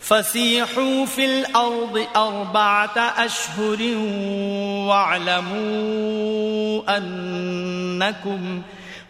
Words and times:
فسيحوا 0.00 1.06
في 1.06 1.24
الأرض 1.24 2.06
أربعة 2.16 2.98
أشهر 2.98 3.82
واعلموا 4.88 5.62
أنكم 6.96 8.62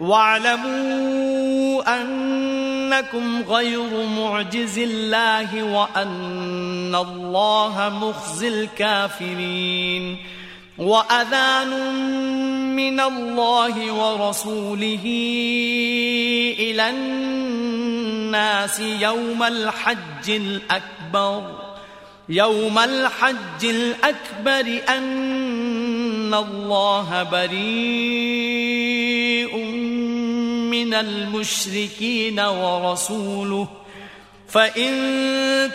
واعلموا 0.03 2.03
أنكم 2.03 3.43
غير 3.43 4.07
معجز 4.07 4.79
الله 4.79 5.63
وأن 5.63 6.95
الله 6.95 7.93
مخزي 8.03 8.49
الكافرين 8.49 10.17
وأذان 10.79 11.95
من 12.77 13.01
الله 13.01 13.93
ورسوله 13.93 15.05
إلى 16.59 16.91
الناس 16.91 18.81
يوم 18.81 19.43
الحج 19.43 20.29
الأكبر 20.29 21.43
يوم 22.29 22.79
الحج 22.79 23.65
الأكبر 23.65 24.81
أن 24.89 26.35
الله 26.35 27.23
بريء 27.23 28.72
من 30.70 30.94
المشركين 30.94 32.40
ورسوله 32.40 33.68
فإن 34.48 34.92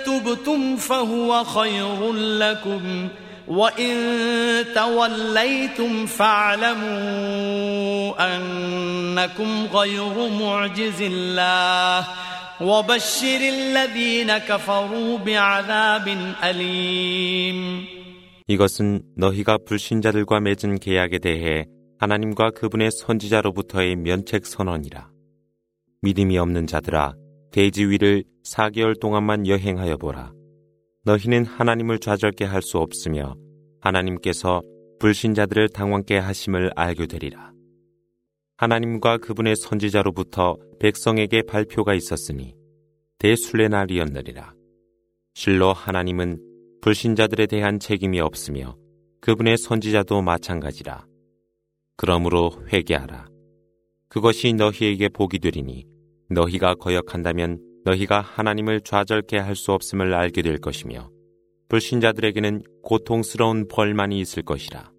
تبتم 0.07 0.77
فهو 0.77 1.45
خير 1.45 2.13
لكم 2.13 3.09
وإن 3.49 3.95
توليتم 4.75 6.07
فاعلموا 6.07 6.95
أنكم 8.37 9.67
غير 9.73 10.29
معجز 10.29 11.03
الله 11.03 12.07
وبشر 12.61 13.41
الذين 13.41 14.39
كفروا 14.39 15.19
بعذاب 15.19 16.09
أليم 16.45 17.87
이것은 18.49 19.03
너희가 19.17 19.59
불신자들과 19.67 20.41
맺은 20.41 20.79
계약에 20.81 21.19
대해 21.19 21.67
하나님과 22.00 22.52
그분의 22.52 22.92
선지자로부터의 22.92 23.96
면책 23.96 24.46
선언이라. 24.46 25.10
믿음이 26.02 26.38
없는 26.38 26.68
자들아, 26.68 27.16
대지 27.52 27.86
위를 27.86 28.24
4개월 28.46 29.00
동안만 29.00 29.48
여행하여 29.48 29.98
보라. 29.98 30.32
너희는 31.06 31.46
하나님을 31.46 32.00
좌절케 32.00 32.46
할 32.46 32.62
수 32.62 32.78
없으며 32.78 33.36
하나님께서 33.82 34.62
불신자들을 35.00 35.70
당황케 35.70 36.18
하심을 36.18 36.72
알게 36.76 37.08
되리라. 37.08 37.52
하나님과 38.58 39.18
그분의 39.18 39.56
선지자로부터 39.56 40.58
백성에게 40.80 41.44
발표가 41.44 41.94
있었으니 41.94 42.56
대순례 43.20 43.68
날이었느리라. 43.70 44.54
실로 45.34 45.74
하나님은 45.74 46.42
불신자들에 46.82 47.48
대한 47.48 47.80
책임이 47.80 48.20
없으며 48.20 48.76
그분의 49.22 49.58
선지자도 49.58 50.22
마찬가지라. 50.22 51.06
그러므로 51.97 52.53
회개하라. 52.73 53.27
그것이 54.09 54.53
너희에게 54.53 55.09
복이 55.09 55.39
되리니 55.39 55.87
너희가 56.31 56.75
거역한다면 56.75 57.59
너희가 57.85 58.21
하나님을 58.21 58.81
좌절케 58.83 59.39
할 59.39 59.55
수 59.57 59.73
없음을 59.73 60.15
알게 60.15 60.43
될 60.43 60.59
것이며 60.59 61.11
불신자들에게는 61.69 62.63
고통스러운 62.83 63.67
벌만이 63.69 64.21
있을 64.21 64.43
것이라. 64.43 64.93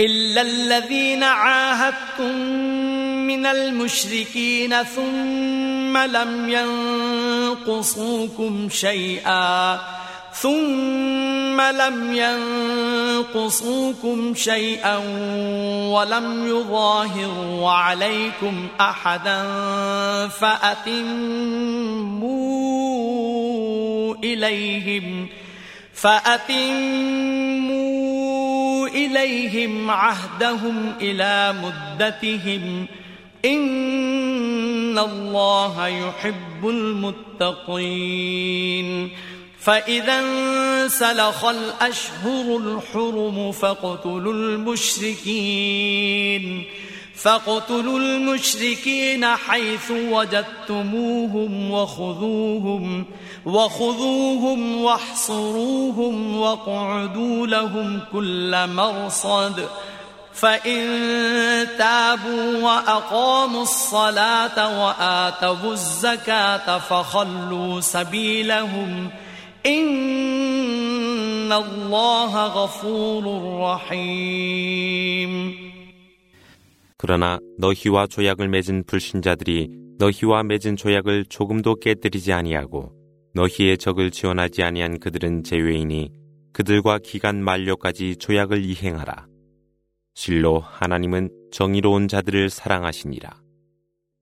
إلا 0.00 0.40
الذين 0.42 1.22
عاهدتم 1.22 2.34
من 3.26 3.46
المشركين 3.46 4.82
ثم 4.82 5.96
لم 5.98 6.48
ينقصوكم 7.68 8.68
شيئا 8.68 9.80
ثم 10.41 11.61
لم 11.61 12.13
ينقصوكم 13.33 14.33
شيئا 14.35 14.97
ولم 15.91 16.47
يظاهروا 16.47 17.71
عليكم 17.71 18.67
أحدا 18.81 19.47
فأتموا 20.27 21.25
إليهم 24.23 25.27
فأتموا 25.93 27.05
إليهم 28.87 29.91
عهدهم 29.91 30.93
إلى 31.01 31.55
مدتهم 31.63 32.85
إن 33.45 34.99
الله 34.99 35.87
يحب 35.87 36.69
المتقين 37.43 38.25
فإذا 39.65 40.19
انسلخ 40.19 41.45
الأشهر 41.45 42.57
الحرم 42.57 43.51
فاقتلوا 43.51 44.33
المشركين 44.33 45.83
فاقتلوا 47.15 47.99
المشركين 47.99 49.25
حيث 49.25 49.91
وجدتموهم 49.91 51.71
وخذوهم 51.71 53.05
وخذوهم 53.45 54.81
واحصروهم 54.81 56.37
واقعدوا 56.37 57.47
لهم 57.47 58.01
كل 58.11 58.67
مرصد. 58.67 59.67
فإن 60.33 60.87
تابوا 61.77 62.63
وأقاموا 62.63 63.63
الصلاة 63.63 64.85
وآتوا 64.85 65.71
الزكاة 65.71 66.79
فخلوا 66.79 67.81
سبيلهم 67.81 69.09
ۖ 69.21 69.24
إن 69.66 71.52
الله 71.52 72.46
غفور 72.46 73.24
رحيم 73.62 75.54
그러나 76.96 77.38
너희와 77.58 78.06
조약을 78.06 78.48
맺은 78.48 78.84
불신자들이 78.86 79.68
너희와 79.98 80.42
맺은 80.42 80.76
조약을 80.76 81.24
조금도 81.30 81.76
깨뜨리지 81.76 82.32
아니하고 82.32 82.92
너희의 83.34 83.78
적을 83.78 84.10
지원하지 84.10 84.62
아니한 84.62 84.98
그들은 84.98 85.44
제외이니 85.44 86.10
그들과 86.52 86.98
기간 86.98 87.42
만료까지 87.42 88.16
조약을 88.16 88.64
이행하라. 88.64 89.26
실로 90.14 90.60
하나님은 90.60 91.30
정의로운 91.52 92.08
자들을 92.08 92.50
사랑하시니라. 92.50 93.40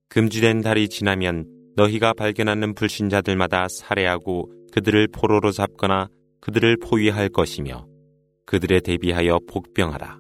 금지된 0.09 0.61
달이 0.61 0.89
지나면 0.89 1.47
너희가 1.77 2.13
발견하는 2.13 2.75
불신자들마다 2.75 3.67
살해하고 3.69 4.53
그들을 4.74 5.08
포로로 5.10 5.52
잡거나 5.52 6.10
그들을 6.42 6.78
포위할 6.78 7.30
것이며 7.30 7.86
그들에 8.48 8.80
대비하여 8.80 9.38
복병하라. 9.48 10.20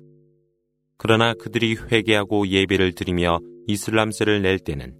그러나 0.96 1.34
그들이 1.34 1.76
회개하고 1.76 2.48
예배를 2.48 2.94
드리며 2.94 3.40
이슬람세를 3.66 4.44
낼 4.44 4.60
때는 4.60 4.96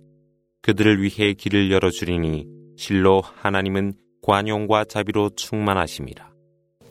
그들을 0.64 1.04
위해 1.04 1.34
길을 1.34 1.70
열어주리니 1.70 2.48
실로 2.78 3.22
하나님은 3.22 3.94
관용과 4.24 4.86
자비로 4.86 5.30
충만하심이라. 5.36 6.33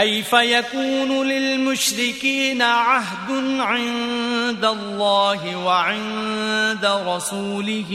كيف 0.00 0.32
يكون 0.32 1.26
للمشركين 1.26 2.62
عهد 2.62 3.30
عند 3.60 4.64
الله 4.64 5.56
وعند 5.56 6.86
رسوله 7.06 7.90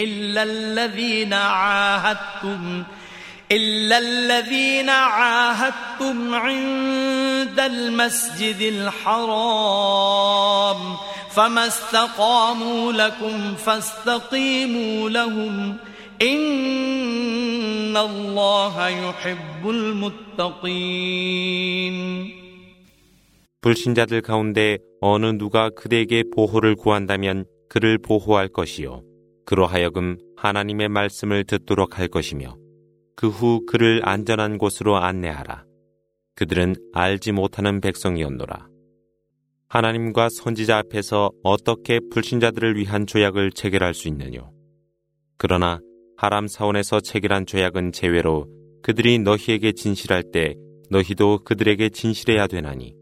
إلا 0.00 0.42
الذين 0.42 1.32
عاهدتم 1.32 2.82
إلا 3.52 3.98
الذين 3.98 4.90
عاهدتم 4.90 6.34
عند 6.34 7.60
المسجد 7.60 8.60
الحرام 9.06 9.86
فما 11.34 11.66
استقاموا 11.66 12.92
لكم 12.92 13.54
فاستقيموا 13.54 15.10
لهم 15.10 15.76
ۖ. 15.86 15.89
إن 16.21 17.97
الله 17.97 18.89
يحب 18.89 19.69
المتقين 19.69 21.15
불신자들 23.61 24.21
가운데 24.21 24.77
어느 25.01 25.25
누가 25.37 25.69
그대에게 25.71 26.23
보호를 26.35 26.75
구한다면 26.75 27.45
그를 27.67 27.97
보호할 27.97 28.47
것이요. 28.47 29.01
그로하여금 29.45 30.17
하나님의 30.37 30.89
말씀을 30.89 31.45
듣도록 31.45 31.97
할 31.97 32.07
것이며 32.07 32.55
그 33.15 33.27
후 33.27 33.65
그를 33.65 34.01
안전한 34.03 34.59
곳으로 34.59 34.97
안내하라. 34.97 35.65
그들은 36.35 36.75
알지 36.93 37.31
못하는 37.31 37.81
백성이었노라. 37.81 38.67
하나님과 39.69 40.29
선지자 40.29 40.77
앞에서 40.77 41.31
어떻게 41.43 41.99
불신자들을 42.11 42.77
위한 42.77 43.07
조약을 43.07 43.51
체결할 43.51 43.93
수 43.93 44.07
있느뇨? 44.09 44.51
그러나 45.37 45.79
하람 46.19 46.47
사원에서 46.47 47.01
체결한 47.01 47.45
조약은 47.45 47.91
제외로 47.91 48.47
그들이 48.81 49.19
너희에게 49.19 49.73
진실할 49.73 50.23
때 50.31 50.55
너희도 50.89 51.43
그들에게 51.43 51.89
진실해야 51.89 52.47
되나니 52.47 52.95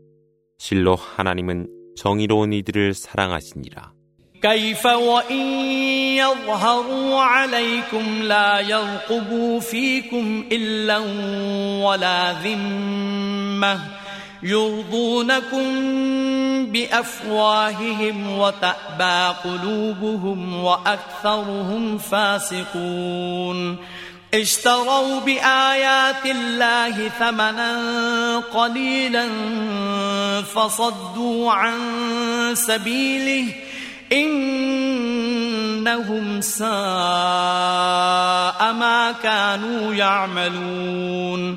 실로 0.57 0.95
하나님은 0.95 1.67
정의로운 1.95 2.53
이들을 2.53 2.93
사랑하시니라. 2.93 3.93
كيف 4.43 4.85
وإن 4.85 5.41
يظهروا 6.19 7.21
عليكم 7.21 8.23
لا 8.23 8.59
يرقبوا 8.59 9.59
فيكم 9.59 10.45
إلا 10.51 10.97
ولا 11.85 12.33
ذمة 12.43 13.96
يرضونكم 14.42 15.66
بأفواههم 16.66 18.38
وتأبى 18.38 19.34
قلوبهم 19.44 20.64
وأكثرهم 20.64 21.98
فاسقون. 21.98 23.76
اشتروا 24.34 25.20
بآيات 25.20 26.26
الله 26.26 27.08
ثمنا 27.08 28.38
قليلا 28.38 29.28
فصدوا 30.42 31.52
عن 31.52 31.78
سبيله 32.54 33.44
إنهم 34.12 35.20
ساء 36.40 36.68
ما 38.72 39.14
كانوا 39.22 39.94
يعملون. 39.94 41.56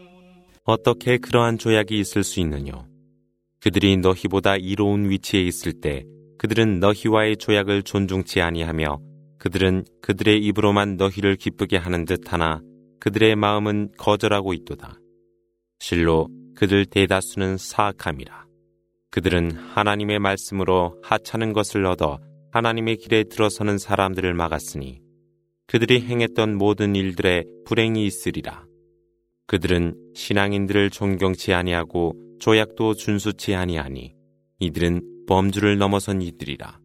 어떻게 0.71 1.17
그러한 1.17 1.57
조약이 1.57 1.99
있을 1.99 2.23
수 2.23 2.39
있느뇨? 2.39 2.85
그들이 3.59 3.97
너희보다 3.97 4.55
이로운 4.55 5.09
위치에 5.09 5.41
있을 5.41 5.73
때 5.73 6.05
그들은 6.37 6.79
너희와의 6.79 7.35
조약을 7.37 7.83
존중치 7.83 8.39
아니하며 8.39 9.01
그들은 9.37 9.83
그들의 10.01 10.41
입으로만 10.45 10.95
너희를 10.95 11.35
기쁘게 11.35 11.75
하는 11.75 12.05
듯 12.05 12.31
하나 12.31 12.61
그들의 13.01 13.35
마음은 13.35 13.91
거절하고 13.97 14.53
있도다. 14.53 14.97
실로 15.79 16.29
그들 16.55 16.85
대다수는 16.85 17.57
사악함이라. 17.57 18.45
그들은 19.09 19.51
하나님의 19.51 20.19
말씀으로 20.19 21.01
하찮은 21.03 21.51
것을 21.51 21.85
얻어 21.85 22.17
하나님의 22.53 22.95
길에 22.95 23.25
들어서는 23.25 23.77
사람들을 23.77 24.33
막았으니 24.33 25.01
그들이 25.67 25.99
행했던 25.99 26.57
모든 26.57 26.95
일들에 26.95 27.43
불행이 27.65 28.05
있으리라. 28.05 28.70
그들은 29.51 29.95
신앙인들을 30.15 30.91
존경치 30.91 31.53
아니하고 31.53 32.15
조약도 32.39 32.93
준수치 32.93 33.53
아니하니 33.53 34.15
이들은 34.59 35.25
범주를 35.27 35.77
넘어선 35.77 36.21
이들이라. 36.21 36.79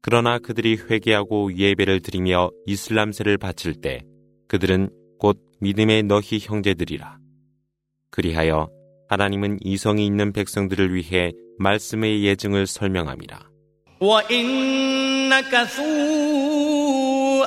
그러나 0.00 0.38
그들이 0.38 0.78
회개하고 0.78 1.58
예배를 1.58 2.00
드리며 2.00 2.52
이슬람세를 2.64 3.36
바칠 3.36 3.74
때 3.74 4.00
그들은 4.48 4.88
곧 5.18 5.44
믿음의 5.60 6.04
너희 6.04 6.38
형제들이라. 6.40 7.18
그리하여 8.08 8.70
하나님은 9.10 9.58
이성이 9.60 10.06
있는 10.06 10.32
백성들을 10.32 10.94
위해 10.94 11.32
말씀의 11.58 12.24
예증을 12.24 12.66
설명함이라. 12.66 13.40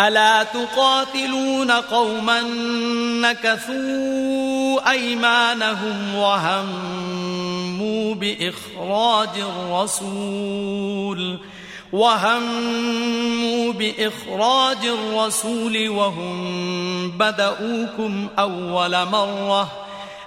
ألا 0.00 0.42
تقاتلون 0.42 1.70
قوما 1.70 2.40
نكثوا 3.20 4.90
أيمانهم 4.90 6.14
وهموا 6.14 8.14
بإخراج 8.14 9.28
الرسول 9.38 11.38
وهموا 11.92 13.72
بإخراج 13.72 14.86
الرسول 14.86 15.88
وهم 15.88 17.10
بدؤوكم 17.10 18.28
أول 18.38 19.06
مرة 19.06 19.72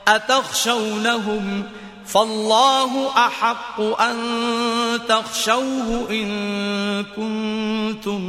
أتخشونهم؟ 0.07 1.63
فالله 2.07 3.09
أحق 3.17 3.81
أن 4.01 4.17
تخشوه 5.09 6.07
إن 6.11 6.29
كنتم 7.15 8.21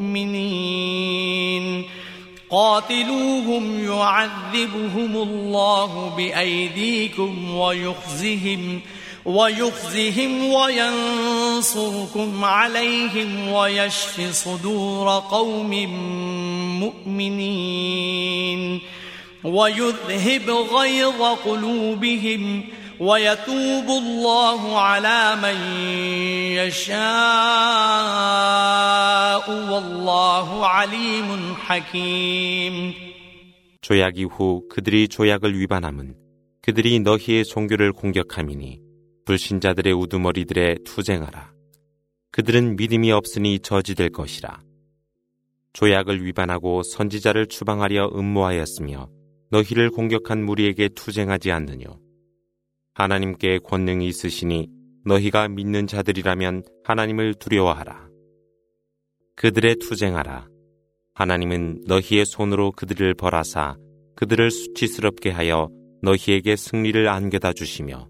مؤمنين 0.00 1.84
قاتلوهم 2.50 3.84
يعذبهم 3.84 5.16
الله 5.16 6.14
بأيديكم 6.16 7.54
ويخزهم 7.54 8.80
ويخزهم 9.24 10.44
وينصركم 10.44 12.44
عليهم 12.44 13.48
ويشف 13.48 14.30
صدور 14.32 15.18
قوم 15.18 15.70
مؤمنين. 16.80 18.80
ويذهب 19.44 20.50
غيظ 20.50 21.22
قلوبهم 21.22 22.64
ويتوب 22.99 23.87
الله 23.89 24.79
على 24.79 25.35
من 25.43 25.57
يشاء 26.59 26.95
والله 29.71 30.65
عليم 30.65 31.55
حكيم 31.55 32.93
조약 33.81 34.17
이후 34.17 34.63
그들이 34.69 35.07
조약을 35.07 35.59
위반함은 35.59 36.15
그들이 36.61 36.99
너희의 36.99 37.43
종교를 37.45 37.91
공격함이니 37.93 38.79
불신자들의 39.25 39.91
우두머리들에 39.93 40.75
투쟁하라. 40.85 41.51
그들은 42.31 42.75
믿음이 42.75 43.11
없으니 43.11 43.59
저지될 43.59 44.11
것이라. 44.11 44.61
조약을 45.73 46.23
위반하고 46.23 46.83
선지자를 46.83 47.47
추방하려 47.47 48.11
음모하였으며 48.15 49.09
너희를 49.49 49.89
공격한 49.89 50.43
무리에게 50.43 50.89
투쟁하지 50.89 51.51
않느뇨. 51.51 51.99
하나님께 52.96 53.58
권능이 53.58 54.08
있으시니 54.08 54.68
너희가 55.04 55.48
믿는 55.48 55.86
자들이라면 55.86 56.64
하나님을 56.82 57.34
두려워하라. 57.34 58.08
그들의 59.36 59.76
투쟁하라. 59.76 60.48
하나님은 61.12 61.84
너희의 61.86 62.24
손으로 62.24 62.72
그들을 62.72 63.12
벌하사 63.12 63.76
그들을 64.14 64.50
수치스럽게 64.50 65.28
하여 65.28 65.68
너희에게 66.00 66.56
승리를 66.56 67.06
안겨다 67.06 67.52
주시며 67.52 68.08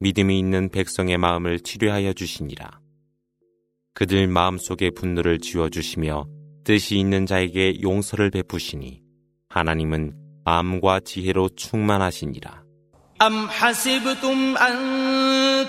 믿음이 0.00 0.36
있는 0.36 0.68
백성의 0.68 1.16
마음을 1.16 1.60
치료하여 1.60 2.12
주시니라. 2.12 2.80
그들 3.94 4.26
마음속의 4.26 4.94
분노를 4.96 5.38
지워 5.38 5.68
주시며 5.68 6.26
뜻이 6.64 6.98
있는 6.98 7.24
자에게 7.24 7.82
용서를 7.82 8.32
베푸시니 8.32 9.00
하나님은 9.48 10.16
마음과 10.44 11.00
지혜로 11.00 11.50
충만하시니라. 11.50 12.67
أم 13.21 13.49
حسبتم 13.49 14.57
أن 14.57 14.75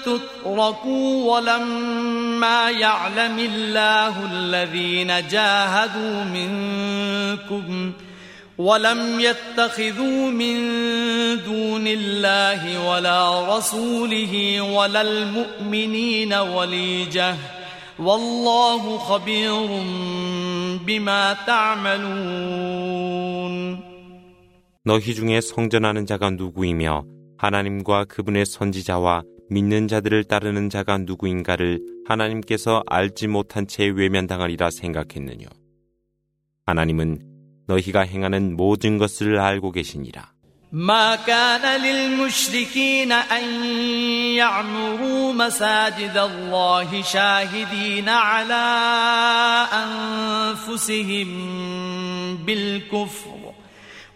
تتركوا 0.03 1.33
ولما 1.33 2.71
يعلم 2.71 3.39
الله 3.39 4.15
الذين 4.33 5.29
جاهدوا 5.29 6.25
منكم 6.25 7.93
ولم 8.59 9.21
يتخذوا 9.21 10.31
من 10.31 10.57
دون 11.45 11.87
الله 11.87 12.89
ولا 12.91 13.57
رسوله 13.57 14.61
ولا 14.61 15.01
المؤمنين 15.01 16.35
وليجه 16.35 17.37
والله 17.99 18.99
خبير 18.99 19.67
بما 20.87 21.37
تعملون 21.47 23.15
너희 24.87 25.15
중에 25.15 25.41
성전하는 25.41 26.05
자가 26.05 26.29
누구이며 26.31 27.05
하나님과 27.39 28.05
그분의 28.07 28.47
선지자와 28.47 29.23
믿는 29.51 29.89
자들을 29.89 30.25
따르는 30.25 30.71
자가 30.71 30.99
누구인가를 30.99 31.81
하나님께서 32.07 32.83
알지 32.87 33.29
못한 33.29 33.67
채 33.67 33.87
외면당하리라 33.87 34.71
생각했느뇨. 34.71 35.47
하나님은 36.67 37.21
너희가 37.67 38.01
행하는 38.01 38.57
모든 38.57 38.99
것을 38.99 39.39
알고 39.39 39.73
계시니라. 39.73 40.35
ما 40.75 41.17
كان 41.17 41.81
للمشركين 41.81 43.13
أن 43.13 43.45
يعمروا 44.35 45.33
مساجد 45.33 46.17
الله 46.17 47.03
شاهدين 47.03 48.09
على 48.09 48.65
أنفسهم 49.73 51.29
بالكفر 52.37 53.48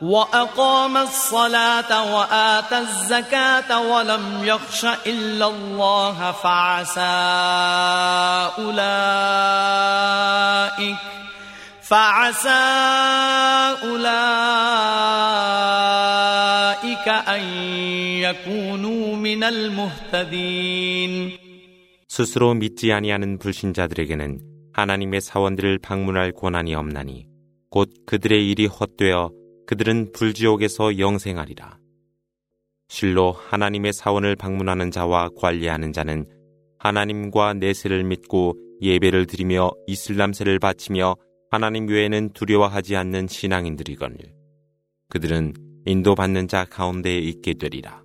وأقام 0.00 0.96
الصلاة 0.96 2.14
وآتى 2.14 2.78
الزكاة 2.78 3.92
ولم 3.92 4.44
يخش 4.44 4.84
إلا 5.06 5.46
الله 5.46 6.32
فعسى 6.32 7.00
أولئك 8.58 10.00
فعسى 11.82 12.48
أولئك 13.82 14.28
أن 17.28 17.42
يكونوا 18.24 19.16
من 19.16 19.44
المهتدين 19.44 21.30
스스로 22.08 22.54
믿지 22.54 22.92
아니하는 22.92 23.38
불신자들에게는 23.38 24.40
하나님의 24.72 25.20
사원들을 25.20 25.78
방문할 25.78 26.32
권한이 26.32 26.74
없나니 26.74 27.26
곧 27.70 27.88
그들의 28.06 28.50
일이 28.50 28.66
헛되어 28.66 29.30
그들은 29.67 30.11
불지옥에서 30.13 30.99
영생하리라. 30.99 31.79
실로 32.87 33.31
하나님의 33.31 33.93
사원을 33.93 34.35
방문하는 34.35 34.91
자와 34.91 35.29
관리하는 35.35 35.91
자는 35.91 36.29
하나님과 36.77 37.55
내세를 37.55 38.03
믿고 38.03 38.55
예배를 38.81 39.25
드리며 39.25 39.71
이슬람세를 39.87 40.59
바치며 40.59 41.15
하나님 41.49 41.87
외에는 41.87 42.33
두려워하지 42.33 42.95
않는 42.95 43.27
신앙인들이거늘. 43.27 44.17
그들은 45.09 45.53
인도받는 45.85 46.47
자 46.47 46.65
가운데에 46.65 47.17
있게 47.17 47.53
되리라. 47.53 48.04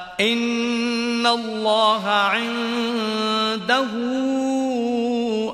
إن 0.20 1.26
الله 1.26 2.04
عنده 2.08 3.90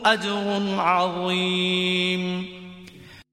أجر 0.04 0.80
عظيم 0.80 2.22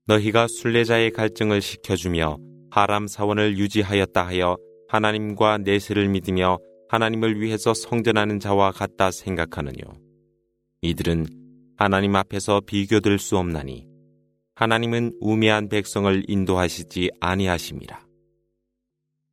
너희가 0.08 0.48
순례자의 0.48 1.12
갈증을 1.12 1.62
식혀주며 1.62 2.38
하람 2.72 3.06
사원을 3.08 3.58
유지하였다 3.60 4.25
하여 4.25 4.58
하나님과 4.88 5.60
내세를 5.60 6.10
믿으며 6.10 6.58
하나님을 6.89 7.39
위해서 7.39 7.75
성전하는 7.75 8.39
자와 8.39 8.72
같다 8.72 9.12
생각하느뇨. 9.12 9.78
이들은 10.82 11.28
하나님 11.78 12.16
앞에서 12.16 12.62
비교될 12.66 13.20
수 13.20 13.38
없나니 13.38 13.86
하나님은 14.56 15.13
우매한 15.22 15.70
백성을 15.70 16.24
인도하시지 16.28 17.12
아니하심이라. 17.20 18.10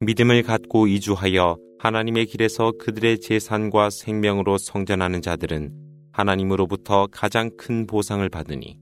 믿음을 0.01 0.43
갖고 0.43 0.87
이주하여 0.87 1.57
하나님의 1.82 2.28
길에서 2.28 2.74
그들의 2.78 3.22
재산과 3.22 3.90
생명으로 3.90 4.60
성전하는 4.60 5.20
자들은 5.24 5.74
하나님으로부터 6.12 7.08
가장 7.12 7.50
큰 7.58 7.88
보상을 7.88 8.28
받으니 8.30 8.78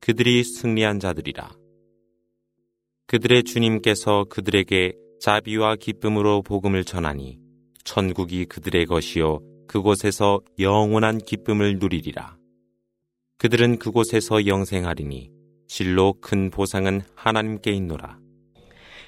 그들이 0.00 0.42
승리한 0.44 0.98
자들이라. 0.98 1.50
그들의 3.06 3.44
주님께서 3.44 4.24
그들에게 4.30 4.94
자비와 5.20 5.76
기쁨으로 5.76 6.40
복음을 6.40 6.84
전하니 6.84 7.38
천국이 7.84 8.46
그들의 8.46 8.86
것이요 8.86 9.40
그곳에서 9.66 10.40
영원한 10.58 11.18
기쁨을 11.18 11.78
누리리라. 11.78 12.38
그들은 13.36 13.78
그곳에서 13.78 14.46
영생하리니 14.46 15.30
실로 15.66 16.14
큰 16.22 16.48
보상은 16.48 17.02
하나님께 17.14 17.72
있노라. 17.72 18.18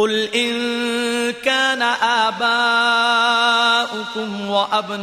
قل 0.00 0.34
إن 0.34 0.52
كان 1.44 1.82
آباؤكم 2.32 2.50
وأبناؤكم 4.50 5.00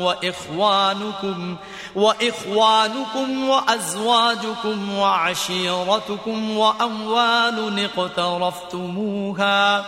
وإخوانكم 0.00 1.56
وإخوانكم 1.94 3.48
وأزواجكم 3.48 4.94
وعشيرتكم 4.94 6.56
وأموال 6.56 7.88
اقترفتموها 7.96 9.84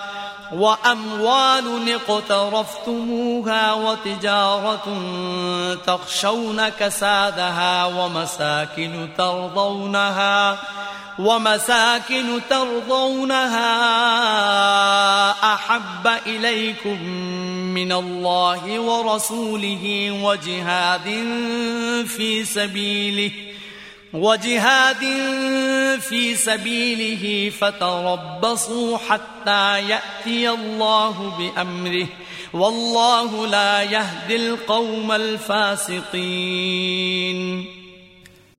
وأموال 0.53 1.93
اقترفتموها 1.93 3.73
وتجارة 3.73 4.85
تخشون 5.87 6.69
كسادها 6.69 7.85
ومساكن 7.85 9.09
ترضونها 9.19 10.59
ومساكن 11.19 12.41
ترضونها 12.51 13.73
أحب 15.55 16.07
إليكم 16.27 17.03
من 17.75 17.93
الله 17.93 18.81
ورسوله 18.81 20.11
وجهاد 20.23 21.05
في 22.07 22.45
سبيله 22.45 23.52
وجهاد 24.14 25.04
في 26.00 26.36
سبيله 26.36 27.50
فتربصوا 27.50 28.98
حتى 28.98 29.90
يأتي 29.90 30.50
الله 30.50 31.38
بأمره 31.38 32.08
والله 32.54 33.48
لا 33.48 33.84
يهدي 33.84 34.36
القوم 34.36 35.12
الفاسقين 35.12 36.58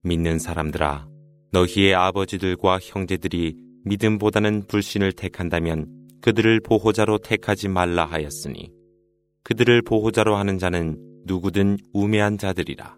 믿는 0.03 0.38
사람들아 0.38 1.07
너희의 1.53 1.95
아버지들과 1.95 2.79
형제들이 2.81 3.57
믿음보다는 3.85 4.67
불신을 4.69 5.12
택한다면 5.12 5.87
그들을 6.21 6.61
보호자로 6.61 7.19
택하지 7.19 7.69
말라 7.69 8.05
하였으니 8.05 8.71
그들을 9.43 9.83
보호자로 9.83 10.37
하는 10.37 10.59
자는 10.59 10.99
누구든 11.25 11.79
우매한 11.93 12.38
자들이라. 12.38 12.97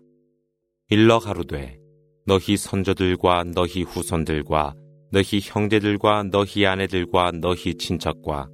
일러 0.89 1.19
가로되 1.21 1.79
너희 2.28 2.58
선조들과 2.58 3.44
너희 3.54 3.84
후손들과 3.84 4.74
너희 5.12 5.40
형제들과 5.44 6.24
너희 6.24 6.66
아내들과 6.66 7.32
너희 7.40 7.76
친척과 7.76 8.50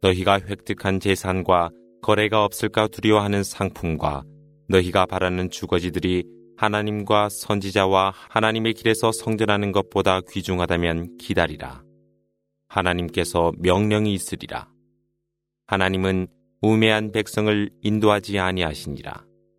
너희가 0.00 0.40
획득한 0.40 1.00
재산과 1.00 1.70
거래가 2.00 2.44
없을까 2.44 2.86
두려워하는 2.86 3.42
상품과 3.42 4.22
너희가 4.68 5.06
바라는 5.06 5.50
주거지들이 5.50 6.24
하나님과 6.56 7.28
선지자와 7.28 8.14
하나님의 8.30 8.74
길에서 8.74 9.10
성전하는 9.10 9.72
것보다 9.72 10.20
귀중하다면 10.20 11.16
기다리라. 11.18 11.82
하나님께서 12.68 13.52
명령이 13.58 14.12
있으리라. 14.14 14.68
하나님은 15.66 16.28
우매한 16.60 17.12
백성을 17.12 17.70
인도하지 17.82 18.38
아니하시니라. 18.38 19.27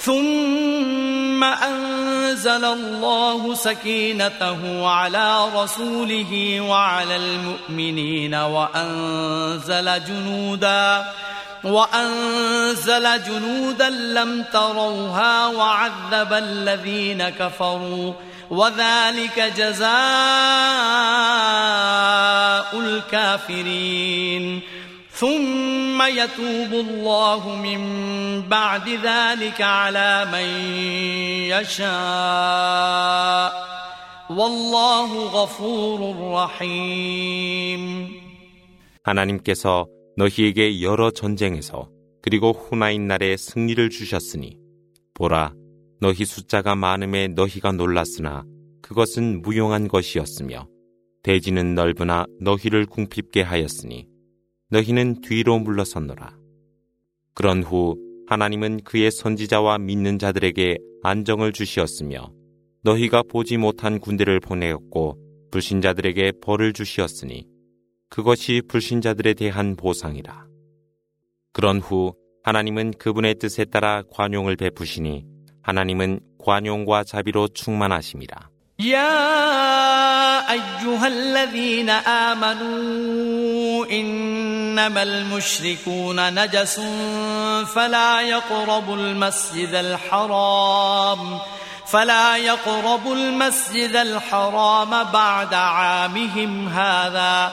ثم 0.00 1.44
أنزل 1.44 2.64
الله 2.64 3.54
سكينته 3.54 4.88
على 4.88 5.48
رسوله 5.54 6.60
وعلى 6.60 7.16
المؤمنين 7.16 8.34
وأنزل 8.34 10.04
جنوداً 10.04 11.04
وأنزل 11.64 13.22
جنودا 13.22 13.90
لم 13.90 14.44
تروها 14.52 15.46
وعذب 15.46 16.32
الذين 16.32 17.28
كفروا 17.28 18.12
وذلك 18.50 19.52
جزاء 19.56 19.90
الكافرين 22.80 24.60
ثم 25.19 26.01
يتوب 26.01 26.71
الله 26.73 27.55
من 27.55 27.81
بعد 28.49 28.89
ذلك 28.89 29.61
على 29.61 30.25
من 30.31 30.47
يشاء 31.55 31.85
والله 34.29 35.25
غفور 35.25 35.99
رحيم 36.33 38.09
하나님께서 39.03 39.87
너희에게 40.17 40.81
여러 40.81 41.11
전쟁에서 41.11 41.89
그리고 42.21 42.51
후나인 42.51 43.07
날에 43.07 43.37
승리를 43.37 43.89
주셨으니 43.89 44.57
보라 45.13 45.53
너희 46.01 46.25
숫자가 46.25 46.75
많음에 46.75 47.29
너희가 47.29 47.71
놀랐으나 47.71 48.43
그것은 48.81 49.41
무용한 49.41 49.87
것이었으며 49.87 50.67
대지는 51.23 51.73
넓으나 51.75 52.25
너희를 52.41 52.85
궁핍게 52.85 53.41
하였으니 53.43 54.07
너희는 54.70 55.20
뒤로 55.20 55.58
물러섰노라. 55.58 56.38
그런 57.34 57.62
후 57.62 57.96
하나님은 58.28 58.82
그의 58.84 59.10
선지자와 59.10 59.78
믿는 59.78 60.20
자들에게 60.20 60.78
안정을 61.02 61.52
주시었으며 61.52 62.32
너희가 62.82 63.24
보지 63.28 63.56
못한 63.56 63.98
군대를 63.98 64.38
보내었고 64.38 65.18
불신자들에게 65.50 66.34
벌을 66.40 66.72
주시었으니 66.72 67.48
그것이 68.08 68.62
불신자들에 68.68 69.34
대한 69.34 69.74
보상이라. 69.74 70.46
그런 71.52 71.80
후 71.80 72.14
하나님은 72.44 72.92
그분의 72.92 73.36
뜻에 73.40 73.64
따라 73.64 74.04
관용을 74.12 74.54
베푸시니 74.54 75.24
하나님은 75.62 76.20
관용과 76.38 77.02
자비로 77.02 77.48
충만하심이라. 77.48 78.49
يا 78.80 80.52
أيها 80.52 81.06
الذين 81.06 81.90
آمنوا 81.90 83.86
إنما 83.90 85.02
المشركون 85.02 86.34
نجس 86.34 86.80
فلا 87.74 88.20
يقربوا 88.20 88.96
المسجد 88.96 89.74
الحرام 89.74 91.38
فلا 91.86 92.36
يقربوا 92.36 93.14
المسجد 93.14 93.96
الحرام 93.96 95.04
بعد 95.04 95.54
عامهم 95.54 96.68
هذا 96.68 97.52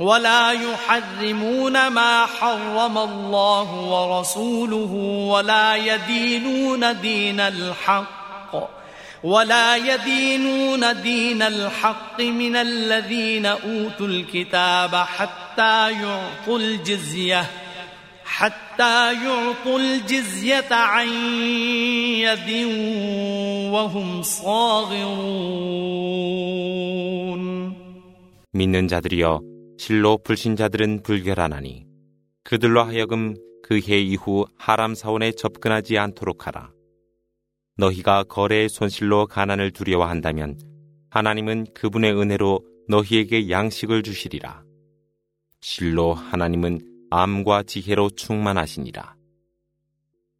ولا 0.00 0.52
يحرمون 0.52 1.88
ما 1.88 2.26
حرم 2.26 2.98
الله 2.98 3.74
ورسوله 3.74 4.92
ولا 5.32 5.76
يدينون 5.76 7.00
دين 7.00 7.40
الحق 7.40 8.16
ولا 9.24 9.76
يدينون 9.76 11.02
دين 11.02 11.42
الحق 11.42 12.20
من 12.20 12.56
الذين 12.56 13.46
أوتوا 13.46 14.06
الكتاب 14.06 14.94
حتى 14.94 15.92
يعطوا 15.92 16.58
الجزية 16.58 17.46
حتى 18.24 19.12
يعطوا 19.14 19.78
الجزية 19.78 20.66
عن 20.70 21.08
يد 22.20 22.66
وهم 23.72 24.22
صاغرون 24.22 25.76
믿는 28.56 28.88
자들이여 28.88 29.49
실로 29.81 30.19
불신자들은 30.19 31.01
불결하나니 31.01 31.87
그들로 32.43 32.83
하여금 32.83 33.33
그 33.63 33.79
해 33.79 33.99
이후 33.99 34.45
하람 34.55 34.93
사원에 34.93 35.31
접근하지 35.31 35.97
않도록 35.97 36.45
하라. 36.45 36.71
너희가 37.77 38.25
거래의 38.25 38.69
손실로 38.69 39.25
가난을 39.25 39.71
두려워한다면 39.71 40.59
하나님은 41.09 41.65
그분의 41.73 42.13
은혜로 42.13 42.59
너희에게 42.89 43.49
양식을 43.49 44.03
주시리라. 44.03 44.63
실로 45.61 46.13
하나님은 46.13 47.07
암과 47.09 47.63
지혜로 47.63 48.11
충만하시니라. 48.11 49.15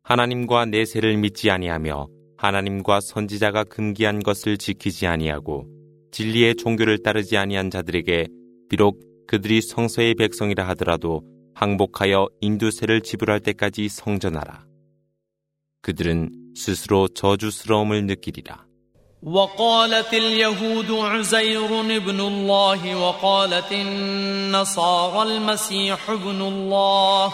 하나님과 0.04 0.65
내세를 0.67 1.17
믿지 1.17 1.49
아니하며 1.49 2.08
하나님과 2.38 2.99
선지자가 3.01 3.63
금기한 3.63 4.19
것을 4.19 4.60
지키지 4.60 5.08
아니하고 5.08 5.65
진리의 6.12 6.58
종교를 6.58 7.01
따르지 7.01 7.38
아니한 7.38 7.71
자들에게 7.71 8.27
비록 8.69 9.11
그들이 9.31 9.61
성서의 9.61 10.14
백성이라 10.14 10.66
하더라도 10.68 11.22
항복하여 11.55 12.29
인두세를 12.40 13.01
지불할 13.03 13.40
때까지 13.40 13.88
성전하라. 13.88 14.66
그들은 15.83 16.31
스스로 16.55 17.09
저주스러움을 17.09 18.07
느끼리라. 18.07 18.66
وقالت 19.22 20.14
اليهود 20.14 20.90
عزير 20.90 21.81
ابن 21.81 22.20
الله 22.20 22.96
وقالت 22.96 23.72
النصارى 23.72 25.22
المسيح 25.22 26.11
ابن 26.11 26.40
الله 26.40 27.33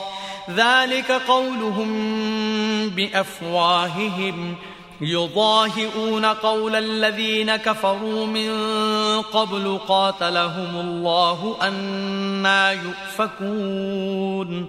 ذلك 0.51 1.13
قولهم 1.13 1.91
بافواههم 2.89 4.57
يضاهئون 5.02 6.26
قول 6.26 6.76
الذين 6.76 7.56
كفروا 7.56 8.26
من 8.26 8.52
قبل 9.22 9.80
قاتلهم 9.88 10.80
الله 10.80 11.58
أنا 11.62 12.72
يؤفكون. 12.72 14.68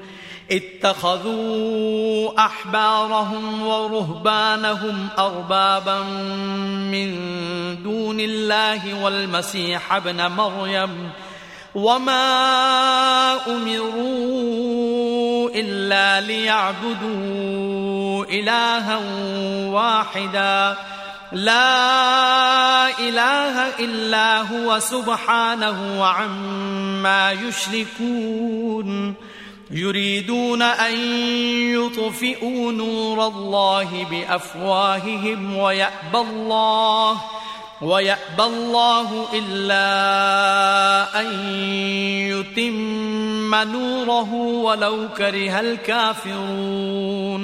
اتخذوا 0.51 2.47
أحبارهم 2.47 3.67
ورهبانهم 3.67 5.09
أربابا 5.19 6.03
من 6.93 7.17
دون 7.83 8.21
الله 8.21 9.05
والمسيح 9.05 9.93
ابن 9.93 10.27
مريم 10.27 11.11
وما 11.75 13.47
أمروا 13.47 15.51
إلا 15.55 16.21
ليعبدوا 16.21 18.25
إلها 18.25 19.01
واحدا 19.67 20.77
لا 21.33 22.99
إله 22.99 23.79
إلا 23.79 24.41
هو 24.41 24.79
سبحانه 24.79 26.05
عما 26.05 27.33
يشركون 27.33 29.15
يريدون 29.71 30.63
أن 30.63 30.95
يطفئوا 31.75 32.73
نور 32.73 33.27
الله 33.27 34.07
بأفواههم 34.11 35.57
ويأبى 35.57 36.19
الله 36.19 36.19
ويأبى 36.19 36.31
الله 36.31 37.21
إلا 39.34 39.86
أن 41.22 41.28
يتم 42.32 43.56
نوره 43.56 44.34
ولو 44.34 45.10
كره 45.18 45.60
الكافرون 45.60 47.44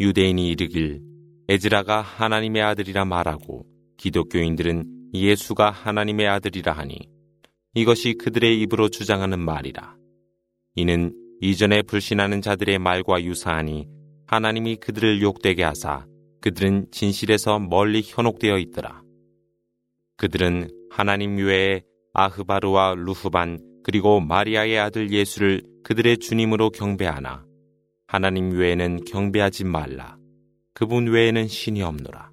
유대인이 0.00 0.48
이르길 0.48 1.00
에즈라가 1.48 2.02
하나님의 2.02 2.62
아들이라 2.62 3.04
말하고 3.04 3.66
기독교인들은 3.96 4.84
예수가 5.14 5.70
하나님의 5.70 6.28
아들이라 6.28 6.72
하니 6.72 6.98
이것이 7.74 8.14
그들의 8.14 8.60
입으로 8.60 8.88
주장하는 8.88 9.38
말이라. 9.40 9.96
이는 10.76 11.12
이전에 11.40 11.82
불신하는 11.82 12.42
자들의 12.42 12.78
말과 12.78 13.22
유사하니 13.22 13.86
하나님이 14.26 14.76
그들을 14.76 15.22
욕되게 15.22 15.64
하사 15.64 16.06
그들은 16.40 16.86
진실에서 16.92 17.58
멀리 17.58 18.02
현혹되어 18.04 18.58
있더라. 18.58 19.01
그들은 20.17 20.69
하나님 20.89 21.37
외에 21.37 21.83
아흐바르와 22.13 22.95
루흐반 22.95 23.59
그리고 23.83 24.19
마리아의 24.19 24.79
아들 24.79 25.11
예수를 25.11 25.63
그들의 25.83 26.19
주님으로 26.19 26.69
경배하나 26.69 27.45
하나님 28.07 28.51
외에는 28.51 29.05
경배하지 29.05 29.65
말라. 29.65 30.17
그분 30.73 31.07
외에는 31.07 31.47
신이 31.47 31.81
없노라. 31.81 32.31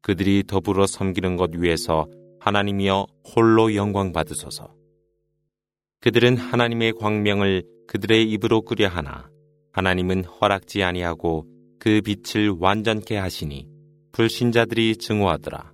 그들이 0.00 0.44
더불어 0.46 0.86
섬기는 0.86 1.36
것 1.36 1.50
위에서 1.56 2.06
하나님이여 2.40 3.06
홀로 3.34 3.74
영광 3.74 4.12
받으소서. 4.12 4.74
그들은 6.00 6.36
하나님의 6.36 6.92
광명을 6.92 7.64
그들의 7.88 8.30
입으로 8.30 8.62
끄려 8.62 8.88
하나 8.88 9.28
하나님은 9.72 10.24
허락지 10.24 10.82
아니하고 10.82 11.46
그 11.78 12.00
빛을 12.02 12.50
완전케 12.58 13.16
하시니 13.16 13.66
불신자들이 14.12 14.96
증오하더라. 14.96 15.73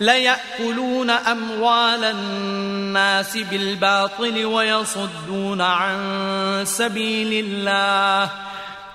ليأكلون 0.00 1.10
أموال 1.10 2.04
الناس 2.04 3.36
بالباطل 3.36 4.44
ويصدون 4.44 5.60
عن 5.60 6.64
سبيل 6.66 7.44
الله 7.44 8.30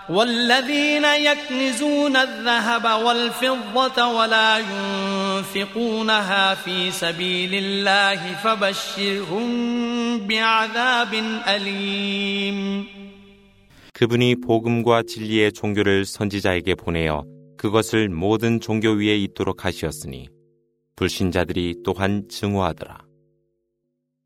والذين 0.10 1.06
يكنزون 1.06 2.16
الذهب 2.16 3.06
والفضة 3.06 4.08
ولا 4.08 4.58
ينفقونها 4.58 6.54
في 6.56 6.92
سبيل 6.92 7.54
الله 7.54 8.36
فبشرهم 8.44 9.48
بعذاب 10.28 11.14
أليم 11.48 12.88
그분이 13.94 14.36
복음과 14.40 15.04
진리의 15.04 15.52
종교를 15.52 16.06
선지자에게 16.06 16.76
보내어 16.76 17.26
그것을 17.58 18.08
모든 18.08 18.62
종교 18.62 18.92
위에 18.92 19.18
있도록 19.18 19.66
하시었으니 19.66 20.30
불신자들이 20.97 21.83
또한 21.85 22.29
증오하더라. 22.29 23.05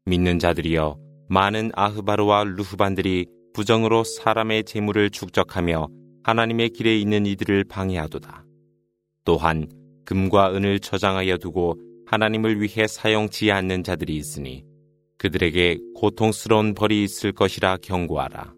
믿는 0.06 0.38
자들이여 0.38 0.98
많은 1.28 1.70
아흐바르와 1.74 2.44
루흐반들이 2.44 3.26
부정으로 3.52 4.04
사람의 4.04 4.64
재물을 4.64 5.10
축적하며 5.10 5.88
하나님의 6.22 6.70
길에 6.70 6.98
있는 6.98 7.26
이들을 7.26 7.64
방해하도다. 7.64 8.44
또한 9.24 9.68
금과 10.04 10.54
은을 10.54 10.80
저장하여 10.80 11.38
두고 11.38 11.78
하나님을 12.06 12.62
위해 12.62 12.86
사용치 12.86 13.52
않는 13.52 13.82
자들이 13.82 14.16
있으니 14.16 14.64
그들에게 15.18 15.78
고통스러운 15.94 16.74
벌이 16.74 17.04
있을 17.04 17.32
것이라 17.32 17.78
경고하라. 17.82 18.57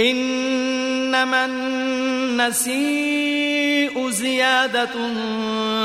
إنما 0.00 1.44
النسيء 2.44 4.10
زيادة 4.10 4.90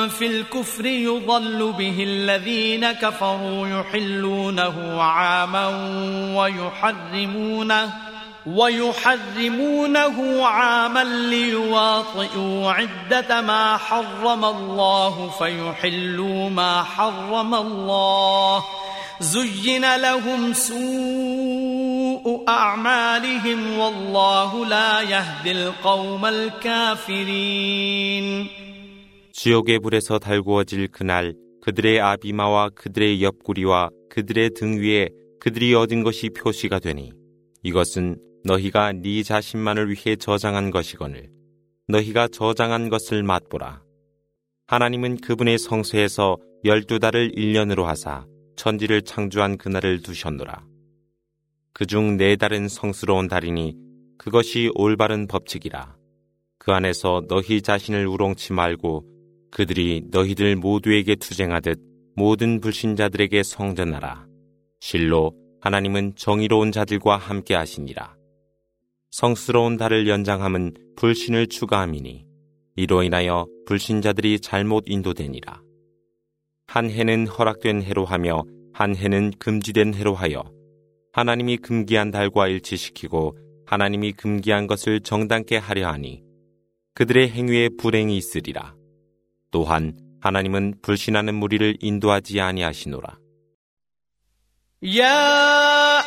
في 0.07 0.25
الكفر 0.25 0.85
يضل 0.85 1.73
به 1.77 2.03
الذين 2.03 2.91
كفروا 2.91 3.67
يحلونه 3.67 5.01
عاما 5.01 5.67
ويحرمونه 6.35 7.93
ويحرمونه 8.45 10.45
عاما 10.45 11.03
ليواطئوا 11.03 12.71
عدة 12.71 13.41
ما 13.41 13.77
حرم 13.77 14.45
الله 14.45 15.31
فيحلوا 15.39 16.49
ما 16.49 16.83
حرم 16.83 17.55
الله 17.55 18.63
زين 19.20 19.96
لهم 19.96 20.52
سوء 20.52 22.44
أعمالهم 22.48 23.78
والله 23.78 24.66
لا 24.66 25.02
يهدي 25.02 25.52
القوم 25.52 26.24
الكافرين 26.26 27.74
지옥의 29.32 29.78
불에서 29.80 30.18
달구어질 30.18 30.88
그날 30.88 31.34
그들의 31.62 32.00
아비마와 32.00 32.70
그들의 32.74 33.22
옆구리와 33.22 33.90
그들의 34.10 34.50
등 34.54 34.80
위에 34.80 35.08
그들이 35.40 35.74
얻은 35.74 36.02
것이 36.02 36.30
표시가 36.30 36.78
되니 36.78 37.12
이것은 37.62 38.16
너희가 38.44 38.92
네 38.92 39.22
자신만을 39.22 39.90
위해 39.90 40.16
저장한 40.16 40.70
것이거늘 40.70 41.30
너희가 41.88 42.28
저장한 42.28 42.88
것을 42.88 43.22
맛보라. 43.22 43.82
하나님은 44.66 45.18
그분의 45.20 45.58
성소에서 45.58 46.38
열두 46.64 46.98
달을 46.98 47.32
일년으로 47.36 47.86
하사 47.86 48.24
천지를 48.59 49.03
창조한 49.03 49.57
그날을 49.57 50.01
두셨노라. 50.01 50.65
그중 51.71 52.17
네 52.17 52.35
달은 52.35 52.67
성스러운 52.67 53.29
달이니 53.29 53.77
그것이 54.17 54.69
올바른 54.75 55.27
법칙이라. 55.27 55.95
그 56.57 56.73
안에서 56.73 57.23
너희 57.29 57.61
자신을 57.61 58.05
우롱치 58.05 58.51
말고 58.51 59.05
그들이 59.49 60.03
너희들 60.11 60.57
모두에게 60.57 61.15
투쟁하듯 61.15 61.79
모든 62.17 62.59
불신자들에게 62.59 63.43
성전하라. 63.43 64.27
실로 64.81 65.33
하나님은 65.61 66.15
정의로운 66.17 66.73
자들과 66.73 67.15
함께 67.15 67.55
하시니라. 67.55 68.13
성스러운 69.11 69.77
달을 69.77 70.09
연장함은 70.09 70.73
불신을 70.97 71.47
추가함이니 71.47 72.25
이로 72.75 73.03
인하여 73.03 73.47
불신자들이 73.65 74.41
잘못 74.41 74.83
인도되니라. 74.87 75.68
한 76.69 76.91
해는 76.91 77.25
허락된 77.25 77.81
해로 77.81 78.05
하며 78.05 78.43
한 78.73 78.95
해는 78.95 79.33
금지된 79.39 79.95
해로 79.95 80.13
하여 80.13 80.43
하나님이 81.13 81.57
금기한 81.57 82.11
달과 82.11 82.47
일치시키고 82.47 83.35
하나님이 83.65 84.11
금기한 84.11 84.67
것을 84.67 84.99
정당케 84.99 85.57
하려 85.57 85.87
하니 85.87 86.21
그들의 86.93 87.29
행위에 87.31 87.69
불행이 87.69 88.15
있으리라. 88.15 88.75
또한 89.49 89.97
하나님은 90.21 90.75
불신하는 90.83 91.33
무리를 91.33 91.77
인도하지 91.79 92.39
아니하시노라. 92.39 93.17
يا 94.83 95.68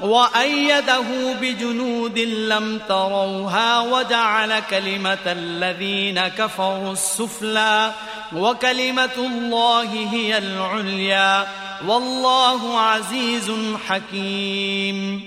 وأيده 0.00 1.32
بجنود 1.40 2.18
لم 2.18 2.78
تروها 2.88 3.80
وجعل 3.80 4.60
كلمة 4.60 5.26
الذين 5.26 6.28
كفروا 6.28 6.92
السفلى 6.92 7.92
وكلمة 8.36 9.16
الله 9.18 9.90
هي 10.12 10.38
العليا 10.38 11.46
والله 11.88 12.80
عزيز 12.80 13.50
حكيم 13.86 15.20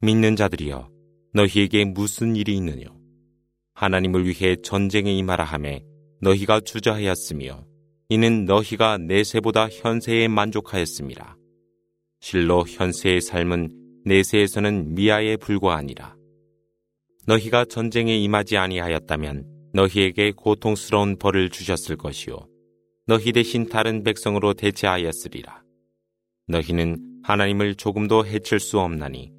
믿는 0.00 0.36
자들이여 0.36 0.88
너희에게 1.34 1.84
무슨 1.84 2.36
일이 2.36 2.54
있느냐 2.56 2.86
하나님을 3.74 4.26
위해 4.26 4.56
전쟁에 4.62 5.12
임하라 5.12 5.44
하매 5.44 5.82
너희가 6.20 6.60
주저하였으며 6.60 7.64
이는 8.08 8.44
너희가 8.44 8.98
내세보다 8.98 9.68
현세에 9.68 10.28
만족하였습니다. 10.28 11.36
실로 12.23 12.63
현세의 12.65 13.19
삶은 13.19 14.01
내세에서는 14.05 14.95
미아에 14.95 15.35
불과하니라. 15.35 16.15
너희가 17.27 17.65
전쟁에 17.65 18.15
임하지 18.15 18.55
아니하였다면 18.55 19.45
너희에게 19.73 20.31
고통스러운 20.31 21.17
벌을 21.17 21.49
주셨을 21.49 21.97
것이요. 21.97 22.47
너희 23.07 23.33
대신 23.33 23.67
다른 23.67 24.03
백성으로 24.03 24.53
대체하였으리라. 24.53 25.63
너희는 26.47 27.19
하나님을 27.23 27.75
조금도 27.75 28.25
해칠 28.25 28.61
수 28.61 28.79
없나니 28.79 29.33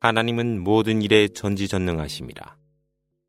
하나님은 0.00 0.58
모든 0.58 1.02
일에 1.02 1.28
전지전능하심이라. 1.28 2.56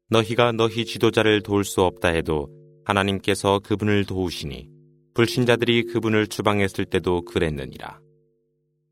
너희가 0.10 0.52
너희 0.54 0.84
지도자를 0.84 1.44
도울 1.44 1.64
수 1.64 1.84
없다 1.84 2.08
해도 2.08 2.50
하나님께서 2.86 3.60
그분을 3.60 4.06
도우시니 4.06 4.68
불신자들이 5.14 5.84
그분을 5.84 6.26
추방했을 6.26 6.86
때도 6.86 7.22
그랬느니라. 7.22 8.04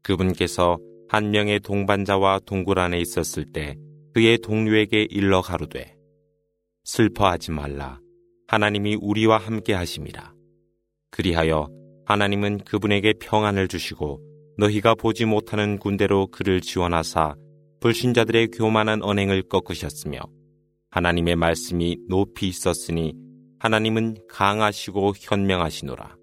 그분께서 0.03 0.77
한 1.09 1.31
명의 1.31 1.59
동반자와 1.59 2.41
동굴 2.45 2.79
안에 2.79 2.99
있었을 2.99 3.45
때 3.51 3.75
그의 4.13 4.37
동료에게 4.37 5.07
일러 5.09 5.41
가로되 5.41 5.95
슬퍼하지 6.83 7.51
말라 7.51 7.99
하나님이 8.47 8.95
우리와 9.01 9.37
함께 9.37 9.73
하심이라 9.73 10.33
그리하여 11.11 11.69
하나님은 12.05 12.59
그분에게 12.65 13.13
평안을 13.13 13.67
주시고 13.67 14.19
너희가 14.57 14.95
보지 14.95 15.25
못하는 15.25 15.77
군대로 15.79 16.27
그를 16.27 16.61
지원하사 16.61 17.35
불신자들의 17.79 18.49
교만한 18.49 19.01
언행을 19.01 19.43
꺾으셨으며 19.43 20.19
하나님의 20.91 21.35
말씀이 21.35 21.97
높이 22.07 22.47
있었으니 22.47 23.13
하나님은 23.59 24.17
강하시고 24.29 25.13
현명하시노라. 25.19 26.22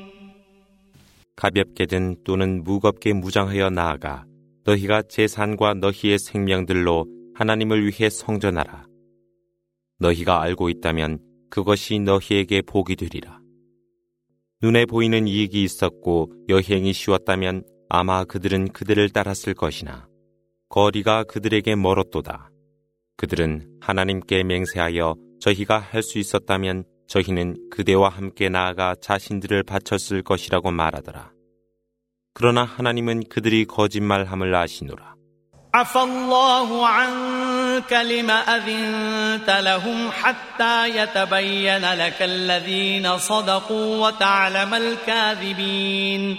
가볍게든 1.41 2.17
또는 2.23 2.63
무겁게 2.63 3.13
무장하여 3.13 3.71
나아가 3.71 4.25
너희가 4.63 5.01
재산과 5.01 5.73
너희의 5.73 6.19
생명들로 6.19 7.07
하나님을 7.33 7.83
위해 7.87 8.11
성전하라. 8.11 8.85
너희가 9.97 10.39
알고 10.43 10.69
있다면 10.69 11.17
그것이 11.49 11.97
너희에게 11.97 12.61
복이 12.61 12.95
되리라. 12.95 13.39
눈에 14.61 14.85
보이는 14.85 15.27
이익이 15.27 15.63
있었고 15.63 16.31
여행이 16.47 16.93
쉬웠다면 16.93 17.63
아마 17.89 18.23
그들은 18.23 18.67
그들을 18.67 19.09
따랐을 19.09 19.55
것이나 19.55 20.07
거리가 20.69 21.23
그들에게 21.23 21.75
멀었도다. 21.75 22.51
그들은 23.17 23.79
하나님께 23.81 24.43
맹세하여 24.43 25.15
저희가 25.39 25.79
할 25.79 26.03
수 26.03 26.19
있었다면 26.19 26.83
저희는 27.10 27.70
그대와 27.70 28.08
함께 28.08 28.48
나아가 28.48 28.94
자신들을 29.00 29.62
바쳤을 29.62 30.22
것이라고 30.22 30.70
말하더라. 30.70 31.30
그러나 32.34 32.64
하나님은 32.64 33.24
그들이 33.28 33.64
거짓말함을 33.64 34.54
아시노라. 34.54 35.16
عفى 35.76 35.98
الله 35.98 36.86
عنك 36.86 37.92
لم 37.92 38.30
أذنت 38.30 39.50
لهم 39.50 40.10
حتى 40.10 40.88
يتبين 40.88 41.84
لك 41.94 42.22
الذين 42.22 43.18
صدقوا 43.18 44.06
وتعلم 44.06 44.74
الكاذبين 44.74 46.38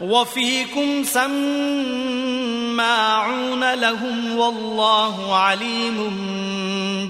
وفيكم 0.00 1.02
سماعون 1.02 1.34
لهم 3.74 4.38
والله 4.38 5.36
عليم 5.36 5.96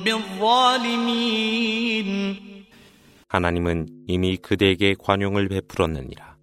بالظالمين 0.04 1.70
하나님은 3.28 3.86
이미 4.08 4.36
그대에게 4.36 4.96
관용을 4.98 5.48
베풀었느니라. 5.48 6.36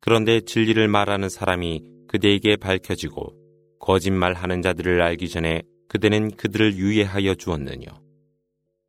그런데 0.00 0.40
진리를 0.40 0.88
말하는 0.88 1.28
사람이 1.28 1.82
그대에게 2.08 2.56
밝혀지고 2.56 3.34
거짓말하는 3.80 4.62
자들을 4.62 5.02
알기 5.02 5.28
전에 5.28 5.60
그대는 5.88 6.30
그들을 6.36 6.76
유예하여 6.76 7.34
주었느뇨. 7.34 7.84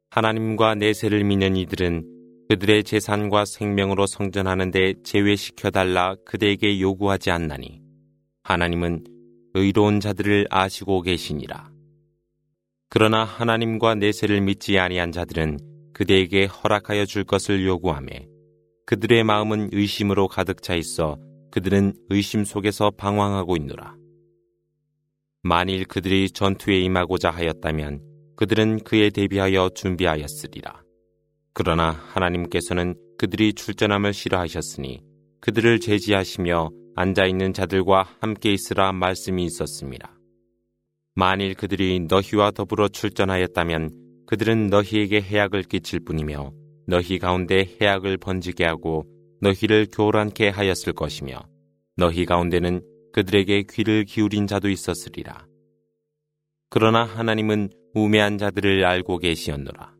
하나님과 0.10 0.76
내세를 0.76 1.26
믿는 1.26 1.58
이들은 1.58 2.06
그들의 2.51 2.83
재산과 2.83 3.45
생명으로 3.45 4.07
성전하는데 4.07 5.05
제외시켜달라 5.05 6.17
그대에게 6.27 6.81
요구하지 6.81 7.31
않나니 7.31 7.81
하나님은 8.43 9.05
의로운 9.55 10.01
자들을 10.01 10.49
아시고 10.51 11.03
계시니라. 11.03 11.71
그러나 12.89 13.23
하나님과 13.23 13.95
내세를 13.95 14.41
믿지 14.41 14.81
아니한 14.81 15.13
자들은 15.13 15.59
그대에게 15.93 16.47
허락하여 16.47 17.07
줄 17.07 17.23
것을 17.23 17.65
요구하며 17.65 18.11
그들의 18.85 19.23
마음은 19.23 19.69
의심으로 19.71 20.27
가득 20.27 20.61
차 20.61 20.75
있어 20.75 21.21
그들은 21.53 21.95
의심 22.09 22.45
속에서 22.45 22.91
방황하고 22.91 23.57
있노라. 23.59 23.95
만일 25.45 25.85
그들이 25.85 26.29
전투에 26.33 26.81
임하고자 26.81 27.31
하였다면 27.31 28.03
그들은 28.35 28.81
그에 28.81 29.11
대비하여 29.11 29.71
준비하였으리라. 29.73 30.90
그러나 31.63 31.91
하나님께서는 31.91 32.95
그들이 33.19 33.53
출전함을 33.53 34.15
싫어하셨으니 34.15 35.03
그들을 35.43 35.79
제지하시며 35.79 36.71
앉아 36.97 37.27
있는 37.27 37.53
자들과 37.53 38.09
함께 38.19 38.51
있으라 38.51 38.93
말씀이 38.93 39.45
있었습니다. 39.45 40.11
만일 41.15 41.53
그들이 41.53 42.01
너희와 42.09 42.53
더불어 42.53 42.89
출전하였다면 42.89 43.91
그들은 44.27 44.69
너희에게 44.69 45.21
해악을 45.21 45.65
끼칠 45.65 46.01
뿐이며 46.01 46.51
너희 46.87 47.19
가운데 47.19 47.77
해악을 47.79 48.17
번지게 48.17 48.65
하고 48.65 49.05
너희를 49.43 49.89
교란케 49.93 50.49
하였을 50.49 50.95
것이며 50.95 51.43
너희 51.95 52.25
가운데는 52.25 52.81
그들에게 53.13 53.65
귀를 53.71 54.07
기울인 54.07 54.47
자도 54.47 54.71
있었으리라. 54.71 55.45
그러나 56.71 57.05
하나님은 57.05 57.69
우매한 57.93 58.39
자들을 58.39 58.83
알고 58.83 59.19
계시었노라. 59.19 60.00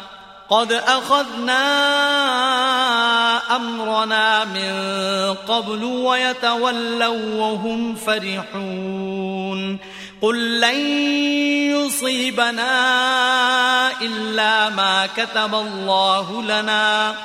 قد 0.51 0.71
أخذنا 0.71 1.65
أمرنا 3.55 4.45
من 4.45 4.73
قبل 5.33 5.83
ويتولوا 5.83 7.35
وهم 7.35 7.95
فرحون. 7.95 9.77
قل 10.21 10.61
لن 10.61 10.75
يصيبنا 11.71 12.71
إلا 14.01 14.69
ما 14.69 15.07
كتب 15.17 15.55
الله 15.55 16.43
لنا. 16.43 17.15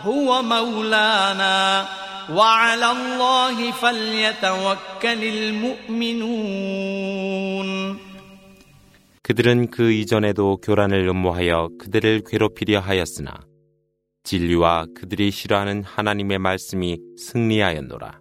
هو 0.00 0.42
مولانا. 0.42 1.86
وعلى 2.32 2.90
الله 2.90 3.70
فليتوكل 3.70 4.76
المؤمنون. 5.04 7.89
그들은 9.22 9.70
그 9.70 9.92
이전에도 9.92 10.56
교란을 10.58 11.06
음모하여 11.08 11.70
그들을 11.78 12.22
괴롭히려 12.26 12.80
하였으나 12.80 13.40
진리와 14.24 14.86
그들이 14.94 15.30
싫어하는 15.30 15.82
하나님의 15.82 16.38
말씀이 16.38 16.98
승리하였노라. 17.18 18.20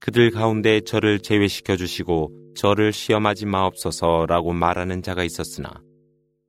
그들 0.00 0.30
가운데 0.30 0.80
저를 0.80 1.20
제외시켜 1.20 1.76
주시고 1.76 2.30
저를 2.56 2.92
시험하지 2.92 3.46
마옵소서라고 3.46 4.52
말하는 4.52 5.02
자가 5.02 5.24
있었으나 5.24 5.70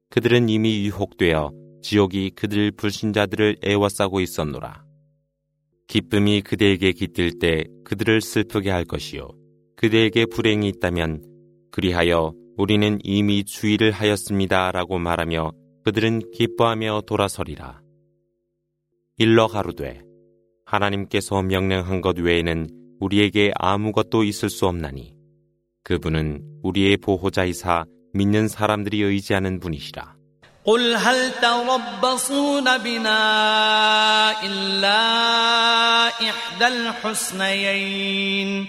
그들은 0.10 0.50
이미 0.50 0.86
유혹되어 0.86 1.52
지옥이 1.82 2.32
그들 2.32 2.72
불신자들을 2.72 3.58
애워싸고 3.64 4.20
있었노라. 4.20 4.84
기쁨이 5.88 6.42
그대에게 6.42 6.94
깃들 6.94 7.38
때 7.40 7.64
그들을 7.84 8.22
슬프게 8.22 8.72
할 8.72 8.86
것이요. 8.86 9.30
그대에게 9.76 10.26
불행이 10.26 10.68
있다면 10.70 11.24
그리하여 11.72 12.34
우리는 12.57 12.99
이미 13.03 13.45
주의를 13.45 13.91
하였습니다. 13.91 14.71
라고 14.73 14.99
말하며 14.99 15.53
그들은 15.85 16.31
기뻐하며 16.33 17.03
돌아서리라. 17.07 17.81
일러 19.17 19.47
가로되 19.47 20.03
하나님께서 20.67 21.43
명령한 21.43 22.01
것 22.01 22.19
외에는 22.19 22.69
우리에게 23.01 23.53
아무것도 23.55 24.25
있을 24.25 24.51
수 24.51 24.67
없나니 24.67 25.15
그분은 25.85 26.43
우리의 26.63 26.99
보호자이사 26.99 27.85
믿는 28.13 28.49
사람들이 28.49 29.03
의지하는 29.03 29.61
분이시라. 29.61 30.21
قل 30.65 30.97
هل 30.97 31.33
تربصون 31.41 32.79
بنا 32.79 33.21
إلا 34.45 36.09
إحدى 36.09 36.67
الحسنيين 36.67 38.69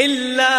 إلا 0.00 0.58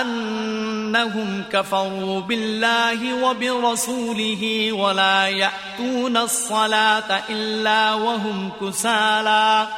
أنهم 0.00 1.42
كفروا 1.52 2.20
بالله 2.20 3.24
وبرسوله 3.24 4.72
ولا 4.72 5.28
يأتون 5.28 6.16
الصلاة 6.16 7.22
إلا 7.30 7.94
وهم 7.94 8.50
كسالى 8.60 9.68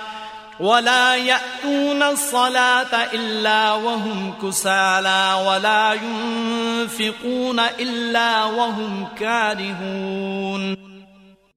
ولا 0.61 1.17
يأتون 1.17 2.03
الصلاة 2.03 2.95
إلا 3.15 3.73
وهم 3.73 4.35
كسالى 4.43 5.45
ولا 5.47 5.93
ينفقون 5.93 7.61
إلا 7.61 8.45
وهم 8.45 9.07
كارهون 9.19 10.93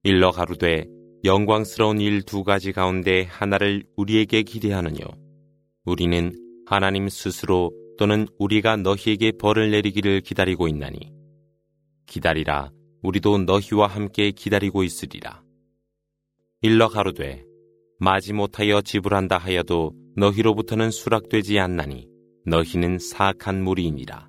일러 0.03 0.31
가로되 0.31 0.85
영광스러운 1.23 1.99
일 1.99 2.21
두 2.21 2.43
가지 2.43 2.71
가운데 2.71 3.27
하나를 3.29 3.85
우리에게 3.95 4.43
기대하느뇨 4.43 5.25
우리는 5.84 6.32
하나님 6.66 7.08
스스로 7.08 7.72
또는 7.98 8.26
우리가 8.38 8.76
너희에게 8.76 9.32
벌을 9.32 9.70
내리기를 9.70 10.20
기다리고 10.20 10.68
있나니 10.68 11.12
기다리라 12.06 12.70
우리도 13.02 13.38
너희와 13.38 13.86
함께 13.86 14.30
기다리고 14.30 14.82
있으리라 14.82 15.42
일러 16.62 16.88
가로되 16.88 17.44
마지 17.98 18.32
못하여 18.32 18.80
지불한다 18.80 19.36
하여도 19.36 19.92
너희로부터는 20.16 20.90
수락되지 20.90 21.58
않나니 21.58 22.08
너희는 22.46 22.98
사악한 22.98 23.62
무리이니라. 23.62 24.28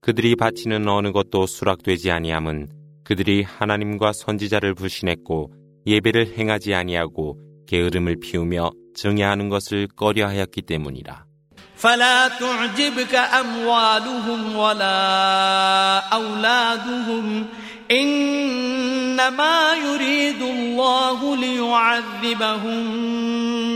그들이 0.00 0.36
바치는 0.36 0.88
어느 0.88 1.12
것도 1.12 1.46
수락되지 1.46 2.10
아니함은 2.10 2.70
그들이 3.04 3.42
하나님과 3.42 4.12
선지자를 4.12 4.74
불신했고 4.74 5.52
예배를 5.86 6.38
행하지 6.38 6.74
아니하고 6.74 7.38
게으름을 7.66 8.16
피우며 8.20 8.70
정야하는 8.95 9.49
것을 9.49 9.87
꺼려하였기 9.95 10.61
때문이라. 10.63 11.27
فلا 11.77 12.27
تعجبك 12.27 13.13
أموالهم 13.15 14.55
ولا 14.55 15.99
أولادهم 16.09 17.45
إنما 17.91 19.73
يريد 19.73 20.41
الله 20.41 21.35
ليعذبهم 21.37 22.79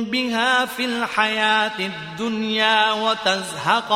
بها 0.03 0.65
في 0.65 0.85
الحياة 0.85 1.79
الدنيا 1.79 2.91
وتزهق 2.91 3.91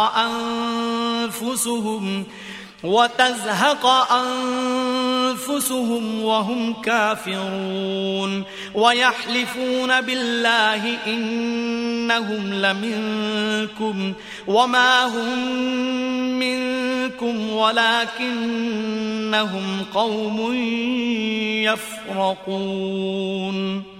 أنفسهم 1.26 2.26
وتزهق 2.85 3.87
أنفسهم 4.13 6.23
وهم 6.23 6.83
كافرون 6.83 8.45
ويحلفون 8.75 10.01
بالله 10.01 10.99
إنهم 11.07 12.55
لمنكم 12.55 14.13
وما 14.47 15.05
هم 15.05 15.39
منكم 16.39 17.51
ولكنهم 17.51 18.17
قوم 19.95 20.55
يفرقون 22.17 24.00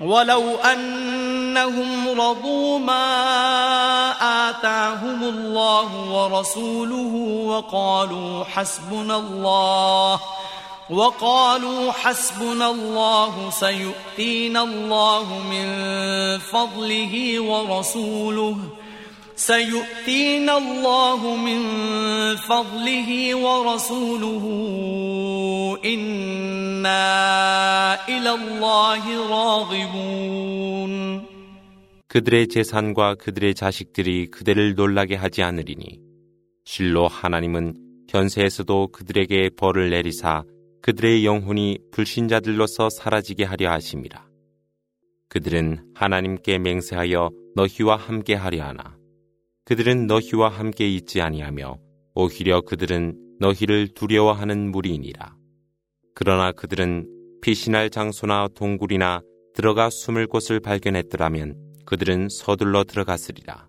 ولو 0.00 0.56
أنهم 0.56 2.20
رضوا 2.20 2.78
ما 2.78 3.10
آتاهم 4.50 5.22
الله 5.22 5.88
ورسوله 6.10 7.14
وقالوا 7.46 8.44
حسبنا 8.44 9.16
الله 9.16 10.20
وقالوا 10.90 11.92
حسبنا 11.92 12.70
الله 12.70 13.50
سيؤتينا 13.50 14.62
الله 14.62 15.38
من 15.50 15.68
فضله 16.38 17.40
ورسوله. 17.40 18.56
سيؤتينا 19.37 20.57
الله 20.57 21.35
من 21.35 21.61
فضله 22.35 23.35
ورسوله 23.35 24.45
إنا 25.85 27.03
إلى 28.09 28.31
الله 28.33 29.03
راغبون 29.29 30.93
그들의 32.07 32.47
재산과 32.47 33.15
그들의 33.15 33.55
자식들이 33.55 34.27
그들을 34.27 34.75
놀라게 34.75 35.15
하지 35.15 35.41
않으리니 35.41 35.99
실로 36.63 37.07
하나님은 37.07 37.73
현세에서도 38.07 38.89
그들에게 38.91 39.49
벌을 39.57 39.89
내리사 39.89 40.43
그들의 40.83 41.25
영혼이 41.25 41.79
불신자들로서 41.91 42.89
사라지게 42.91 43.45
하려 43.45 43.71
하심이라. 43.71 44.27
그들은 45.29 45.93
하나님께 45.95 46.59
맹세하여 46.59 47.31
너희와 47.55 47.95
함께 47.95 48.35
하려 48.35 48.65
하나 48.65 48.96
그들은 49.68 50.06
너희와 50.06 50.48
함께 50.48 50.88
있지 50.88 51.20
아니하며 51.20 51.78
오히려 52.14 52.62
그들은 52.62 53.36
너희를 53.38 53.88
두려워하는 53.88 54.70
무리이니라. 54.70 55.36
그러나 56.14 56.52
그들은 56.52 57.06
피신할 57.42 57.90
장소나 57.90 58.48
동굴이나 58.54 59.20
들어가 59.52 59.90
숨을 59.90 60.26
곳을 60.26 60.58
발견했더라면 60.60 61.54
그들은 61.84 62.30
서둘러 62.30 62.84
들어갔으리라. 62.84 63.68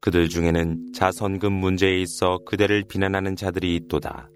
그들 0.00 0.30
중에는 0.30 0.92
자선금 0.94 1.52
문제에 1.52 2.00
있어 2.00 2.38
그대를 2.46 2.84
비난하는 2.88 3.36
자들이 3.36 3.76
있도다. 3.76 4.30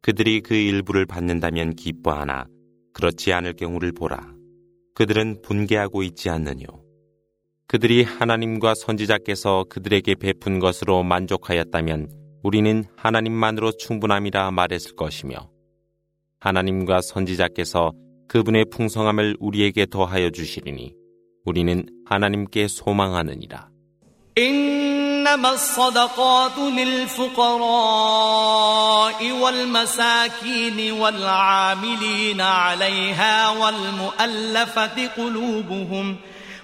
그들이 0.00 0.40
그 0.40 0.54
일부를 0.54 1.04
받는다면 1.04 1.74
기뻐하나 1.74 2.46
그렇지 2.94 3.34
않을 3.34 3.52
경우를 3.56 3.92
보라. 3.92 4.34
그들은 4.94 5.42
분개하고 5.42 6.02
있지 6.04 6.30
않느뇨. 6.30 6.81
그들이 7.71 8.03
하나님과 8.03 8.75
선지자께서 8.75 9.65
그들에게 9.69 10.15
베푼 10.15 10.59
것으로 10.59 11.03
만족하였다면 11.03 12.09
우리는 12.43 12.85
하나님만으로 12.95 13.73
충분함이라 13.73 14.51
말했을 14.51 14.95
것이며 14.95 15.49
하나님과 16.39 17.01
선지자께서 17.01 17.91
그분의 18.27 18.65
풍성함을 18.71 19.37
우리에게 19.39 19.85
더하여 19.87 20.29
주시리니 20.29 20.93
우리는 21.45 21.85
하나님께 22.05 22.67
소망하느니라. 22.67 23.69
إنما 24.37 25.49
الصدقات 25.51 26.57
للفقراء 26.77 27.59
والمساكين 29.31 30.91
والعاملين 30.91 32.41
عليها 32.41 33.49
والمؤلفة 33.49 35.07
قلوبهم 35.07 36.17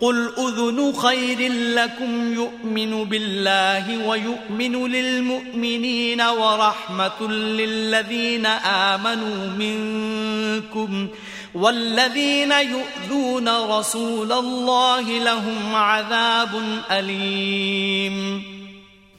قل 0.00 0.28
أذن 0.38 0.92
خير 0.92 1.52
لكم 1.52 2.34
يؤمن 2.34 3.04
بالله 3.04 4.08
ويؤمن 4.08 4.86
للمؤمنين 4.86 6.20
ورحمة 6.20 7.28
للذين 7.32 8.46
آمنوا 8.92 9.46
منكم 9.58 11.08
والذين 11.54 12.52
يؤذون 12.52 13.48
رسول 13.48 14.32
الله 14.32 15.18
لهم 15.18 15.74
عذاب 15.74 16.50
أليم 16.90 18.42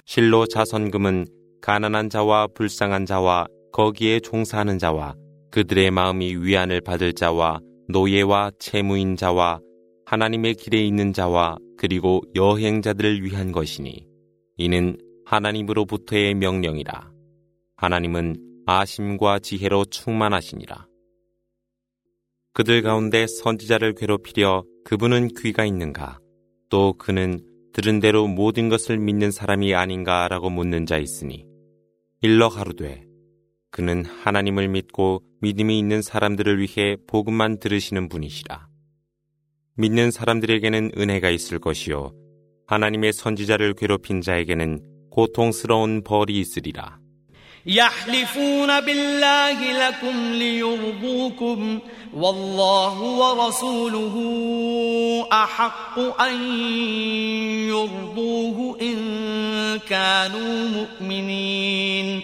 실로 0.06 0.46
자선금은 0.46 1.26
가난한 1.62 2.10
자와 2.10 2.48
불쌍한 2.54 3.06
자와 3.06 3.48
거기에 3.74 4.20
종사하는 4.20 4.78
자와 4.78 5.16
그들의 5.52 5.89
마음이 5.91 6.36
위안을 6.36 6.82
받을 6.82 7.14
자와 7.14 7.60
노예와 7.89 8.52
채무인 8.60 9.16
자와 9.16 9.60
하나님의 10.11 10.57
길에 10.57 10.85
있는 10.85 11.13
자와 11.13 11.57
그리고 11.79 12.21
여행자들을 12.35 13.23
위한 13.23 13.53
것이니 13.53 14.09
이는 14.57 14.99
하나님으로부터의 15.25 16.35
명령이라. 16.35 17.13
하나님은 17.77 18.65
아심과 18.67 19.39
지혜로 19.39 19.85
충만하시니라. 19.85 20.89
그들 22.55 22.83
가운데 22.83 23.29
선지자를 23.29 23.95
괴롭히려 23.95 24.65
그분은 24.85 25.29
귀가 25.39 25.65
있는가? 25.65 26.19
또 26.71 26.93
그는 26.95 27.39
들은 27.73 28.01
대로 28.01 28.27
모든 28.27 28.69
것을 28.69 28.99
믿는 28.99 29.31
사람이 29.31 29.77
아닌가라고 29.77 30.51
묻는 30.51 30.87
자 30.87 30.99
있으니 30.99 31.47
일러 32.21 32.49
가로되 32.49 33.05
그는 33.71 34.05
하나님을 34.05 34.67
믿고 34.67 35.23
믿음이 35.41 35.79
있는 35.79 36.03
사람들을 36.03 36.59
위해 36.59 36.97
복음만 37.07 37.61
들으시는 37.61 38.09
분이시라. 38.09 38.70
믿는 39.80 40.12
사람들에게는 40.12 40.91
은혜가 40.98 41.30
있을 41.30 41.60
것이요 41.60 42.14
하나님의 42.68 43.14
선지자를 43.14 43.74
괴롭힌 43.76 44.22
자에게는 44.22 44.82
고통스러운 45.12 46.04
벌이 46.04 46.39
있으리라. 46.39 47.00
يحلفون 47.68 48.80
بالله 48.82 49.88
لكم 49.88 50.34
ليرضوكم 50.34 51.80
والله 52.14 53.02
ورسوله 53.02 54.16
أحق 55.34 56.22
أن 56.22 56.54
يرضوه 57.70 58.78
إن 58.82 59.80
كانوا 59.89 60.68
مؤمنين 60.70 62.24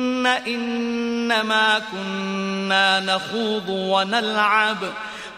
إنما 0.27 1.81
كنا 1.91 2.99
نخوض 2.99 3.69
ونلعب. 3.69 4.77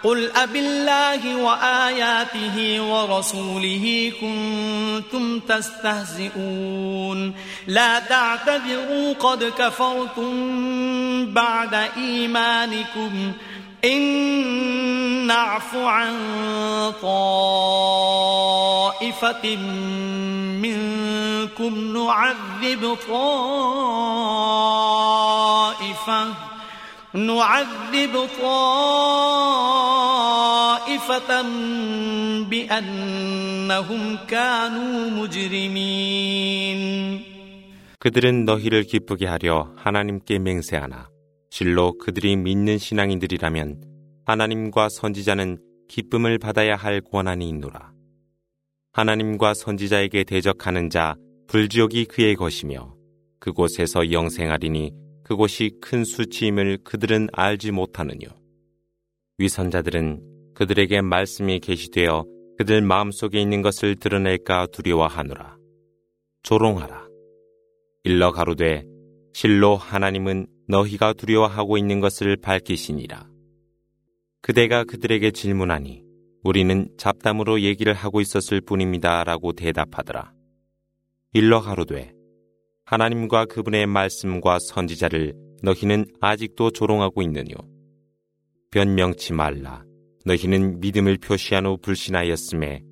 قل 0.03 0.31
أب 0.35 0.55
الله 0.55 1.35
وآياته 1.35 2.81
ورسوله 2.81 4.11
كنتم 4.21 5.39
تستهزئون. 5.39 7.33
لا 7.67 7.99
تعتذروا 7.99 9.13
قد 9.13 9.43
كفرتم 9.43 10.35
بعد 11.33 11.73
إيمانكم. 11.97 13.31
إن 13.84 15.26
نعف 15.26 15.76
عن 15.76 16.12
طائفة 18.18 19.56
منكم 20.62 21.96
نعذب 21.96 22.96
طائفة 24.98 26.34
نعذب 27.14 28.28
طائفة 30.48 31.42
بأنهم 32.50 34.18
كانوا 34.28 35.10
مجرمين 35.10 36.78
그들은 38.00 38.44
너희를 38.44 38.84
기쁘게 38.84 39.26
하려 39.26 39.70
하나님께 39.76 40.38
맹세하나 40.38 41.08
실로 41.53 41.95
그들이 41.99 42.35
믿는 42.35 42.79
신앙인들이라면 42.79 43.83
하나님과 44.25 44.89
선지자는 44.89 45.59
기쁨을 45.87 46.39
받아야 46.39 46.75
할 46.75 46.99
권한이 46.99 47.47
있노라. 47.47 47.93
하나님과 48.93 49.53
선지자에게 49.53 50.23
대적하는 50.23 50.89
자 50.89 51.15
불지옥이 51.45 52.05
그의 52.05 52.35
것이며 52.35 52.95
그곳에서 53.39 54.11
영생하리니 54.11 54.93
그곳이 55.23 55.77
큰 55.79 56.03
수치임을 56.03 56.79
그들은 56.83 57.27
알지 57.31 57.69
못하느뇨. 57.69 58.29
위선자들은 59.37 60.55
그들에게 60.55 61.01
말씀이 61.01 61.59
계시되어 61.59 62.25
그들 62.57 62.81
마음속에 62.81 63.39
있는 63.39 63.61
것을 63.61 63.97
드러낼까 63.97 64.69
두려워하노라. 64.71 65.57
조롱하라. 66.41 67.07
일러 68.05 68.31
가로되 68.31 68.85
실로 69.33 69.75
하나님은 69.75 70.47
너희가 70.67 71.13
두려워하고 71.13 71.77
있는 71.77 71.99
것을 71.99 72.37
밝히시니라. 72.37 73.27
그대가 74.41 74.83
그들에게 74.83 75.31
질문하니 75.31 76.03
우리는 76.43 76.89
잡담으로 76.97 77.61
얘기를 77.61 77.93
하고 77.93 78.19
있었을 78.19 78.59
뿐입니다. 78.61 79.23
라고 79.23 79.53
대답하더라. 79.53 80.33
일러 81.33 81.61
가로되 81.61 82.13
하나님과 82.85 83.45
그분의 83.45 83.87
말씀과 83.87 84.59
선지자를 84.59 85.33
너희는 85.61 86.05
아직도 86.19 86.71
조롱하고 86.71 87.21
있느뇨. 87.21 87.55
변명치 88.71 89.33
말라. 89.33 89.85
너희는 90.25 90.81
믿음을 90.81 91.17
표시한 91.17 91.65
후 91.65 91.77
불신하였음에 91.81 92.83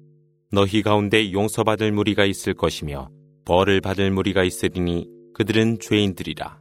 너희 0.54 0.82
가운데 0.82 1.32
용서받을 1.34 1.92
무리가 1.92 2.26
있을 2.26 2.54
것이며 2.54 3.10
벌을 3.46 3.82
받을 3.82 4.12
무리가 4.12 4.44
있으리니 4.44 5.08
그들은 5.34 5.80
죄인들이라. 5.80 6.61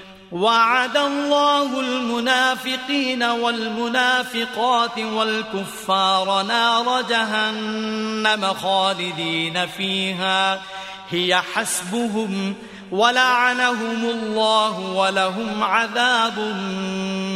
وعد 0.31 0.97
الله 0.97 1.79
المنافقين 1.79 3.23
والمنافقات 3.23 4.99
والكفار 4.99 6.41
نار 6.43 7.01
جهنم 7.01 8.53
خالدين 8.53 9.67
فيها. 9.67 10.61
هي 11.09 11.41
حسبهم 11.53 12.53
ولعنهم 12.91 14.05
الله 14.05 14.79
ولهم 14.79 15.63
عذاب 15.63 16.39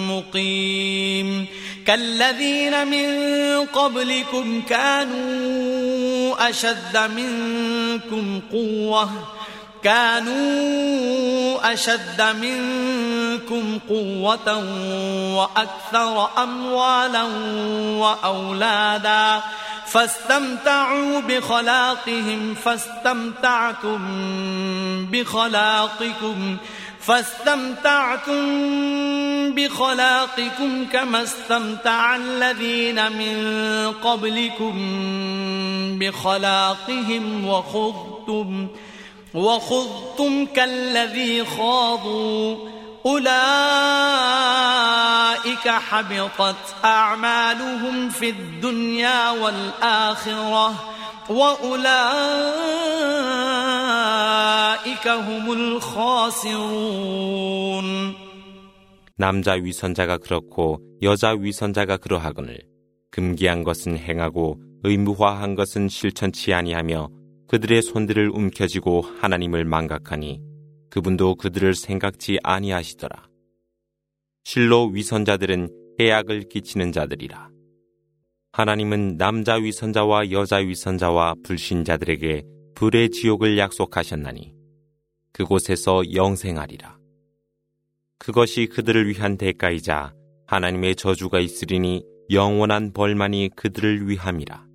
مقيم. 0.10 1.48
كالذين 1.88 2.88
من 2.88 3.06
قبلكم 3.66 4.62
كانوا 4.62 6.50
أشد 6.50 6.98
منكم 6.98 8.41
قوة. 8.52 9.10
كانوا 9.86 11.74
أشد 11.74 12.22
منكم 12.42 13.80
قوة 13.90 14.58
وأكثر 15.38 16.30
أموالا 16.44 17.24
وأولادا 18.02 19.42
فاستمتعوا 19.86 21.20
بخلاقهم 21.20 22.56
فاستمتعتم 22.56 24.00
بخلاقكم 25.06 26.58
فاستمتعتم 27.00 28.36
بخلاقكم 29.56 30.86
كما 30.94 31.24
استمتع 31.24 32.16
الذين 32.16 33.12
من 33.12 33.38
قبلكم 34.04 34.76
بخلاقهم 36.00 37.48
وخضتم. 37.48 38.68
وخضتم 39.35 40.47
كالذي 40.47 41.45
خاضوا 41.45 42.57
أولئك 43.07 43.29
حبطت 45.68 46.75
أعمالهم 46.85 48.09
في 48.09 48.31
الدنيا 48.31 49.31
والآخرة 49.31 50.75
وأولئك 51.31 51.81
هم 55.09 55.53
الخاسرون 55.53 57.11
남자 59.16 59.53
위선자가 59.53 60.16
그렇고 60.16 60.81
여자 61.03 61.33
위선자가 61.33 61.99
그러하거늘 61.99 62.59
금기한 63.11 63.64
것은 63.64 63.99
행하고 63.99 64.59
의무화한 64.83 65.55
것은 65.57 65.89
실천치 65.91 66.55
아니하며 66.55 67.09
그들의 67.48 67.82
손들을 67.82 68.30
움켜쥐고 68.30 69.02
하나님을 69.02 69.66
망각하니 69.66 70.41
그분도 70.89 71.36
그들을 71.36 71.76
생각지 71.76 72.39
아니하시더라. 72.43 73.28
실로 74.43 74.88
위선자들은 74.88 75.70
해악을 76.00 76.50
끼치는 76.50 76.91
자들이라. 76.91 77.50
하나님은 78.52 79.18
남자 79.18 79.56
위선자와 79.56 80.32
여자 80.32 80.58
위선자와 80.58 81.36
불신자들에게 81.43 82.43
불의 82.76 83.10
지옥을 83.10 83.58
약속하셨나니 83.58 84.54
그곳에서 85.34 86.14
영생하리라. 86.14 86.98
그것이 88.18 88.68
그들을 88.68 89.10
위한 89.10 89.38
대가이자 89.38 90.14
하나님의 90.48 90.96
저주가 90.96 91.39
있으리니 91.39 92.04
영원한 92.32 92.93
벌만이 92.93 93.50
그들을 93.56 94.10
위함이라. 94.10 94.66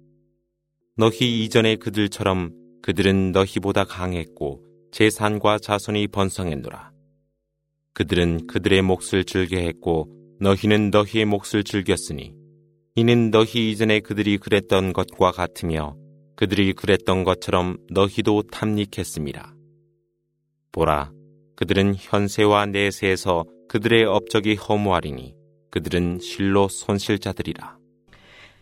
너희 0.96 1.42
이전에 1.44 1.76
그들처럼 1.76 2.59
그들은 2.82 3.32
너희보다 3.32 3.84
강했고 3.84 4.64
재산과 4.92 5.58
자손이 5.58 6.08
번성했노라. 6.08 6.92
그들은 7.92 8.46
그들의 8.46 8.82
몫을 8.82 9.24
즐겨했고 9.24 10.08
너희는 10.40 10.90
너희의 10.90 11.26
몫을 11.26 11.64
즐겼으니 11.64 12.34
이는 12.96 13.30
너희 13.30 13.70
이전에 13.70 14.00
그들이 14.00 14.38
그랬던 14.38 14.92
것과 14.92 15.32
같으며 15.32 15.96
그들이 16.36 16.72
그랬던 16.72 17.24
것처럼 17.24 17.76
너희도 17.90 18.42
탐닉했습니다. 18.50 19.54
보라, 20.72 21.12
그들은 21.56 21.94
현세와 21.96 22.66
내세에서 22.66 23.44
그들의 23.68 24.04
업적이 24.04 24.54
허무하리니 24.54 25.34
그들은 25.70 26.18
실로 26.20 26.68
손실자들이라. 26.68 27.79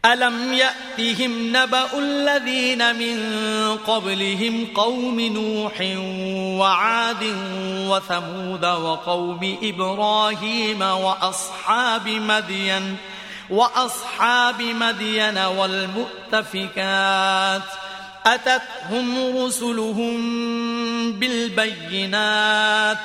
ألم 0.05 0.53
يأتهم 0.53 1.57
نبأ 1.57 1.99
الذين 1.99 2.96
من 2.96 3.18
قبلهم 3.76 4.66
قوم 4.74 5.20
نوح 5.20 5.80
وعاد 6.61 7.34
وثمود 7.88 8.64
وقوم 8.64 9.59
إبراهيم 9.62 10.82
وأصحاب 10.82 12.09
مدين 12.09 12.96
وأصحاب 13.51 14.62
مدين 14.62 15.38
والمؤتفكات 16.38 16.82
أتتهم 18.26 19.36
رسلهم 19.36 20.18
بالبينات 21.12 22.99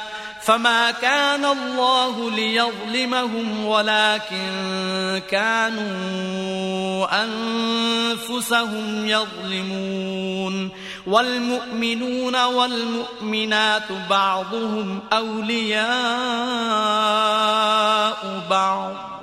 فما 0.46 0.92
كان 0.92 1.46
الله 1.46 2.32
ليظلمهم 2.32 3.66
ولكن 3.66 5.22
كانوا 5.32 7.08
أنفسهم 7.24 9.08
يظلمون 9.08 10.70
والمؤمنون 11.08 12.44
والمؤمنات 12.44 13.92
بعضهم 14.10 15.00
أولياء 15.14 15.84
بعض 18.50 19.23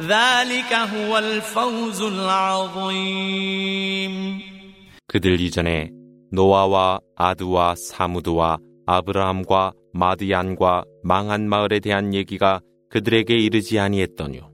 ذلك 0.00 0.72
هو 0.72 1.18
الفوز 1.18 2.02
العظيم 2.02 3.46
그들 5.08 5.40
이전에 5.40 5.90
노아와 6.32 7.00
아드와 7.16 7.74
사무드와 7.76 8.58
아브라함과 8.86 9.72
마드얀과 9.92 10.84
망한 11.02 11.48
마을에 11.48 11.80
대한 11.80 12.12
얘기가 12.12 12.60
그들에게 12.90 13.34
이르지 13.34 13.78
아니했더뇨. 13.78 14.52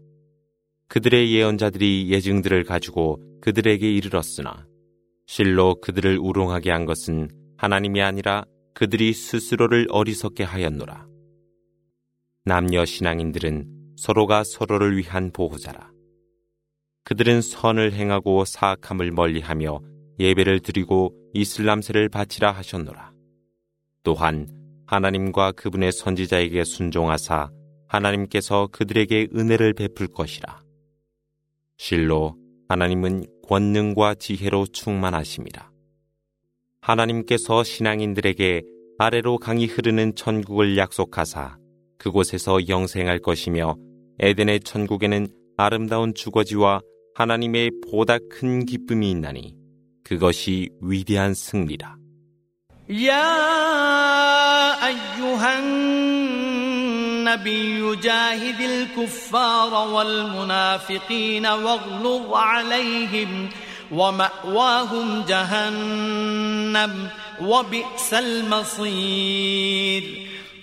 그들의 0.89 1.33
예언자들이 1.33 2.11
예증들을 2.11 2.65
가지고 2.65 3.19
그들에게 3.41 3.91
이르렀으나 3.91 4.67
실로 5.27 5.75
그들을 5.81 6.19
우롱하게 6.19 6.71
한 6.71 6.85
것은 6.85 7.31
하나님이 7.57 8.03
아니라 8.03 8.45
그들이 8.75 9.13
스스로를 9.13 9.87
어리석게 9.91 10.45
하였노라. 10.45 11.07
남녀 12.45 12.85
신앙인들은 12.85 13.76
서로가 13.98 14.44
서로를 14.44 14.96
위한 14.98 15.32
보호자라. 15.32 15.92
그들은 17.04 17.42
선을 17.42 17.94
행하고 17.94 18.46
사악함을 18.46 19.12
멀리하며 19.12 19.80
예배를 20.20 20.60
드리고 20.60 21.14
이슬람세를 21.34 22.10
바치라 22.10 22.52
하셨노라. 22.52 23.12
또한 24.04 24.48
하나님과 24.86 25.54
그분의 25.54 25.92
선지자에게 25.92 26.64
순종하사 26.64 27.50
하나님께서 27.88 28.68
그들에게 28.72 29.30
은혜를 29.36 29.74
베풀 29.74 30.08
것이라. 30.08 30.62
실로 31.78 32.36
하나님은 32.70 33.26
권능과 33.48 34.16
지혜로 34.16 34.68
충만하십니다. 34.68 35.72
하나님께서 36.82 37.64
신앙인들에게 37.64 38.64
아래로 38.98 39.38
강이 39.38 39.66
흐르는 39.66 40.16
천국을 40.16 40.78
약속하사 40.78 41.58
그곳에서 41.98 42.68
영생할 42.68 43.20
것이며 43.20 43.76
에덴의 44.21 44.61
천국에는 44.61 45.27
아름다운 45.57 46.15
주거지와 46.15 46.81
하나님의 47.15 47.71
보다 47.91 48.19
큰 48.31 48.65
기쁨이 48.65 49.11
있나니 49.11 49.55
그것이 50.05 50.71
위대한 50.81 51.35
승리라. 51.35 52.03
يا 52.91 53.33
أيها 54.87 55.59
النبي 57.33 57.97
جاهد 57.97 58.61
الكفار 58.61 59.89
والمنافقين 59.89 61.47
واغلظ 61.47 62.33
عليهم 62.33 63.49
ومأواهم 63.93 65.25
جهنم 65.25 67.09
وبئس 67.41 68.15
المصير 68.15 70.03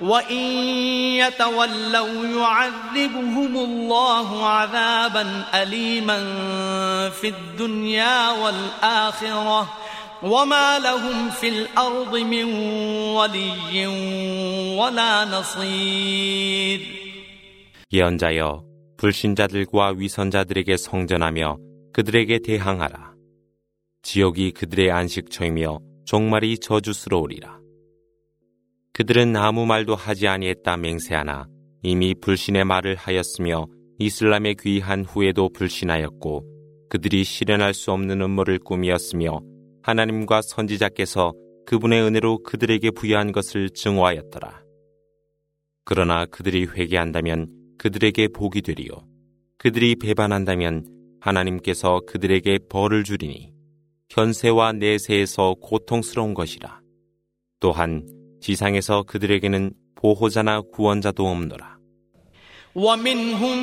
وإن 0.00 0.44
يتولوا 1.22 2.26
يعذبهم 2.26 3.56
الله 3.56 4.46
عذابا 4.46 5.44
أليما 5.54 6.18
في 7.10 7.28
الدنيا 7.28 8.30
والآخرة 8.30 9.68
وما 10.22 10.78
لهم 10.78 11.30
في 11.30 11.48
الأرض 11.48 12.16
من 12.16 12.44
ولي 13.16 13.86
ولا 14.76 15.24
نصير 15.24 16.80
예언자여 17.92 18.62
불신자들과 18.98 19.94
위선자들에게 19.96 20.76
성전하며 20.76 21.58
그들에게 21.92 22.38
대항하라 22.38 23.14
지옥이 24.02 24.52
그들의 24.52 24.90
안식처이며 24.90 25.80
종말이 26.04 26.58
저주스러우리라 26.58 27.58
그들은 28.95 29.35
아무 29.35 29.65
말도 29.65 29.93
하지 29.93 30.29
아니했다 30.29 30.77
맹세하나 30.77 31.49
이미 31.83 32.15
불신의 32.15 32.63
말을 32.63 32.95
하였으며 32.95 33.67
이슬람에 33.99 34.55
귀한 34.61 35.03
후에도 35.03 35.49
불신하였고 35.49 36.45
그들이 36.89 37.25
실현할 37.25 37.73
수 37.73 37.91
없는 37.91 38.21
음모를 38.21 38.57
꾸미었으며 38.59 39.41
하나님과 39.81 40.41
선지자께서 40.43 41.33
그분의 41.65 42.03
은혜로 42.03 42.43
그들에게 42.43 42.91
부여한 42.91 43.33
것을 43.33 43.69
증오하였더라. 43.71 44.63
그러나 45.83 46.25
그들이 46.25 46.63
회개한다면 46.65 47.47
그들에게 47.77 48.29
복이 48.29 48.61
되리요. 48.61 48.91
그들이 49.57 49.97
배반한다면 49.97 50.85
하나님께서 51.19 51.99
그들에게 52.07 52.59
벌을 52.69 53.03
주리니 53.03 53.51
현세와 54.09 54.71
내세에서 54.71 55.55
고통스러운 55.59 56.33
것이라. 56.33 56.79
또한 57.59 58.14
지상에서 58.44 59.02
그들에게는 59.04 59.72
보호자나 59.94 60.62
구원자도 60.72 61.28
없노라. 61.28 61.80
ومنهم 62.74 63.58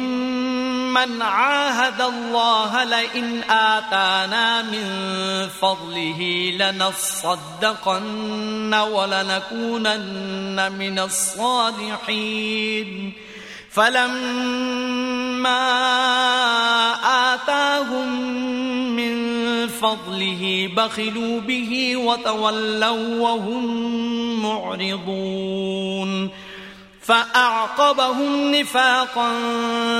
من 0.93 1.21
عاهد 1.21 2.01
الله 2.01 2.83
لئن 2.83 3.43
آتانا 3.43 4.61
من 4.61 4.87
فضله 5.47 6.51
لنصدقن 6.59 8.03
ولنكونن 8.73 10.71
من 10.71 10.99
الصالحين 10.99 12.89
فلما 13.69 15.63
آتاهم 17.33 18.09
من 18.95 19.30
فضله 19.68 20.70
بخلوا 20.76 21.40
به 21.40 21.96
وتولوا 21.96 23.20
وهم 23.20 24.42
معرضون 24.42 26.30
فأعقبهم 27.02 28.54
نفاقا 28.54 29.32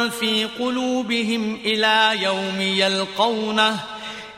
في 0.09 0.45
قلوبهم 0.45 1.59
إلى 1.65 2.23
يوم 2.23 2.61
يلقونه 2.61 3.79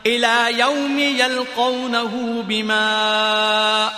إلى 0.06 0.58
يوم 0.58 0.98
يلقونه 0.98 2.42
بما 2.48 2.86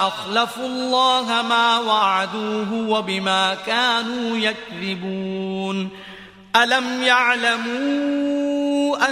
أخلفوا 0.08 0.66
الله 0.66 1.42
ما 1.48 1.78
وعدوه 1.78 2.72
وبما 2.72 3.54
كانوا 3.54 4.36
يكذبون 4.38 5.90
ألم 6.62 7.02
يعلموا 7.02 8.46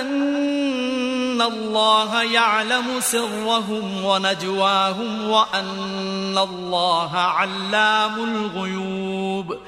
أن 0.00 1.42
الله 1.42 2.22
يعلم 2.22 3.00
سرهم 3.00 4.04
ونجواهم 4.04 5.30
وأن 5.30 6.38
الله 6.38 7.16
علام 7.16 8.14
الغيوب 8.24 9.58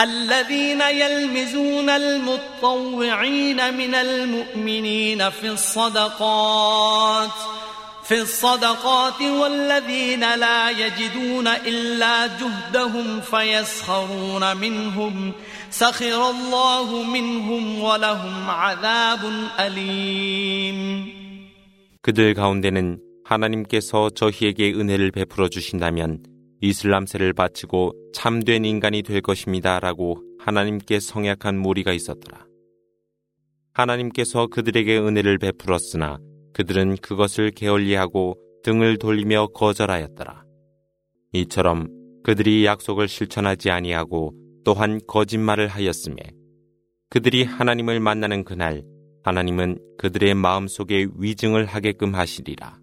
الذين 0.00 0.80
يلمزون 0.80 1.90
المطوعين 1.90 3.74
من 3.74 3.94
المؤمنين 3.94 5.30
في 5.30 5.48
الصدقات 5.48 7.30
في 8.08 8.20
الصدقات 8.20 9.20
والذين 9.22 10.34
لا 10.34 10.70
يجدون 10.70 11.48
إلا 11.48 12.26
جهدهم 12.26 13.20
فيسخرون 13.20 14.56
منهم 14.56 15.32
سخر 15.69 16.29
الله 16.29 17.03
منهم 17.03 17.81
ولهم 17.81 18.49
عذاب 18.49 19.19
أليم 19.59 21.13
그들 22.01 22.33
가운데는 22.33 22.99
하나님께서 23.23 24.09
저희에게 24.09 24.73
은혜를 24.73 25.11
베풀어 25.11 25.47
주신다면 25.47 26.21
이슬람세를 26.61 27.33
바치고 27.33 27.93
참된 28.13 28.65
인간이 28.65 29.01
될 29.03 29.21
것입니다. 29.21 29.79
라고 29.79 30.21
하나님께 30.39 30.99
성약한 30.99 31.57
무리가 31.57 31.93
있었더라. 31.93 32.45
하나님께서 33.73 34.47
그들에게 34.47 34.97
은혜를 34.97 35.37
베풀었으나 35.39 36.19
그들은 36.53 36.97
그것을 36.97 37.51
게을리하고 37.51 38.35
등을 38.63 38.97
돌리며 38.97 39.47
거절하였더라. 39.47 40.43
이처럼 41.33 41.87
그들이 42.23 42.65
약속을 42.65 43.07
실천하지 43.07 43.69
아니하고 43.71 44.33
또한 44.68 45.00
거짓말을 45.06 45.66
하였음에 45.66 46.16
그들이 47.08 47.42
하나님을 47.42 48.00
만나는 48.00 48.44
그날 48.44 48.82
하나님은 49.24 49.78
그들의 49.96 50.34
마음속에 50.34 51.06
위증을 51.16 51.64
하게끔 51.64 52.14
하시리라. 52.14 52.78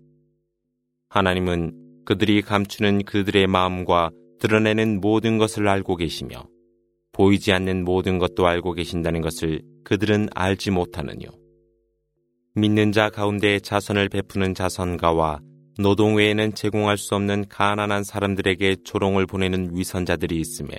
하나님은 1.10 2.04
그들이 2.04 2.42
감추는 2.42 3.04
그들의 3.04 3.46
마음과 3.46 4.10
드러내는 4.40 5.00
모든 5.00 5.38
것을 5.38 5.68
알고 5.68 5.98
계시며 5.98 6.48
보이지 7.12 7.54
않는 7.54 7.86
모든 7.86 8.18
것도 8.18 8.48
알고 8.48 8.74
계신다는 8.74 9.22
것을 9.22 9.62
그들은 9.84 10.30
알지 10.34 10.72
못하느뇨. 10.72 11.30
믿는 12.56 12.94
자 12.94 13.12
가운데 13.12 13.60
자선을 13.60 14.10
베푸는 14.10 14.56
자선가와 14.56 15.40
노동 15.78 16.16
외에는 16.16 16.56
제공할 16.56 16.98
수 16.98 17.14
없는 17.14 17.48
가난한 17.48 18.04
사람들에게 18.04 18.78
조롱을 18.84 19.28
보내는 19.28 19.78
위선자들이 19.78 20.40
있음에 20.40 20.72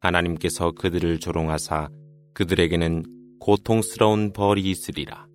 하나님께서 0.00 0.72
그들을 0.72 1.20
조롱하사 1.20 1.88
그들에게는 2.34 3.04
고통스러운 3.40 4.32
벌이 4.32 4.62
있으리라. 4.70 5.26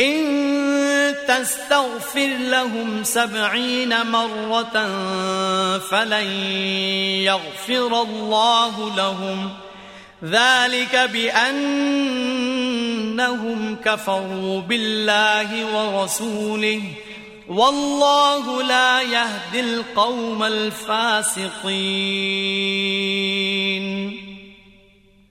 إن 0.00 1.14
تستغفر 1.28 2.30
لهم 2.50 3.04
سبعين 3.04 4.06
مرة 4.06 4.76
فلن 5.78 6.26
يغفر 7.26 8.02
الله 8.02 8.96
لهم 8.96 9.50
ذلك 10.24 10.96
بأنهم 11.12 12.16
كفروا 13.84 14.60
بالله 14.60 15.50
ورسوله 15.74 16.82
والله 17.53 18.63
لا 18.63 19.01
يهدي 19.01 19.59
القوم 19.59 20.43
الفاسقين. 20.43 21.43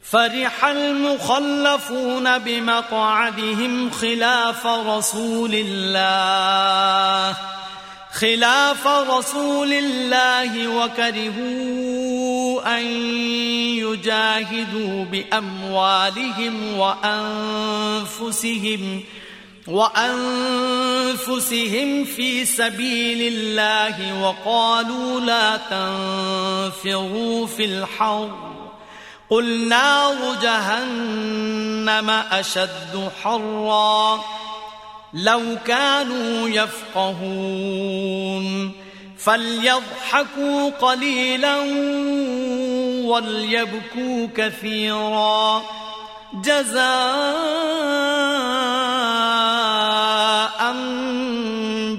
فرح 0.02 0.64
المخلفون 0.64 2.38
بمقعدهم 2.38 3.90
خلاف 3.90 4.66
رسول 4.66 5.54
الله. 5.54 7.36
خلاف 8.12 8.86
رسول 8.86 9.72
الله 9.72 10.68
وكرهوا 10.68 12.78
أن 12.78 12.84
يجاهدوا 13.82 15.04
بأموالهم 15.04 16.78
وأنفسهم. 16.78 17.92
وأنفسهم 17.92 19.02
في 22.04 22.44
سبيل 22.44 23.34
الله 23.34 24.22
وقالوا 24.22 25.20
لا 25.20 25.56
تنفروا 25.56 27.46
في 27.46 27.64
الحرب 27.64 28.52
قل 29.30 29.68
نار 29.68 30.14
جهنم 30.42 32.10
أشد 32.10 33.10
حرا. 33.22 34.24
لو 35.14 35.40
كانوا 35.66 36.48
يفقهون. 36.48 37.92
فليضحكوا 39.18 40.70
قليلا 40.70 41.56
وليبكوا 43.04 44.28
كثيرا. 44.36 45.62
جزاء 46.43 46.77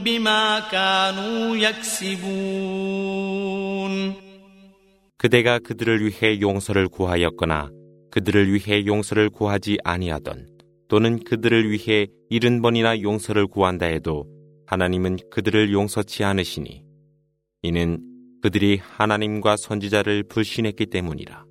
بما 0.05 0.61
كانوا 0.71 1.57
يكسبون 1.57 2.99
그대가 5.19 5.59
그들을 5.59 6.07
위해 6.07 6.41
용서를 6.41 6.89
구하였거나 6.89 7.71
그들을 8.11 8.53
위해 8.53 8.87
용서를 8.87 9.31
구하지 9.31 9.79
아니하던 9.83 10.47
또는 10.89 11.19
그들을 11.25 11.71
위해 11.71 12.07
일흔 12.31 12.63
번이나 12.63 13.03
용서를 13.03 13.47
구한다 13.47 13.87
해도 13.87 14.27
하나님은 14.67 15.19
그들을 15.31 15.73
용서치 15.73 16.25
않으시니 16.25 16.85
이는 17.63 18.01
그들이 18.43 18.79
하나님과 18.81 19.57
선지자를 19.57 20.23
불신했기 20.25 20.87
때문이라. 20.87 21.45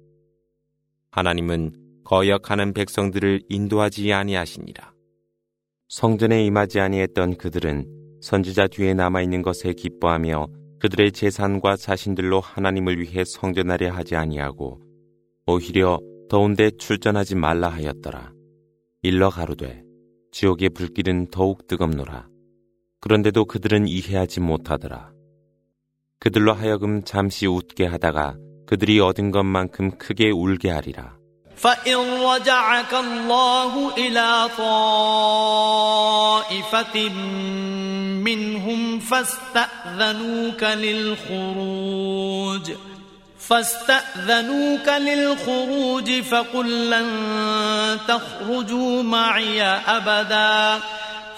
하나님은 1.11 1.73
거역하는 2.04 2.72
백성들을 2.72 3.42
인도하지 3.48 4.12
아니하시니라. 4.12 4.92
성전에 5.88 6.44
임하지 6.44 6.80
아니했던 6.80 7.36
그들은 7.36 8.18
선지자 8.22 8.68
뒤에 8.68 8.94
남아 8.94 9.22
있는 9.22 9.42
것에 9.42 9.72
기뻐하며 9.72 10.46
그들의 10.80 11.12
재산과 11.12 11.76
자신들로 11.76 12.40
하나님을 12.40 13.00
위해 13.00 13.24
성전하려 13.24 13.92
하지 13.92 14.16
아니하고 14.16 14.80
오히려 15.46 16.00
더운데 16.28 16.70
출전하지 16.70 17.36
말라 17.36 17.68
하였더라. 17.68 18.32
일러 19.02 19.28
가로되 19.28 19.82
지옥의 20.32 20.70
불길은 20.70 21.30
더욱 21.30 21.66
뜨겁노라. 21.66 22.28
그런데도 23.00 23.44
그들은 23.44 23.86
이해하지 23.86 24.40
못하더라. 24.40 25.12
그들로 26.18 26.52
하여금 26.52 27.02
잠시 27.02 27.46
웃게 27.46 27.84
하다가 27.84 28.36
그들이 28.66 29.00
얻은 29.00 29.32
것만큼 29.32 29.98
크게 29.98 30.30
울게 30.30 30.70
하리라. 30.70 31.21
فإن 31.56 32.22
رجعك 32.22 32.94
الله 32.94 33.92
إلى 33.98 34.48
طائفة 34.58 35.78
منهم 38.24 39.00
فاستأذنوك 39.00 40.62
للخروج 40.62 42.12
فاستأذنوك 43.48 44.88
للخروج 44.88 46.20
فقل 46.20 46.90
لن 46.90 47.08
تخرجوا 48.08 49.02
معي 49.02 49.62
أبدا 49.62 50.80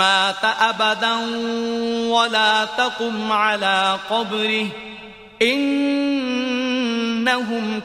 مات 0.00 0.44
أبدا 0.44 1.14
ولا 2.08 2.64
تقم 2.64 3.32
على 3.32 3.98
قبره. 4.10 4.66
إنهم 5.42 6.60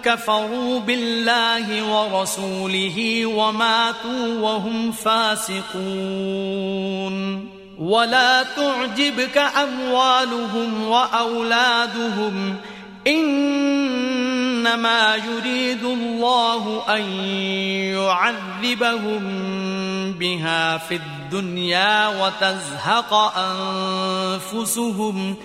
كفروا 0.03 0.79
بالله 0.79 1.83
ورسوله 1.83 3.25
وماتوا 3.25 4.39
وهم 4.39 4.91
فاسقون. 4.91 5.65
ولا 7.79 8.43
تعجبك 8.43 9.37
أموالهم 9.37 10.87
وأولادهم 10.87 12.55
إنما 13.06 14.76
يريد 15.16 15.84
الله 15.84 16.82
أن 16.96 17.02
يعذبهم 17.96 19.22
بها 20.12 20.78
في 20.78 20.94
الدنيا 20.94 22.08
وتزهق 22.08 23.14
أنفسهم 23.38 25.36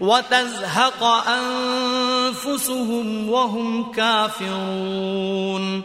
وتزهق 0.00 1.02
أنفسهم 1.38 3.30
وهم 3.30 3.92
كافرون 3.92 5.84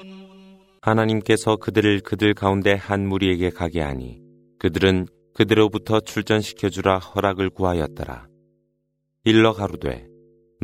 하나님께서 0.82 1.58
그들을 1.58 2.00
그들 2.00 2.34
가운데 2.34 2.74
한 2.74 3.06
무리에게 3.06 3.50
가게 3.50 3.82
하니 3.82 4.22
그들은 4.60 5.08
그대로부터 5.36 6.00
출전시켜주라 6.00 7.00
허락을 7.00 7.50
구하였더라. 7.50 8.28
일러 9.26 9.54
가로되 9.54 10.08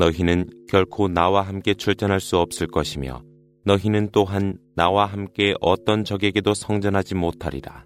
너희는 0.01 0.49
결코 0.67 1.09
나와 1.09 1.43
함께 1.43 1.75
출전할 1.75 2.21
수 2.21 2.39
없을 2.39 2.67
것이며 2.67 3.23
너희는 3.67 4.09
또한 4.13 4.57
나와 4.75 5.05
함께 5.05 5.53
어떤 5.61 6.05
적에게도 6.05 6.55
성전하지 6.55 7.15
못하리라. 7.17 7.85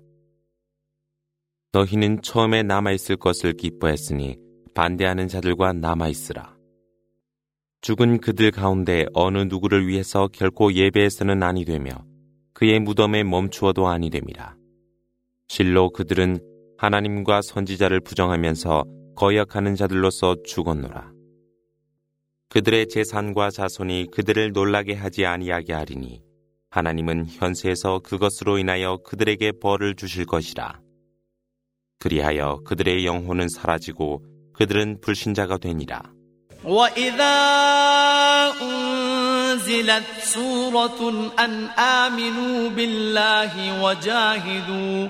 너희는 1.73 2.23
처음에 2.23 2.63
남아있을 2.63 3.17
것을 3.17 3.55
기뻐했으니 3.55 4.37
반대하는 4.77 5.27
자들과 5.27 5.73
남아있으라. 5.73 6.57
죽은 7.81 8.21
그들 8.21 8.53
가운데 8.53 9.07
어느 9.13 9.39
누구를 9.39 9.89
위해서 9.89 10.29
결코 10.33 10.73
예배해서는 10.73 11.43
아니 11.43 11.65
되며 11.65 11.91
그의 12.53 12.79
무덤에 12.79 13.25
멈추어도 13.25 13.89
아니 13.89 14.09
됨이라. 14.11 14.55
실로 15.49 15.91
그들은 15.91 16.39
하나님과 16.79 17.43
선지자를 17.43 18.01
부정하면서 18.01 18.85
거역하는 19.17 19.75
자들로서 19.75 20.37
죽었노라. 20.45 21.14
그들의 22.54 22.88
재산과 22.90 23.52
자손이 23.52 24.08
그들을 24.12 24.52
놀라게 24.52 24.96
하지 24.96 25.26
아니하게 25.26 25.74
하리니 25.74 26.22
하나님은 26.72 27.28
현세에서 27.28 28.00
그것으로 28.00 28.58
인하여 28.58 28.98
그들에게 29.06 29.54
벌을 29.62 29.96
주실 29.96 30.26
것이라. 30.26 30.80
그리하여 32.00 32.62
그들의 32.66 33.06
영혼은 33.06 33.48
사라지고 33.50 34.24
그들은 34.54 35.00
불신자가 35.02 35.58
되니라. 35.58 36.02
وإذا 36.64 37.36
أنزلت 38.62 40.04
سورة 40.22 41.32
أن 41.40 41.70
آمنوا 41.80 42.70
بالله 42.70 43.84
وجاهدوا 43.84 45.10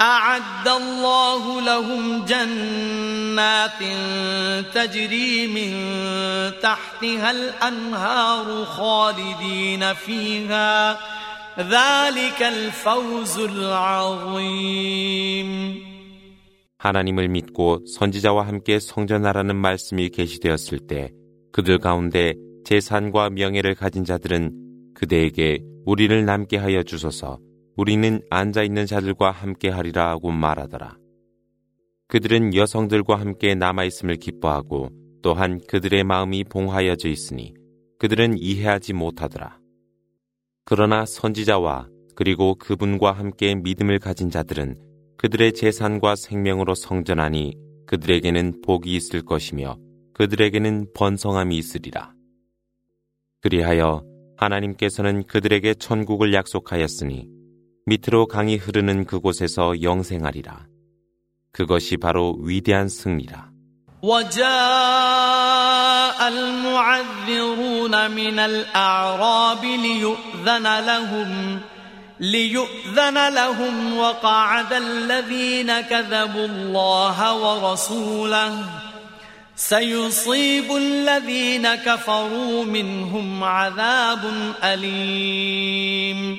أعد 0.00 0.68
الله 0.68 1.60
لهم 1.60 2.24
جنات 2.24 3.82
تجري 4.74 5.46
من 5.46 5.72
تحتها 6.60 7.30
الأنهار 7.30 8.64
خالدين 8.64 9.94
فيها 9.94 10.98
ذلك 11.58 12.42
الفوز 12.42 13.38
العظيم 13.38 14.76
하나님을 16.78 17.28
믿고 17.28 17.80
선지자와 17.86 18.46
함께 18.46 18.78
성전하라는 18.78 19.56
말씀이 19.56 20.10
계시되었을 20.10 20.86
때 20.86 21.10
그들 21.52 21.78
가운데 21.78 22.34
재산과 22.66 23.30
명예를 23.30 23.74
가진 23.74 24.04
자들은 24.04 24.52
그대에게 24.94 25.60
우리를 25.86 26.24
남게 26.24 26.58
하여 26.58 26.82
주소서 26.82 27.38
우리는 27.77 28.21
앉아 28.29 28.63
있는 28.63 28.85
자들과 28.85 29.31
함께 29.31 29.69
하리라 29.69 30.09
하고 30.09 30.31
말하더라. 30.31 30.97
그들은 32.07 32.53
여성들과 32.55 33.15
함께 33.15 33.55
남아 33.55 33.85
있음을 33.85 34.17
기뻐하고 34.17 34.89
또한 35.21 35.61
그들의 35.67 36.03
마음이 36.03 36.43
봉하여져 36.43 37.07
있으니 37.07 37.53
그들은 37.99 38.37
이해하지 38.37 38.93
못하더라. 38.93 39.59
그러나 40.65 41.05
선지자와 41.05 41.87
그리고 42.15 42.55
그분과 42.55 43.13
함께 43.13 43.55
믿음을 43.55 43.99
가진 43.99 44.29
자들은 44.29 44.75
그들의 45.17 45.53
재산과 45.53 46.15
생명으로 46.15 46.75
성전하니 46.75 47.55
그들에게는 47.87 48.61
복이 48.61 48.93
있을 48.95 49.21
것이며 49.23 49.77
그들에게는 50.13 50.87
번성함이 50.93 51.57
있으리라. 51.57 52.13
그리하여 53.41 54.03
하나님께서는 54.37 55.23
그들에게 55.23 55.75
천국을 55.75 56.33
약속하였으니 56.33 57.27
밑으로 57.90 58.26
강이 58.26 58.56
흐르는 58.56 59.04
그곳에서 59.04 59.82
영생하리라. 59.82 60.66
그것이 61.52 61.96
바로 61.96 62.36
위대한 62.40 62.88
승리라. 62.88 63.50
وجاء 64.02 64.46
المعذرون 66.28 68.10
من 68.10 68.38
الأعراب 68.38 69.64
ليؤذن 69.64 70.80
لهم 70.86 71.60
ليؤذن 72.20 73.28
لهم 73.28 73.98
وقعد 73.98 74.72
الذين 74.72 75.80
كذبوا 75.80 76.46
الله 76.46 77.34
ورسوله 77.34 78.64
سيصيب 79.56 80.76
الذين 80.76 81.74
كفروا 81.74 82.64
منهم 82.64 83.44
عذاب 83.44 84.54
أليم 84.64 86.38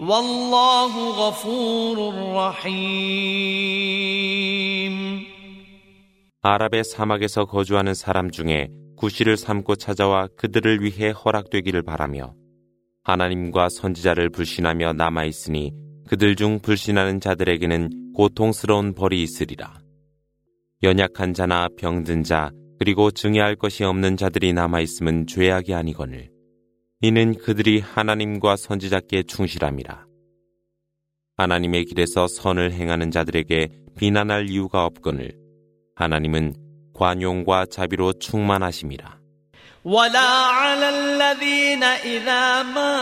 والله 0.00 1.10
غفور 1.10 1.96
رحيم 2.34 3.66
아랍의 6.42 6.84
사막에서 6.84 7.44
거주하는 7.46 7.94
사람 7.94 8.30
중에 8.30 8.68
구실을 8.96 9.36
삼고 9.36 9.76
찾아와 9.76 10.28
그들을 10.36 10.82
위해 10.82 11.10
허락되기를 11.10 11.82
바라며 11.82 12.34
하나님과 13.02 13.68
선지자를 13.68 14.30
불신하며 14.30 14.92
남아 14.92 15.24
있으니 15.24 15.72
그들 16.06 16.36
중 16.36 16.60
불신하는 16.60 17.20
자들에게는 17.20 18.12
고통스러운 18.14 18.94
벌이 18.94 19.22
있으리라. 19.22 19.80
연약한 20.82 21.34
자나 21.34 21.68
병든 21.76 22.22
자 22.22 22.50
그리고 22.78 23.10
증여할 23.10 23.56
것이 23.56 23.82
없는 23.82 24.16
자들이 24.16 24.52
남아 24.52 24.80
있으면 24.80 25.26
죄악이 25.26 25.74
아니거늘 25.74 26.29
이는 27.02 27.34
그들이 27.34 27.80
하나님과 27.80 28.56
선지자께 28.56 29.24
충실함이라. 29.24 30.06
하나님의 31.36 31.84
길에서 31.84 32.26
선을 32.26 32.72
행하는 32.72 33.10
자들에게 33.10 33.68
비난할 33.98 34.48
이유가 34.48 34.84
없거늘 34.86 35.36
하나님은 35.94 36.54
관용과 36.94 37.66
자비로 37.66 38.14
충만하심이라. 38.14 39.16
ولا 39.86 40.30
على 40.60 40.88
الذين 40.88 41.82
إذا 41.82 42.62
ما 42.74 42.92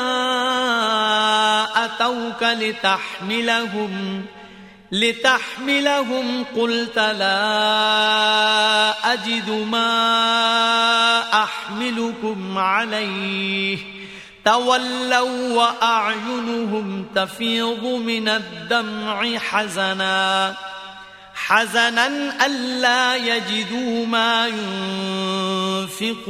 أتوك 1.85 2.43
لتحملهم 2.43 3.93
لتحملهم 4.92 6.46
قلت 6.58 6.96
لا 6.96 7.44
أجد 9.14 9.50
ما 9.50 11.44
أحملكم 11.44 12.58
عليه. 12.58 13.78
تولوا 14.46 15.54
وأعينهم 15.54 17.06
تفيض 17.16 17.84
من 17.84 18.28
الدمع 18.28 19.38
حزناً. 19.38 20.56
حزنا 21.50 22.46
ألا 22.46 23.16
يجدوا 23.16 24.06
ما 24.06 24.48
ينفقون. 24.48 26.30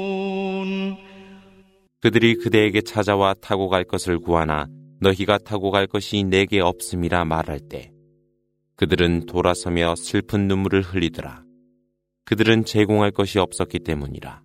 그들이 2.01 2.35
그대에게 2.35 2.81
찾아와 2.81 3.35
타고 3.35 3.69
갈 3.69 3.83
것을 3.83 4.17
구하나 4.17 4.67
너희가 4.99 5.37
타고 5.37 5.69
갈 5.69 5.85
것이 5.85 6.23
내게 6.23 6.59
없음이라 6.59 7.25
말할 7.25 7.59
때 7.59 7.91
그들은 8.75 9.27
돌아서며 9.27 9.95
슬픈 9.95 10.47
눈물을 10.47 10.81
흘리더라. 10.81 11.43
그들은 12.25 12.65
제공할 12.65 13.11
것이 13.11 13.37
없었기 13.37 13.79
때문이라. 13.79 14.41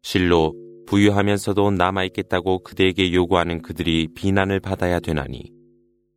실로 0.00 0.54
부유하면서도 0.86 1.72
남아있겠다고 1.72 2.60
그대에게 2.60 3.12
요구하는 3.12 3.60
그들이 3.60 4.08
비난을 4.14 4.60
받아야 4.60 4.98
되나니 5.00 5.52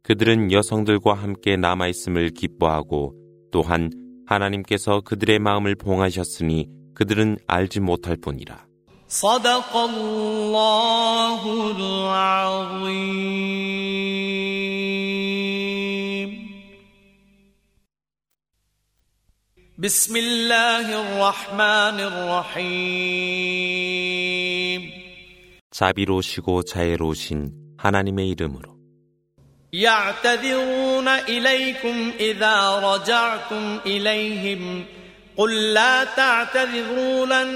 그들은 0.04 0.54
여성들과 0.54 1.14
함께 1.14 1.58
남아있음을 1.58 2.30
기뻐하고 2.30 3.14
또한 3.52 3.92
하나님께서 4.26 5.02
그들의 5.02 5.40
마음을 5.40 5.76
봉하셨으니 5.76 6.70
그들은 6.94 7.40
알지 7.48 7.82
못할 7.82 8.16
뿐이라. 8.16 8.65
بسم 19.79 20.17
الله 20.17 20.87
الرحمن 21.01 22.01
الرحيم 22.01 23.21
자비로우시고 25.71 26.63
자애로우신 26.65 27.53
하나님의 27.79 28.29
이름으로 28.29 28.77
يعتذرون 29.73 31.09
إليكم 31.09 32.13
إذا 32.21 32.79
رجعتم 32.79 33.79
إليهم 33.87 34.85
قل 35.38 35.74
لا 35.74 36.04
تعتذروا 36.04 37.26
لن 37.26 37.48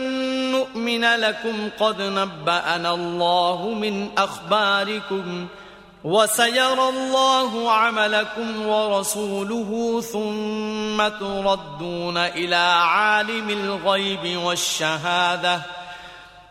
نؤمن 0.51 1.01
لكم 1.01 1.69
قد 1.79 2.01
نبأنا 2.01 2.93
الله 2.93 3.73
من 3.73 4.09
أخباركم 4.17 5.47
وسيرى 6.03 6.89
الله 6.89 7.71
عملكم 7.71 8.67
ورسوله 8.67 10.01
ثم 10.01 11.07
تردون 11.07 12.17
إلى 12.17 12.55
عالم 12.55 13.49
الغيب 13.49 14.37
والشهادة 14.37 15.61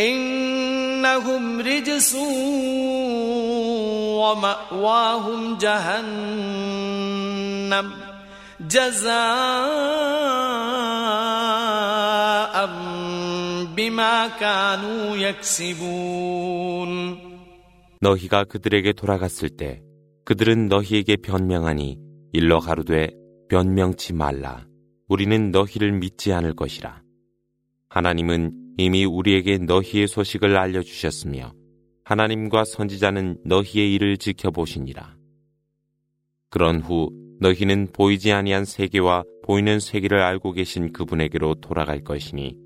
إنهم 0.00 1.60
رجس 1.60 2.14
ومأواهم 4.14 5.58
جهنم 5.58 7.08
جزاء 8.60 9.08
بما 13.76 14.28
كانوا 14.28 15.16
يكسبون 15.16 16.90
너희가 18.00 18.44
그들에게 18.44 18.92
돌아갔을 18.92 19.48
때 19.48 19.82
그들은 20.24 20.68
너희에게 20.68 21.16
변명하니 21.16 21.98
일러 22.32 22.60
가로되 22.60 23.10
변명치 23.48 24.12
말라 24.12 24.66
우리는 25.08 25.50
너희를 25.50 25.90
믿지 25.92 26.32
않을 26.32 26.54
것이라 26.54 27.02
하나님은 27.88 28.61
이미 28.77 29.05
우리에게 29.05 29.59
너희의 29.59 30.07
소식을 30.07 30.57
알려주셨으며 30.57 31.53
하나님과 32.03 32.65
선지자는 32.65 33.37
너희의 33.45 33.93
일을 33.93 34.17
지켜보시니라. 34.17 35.15
그런 36.49 36.81
후 36.81 37.09
너희는 37.39 37.87
보이지 37.93 38.31
아니한 38.31 38.65
세계와 38.65 39.23
보이는 39.43 39.79
세계를 39.79 40.21
알고 40.21 40.53
계신 40.53 40.91
그분에게로 40.91 41.55
돌아갈 41.55 42.03
것이니 42.03 42.57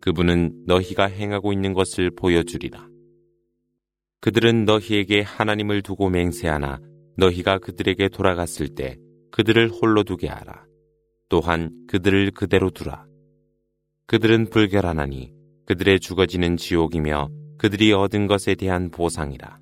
그분은 0.00 0.64
너희가 0.66 1.06
행하고 1.06 1.52
있는 1.52 1.72
것을 1.72 2.10
보여주리라. 2.10 2.88
그들은 4.20 4.64
너희에게 4.64 5.22
하나님을 5.22 5.82
두고 5.82 6.10
맹세하나 6.10 6.80
너희가 7.16 7.58
그들에게 7.58 8.08
돌아갔을 8.08 8.68
때 8.74 8.96
그들을 9.30 9.68
홀로 9.70 10.04
두게 10.04 10.28
하라. 10.28 10.64
또한 11.28 11.70
그들을 11.88 12.30
그대로 12.32 12.70
두라. 12.70 13.06
그들은 14.06 14.50
불결하나니 14.50 15.35
그들의 15.65 15.99
죽어지는 15.99 16.57
지옥이며 16.57 17.29
그들이 17.57 17.93
얻은 17.93 18.27
것에 18.27 18.55
대한 18.55 18.89
보상이라. 18.91 19.61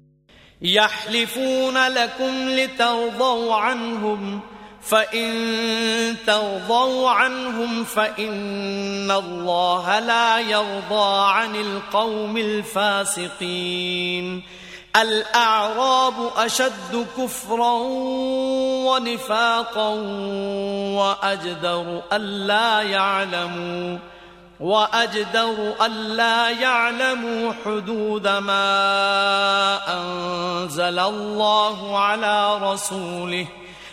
يحلفون 0.61 1.87
لكم 1.87 2.49
لترضوا 2.49 3.55
عنهم 3.55 4.41
فإن 4.81 6.15
ترضوا 6.27 7.09
عنهم 7.09 7.83
فإن 7.83 9.11
الله 9.11 9.99
لا 9.99 10.39
يرضى 10.39 11.31
عن 11.31 11.55
القوم 11.55 12.37
الفاسقين 12.37 14.25
الأعراب 14.95 16.13
أشد 16.37 17.05
كفرا 17.17 17.73
ونفاقا 18.87 19.89
وأجدر 20.99 22.01
ألا 22.13 22.81
يعلموا 22.81 23.97
وأجدر 24.59 25.75
ألا 25.85 26.49
يعلموا 26.49 27.53
حدود 27.53 28.27
ما 28.27 28.67
أنزل 29.87 30.99
الله 30.99 31.97
على 31.97 32.59
رسوله 32.71 33.47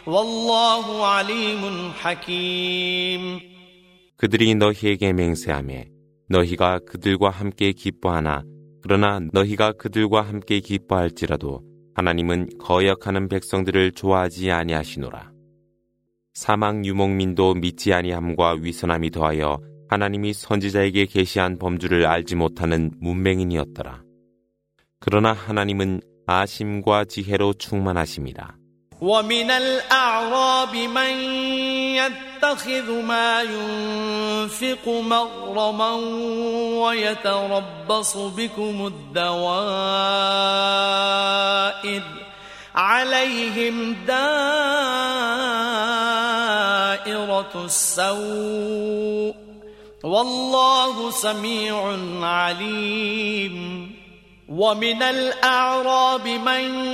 والله 0.07 1.07
عليم 1.07 1.93
حكيم 2.03 3.41
그들이 4.17 4.55
너희에게 4.55 5.13
맹세하며 5.13 5.85
너희가 6.29 6.81
그들과 6.89 7.31
함께 7.31 7.73
기뻐하나 7.73 8.43
그러나 8.83 9.21
너희가 9.33 9.73
그들과 9.73 10.23
함께 10.23 10.61
기뻐할지라도 10.61 11.63
하나님은 11.95 12.59
거역하는 12.59 13.29
백성들을 13.29 13.93
좋아하지 13.93 14.51
아니하시노라. 14.51 15.33
사망 16.35 16.85
유목민도 16.85 17.55
믿지 17.55 17.95
아니함과 17.95 18.59
위선함이 18.61 19.11
더하여 19.11 19.59
하나님이 19.91 20.33
선지자에게 20.33 21.07
계시한 21.07 21.59
범주를 21.59 22.07
알지 22.07 22.35
못하는 22.35 22.91
문맹인이었더라. 23.01 24.03
그러나 24.99 25.33
하나님은 25.33 26.01
아심과 26.27 27.05
지혜로 27.05 27.55
충만하십니다. 27.55 28.57
ومن 29.01 29.51
الأعراب 29.51 30.75
من 30.75 31.11
يتخذ 32.01 33.03
ما 33.03 33.43
ينفق 33.43 34.89
مغرما 34.89 35.95
ويتربص 36.81 38.17
بكم 38.17 38.87
الدوائر 38.87 39.37
عليهم 42.75 43.97
دائرة 44.07 44.33
السوء 47.65 49.40
والله 50.04 51.12
سميع 51.12 51.98
عليم. 52.22 53.92
ومن 54.50 55.04
الأعراب 55.04 56.28
من 56.28 56.86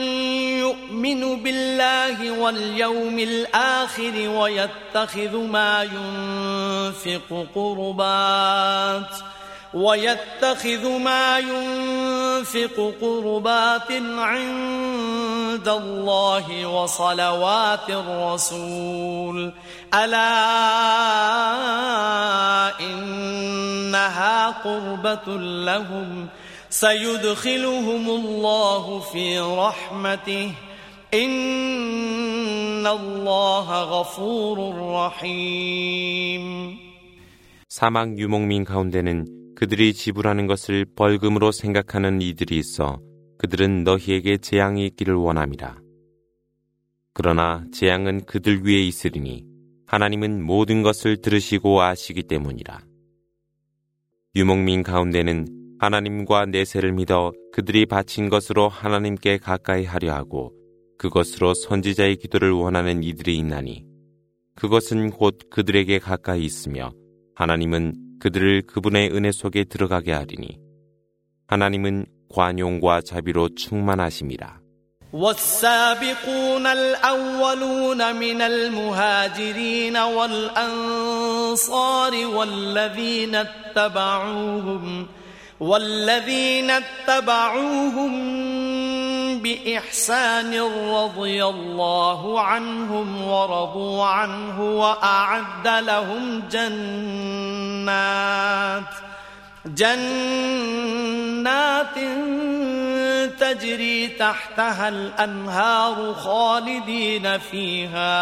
يؤمن 0.60 1.44
بالله 1.44 2.32
واليوم 2.32 3.20
الآخر 3.20 4.30
ويتخذ 4.30 5.38
ما 5.38 5.84
ينفق 5.84 7.48
قربات. 7.56 9.37
ويتخذ 9.75 10.99
ما 10.99 11.39
ينفق 11.39 12.77
قربات 13.01 13.93
عند 14.19 15.69
الله 15.69 16.67
وصلوات 16.67 17.91
الرسول 17.91 19.53
ألا 19.95 20.41
إنها 22.81 24.51
قربة 24.51 25.37
لهم 25.65 26.29
سيدخلهم 26.71 28.05
الله 28.11 29.01
في 29.01 29.41
رحمته 29.41 30.51
إن 31.15 32.87
الله 32.87 33.83
غفور 33.83 34.57
رحيم 34.97 36.79
사막 37.69 38.19
유목민 38.19 38.65
가운데는 38.65 39.25
그들이 39.58 39.92
지불하는 39.94 40.46
것을 40.46 40.86
벌금으로 40.86 41.52
생각하는 41.52 42.22
이들이 42.22 42.60
있어 42.60 43.02
그들은 43.40 43.84
너희에게 43.84 44.38
재앙이 44.38 44.86
있기를 44.86 45.16
원함이라. 45.16 45.80
그러나 47.16 47.66
재앙은 47.74 48.26
그들 48.26 48.68
위에 48.68 48.76
있으리니 48.84 49.48
하나님은 49.88 50.44
모든 50.44 50.84
것을 50.84 51.24
들으시고 51.24 51.82
아시기 51.82 52.22
때문이라. 52.22 52.82
유목민 54.36 54.84
가운데는 54.84 55.48
하나님과 55.80 56.46
내세를 56.46 56.92
믿어 56.92 57.32
그들이 57.52 57.88
바친 57.88 58.30
것으로 58.30 58.70
하나님께 58.70 59.40
가까이 59.40 59.86
하려 59.86 60.14
하고 60.14 60.54
그것으로 61.00 61.56
선지자의 61.56 62.18
기도를 62.18 62.52
원하는 62.52 63.02
이들이 63.02 63.36
있나니 63.40 63.88
그것은 64.54 65.10
곧 65.10 65.40
그들에게 65.50 65.98
가까이 65.98 66.46
있으며 66.46 66.92
하나님은 67.34 68.07
그들을 68.21 68.63
그분의 68.67 69.11
은혜 69.13 69.33
속에 69.33 69.65
들어가게 69.65 70.13
하리니 70.13 70.59
하나님은 71.49 72.07
관용과 72.29 73.03
자비로 73.03 73.51
충만하심이라. 73.55 74.63
والسابقون 75.13 76.67
الأولون 76.67 78.17
من 78.17 78.41
المهاجرين 78.41 79.97
والأنصار 80.17 81.07
والذين 82.27 83.35
اتبعوهم 83.35 85.09
والذين 85.60 86.72
اتبعوهم 86.72 88.12
بإحسان 89.40 90.62
رضي 90.94 91.46
الله 91.46 92.42
عنهم 92.42 93.28
ورضوا 93.28 94.06
عنه 94.06 94.62
وأعد 94.80 95.68
لهم 95.68 96.44
جنات 96.52 97.88
جنات 99.66 100.28
تجري 103.40 104.08
تحتها 104.08 104.90
الأنهار 104.90 106.14
خالدين 106.14 107.38
فيها 107.38 108.16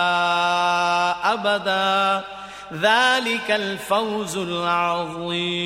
أبدا. 1.34 2.24
ذلك 2.74 3.52
الفوز 3.52 4.38
العظيم. 4.38 5.66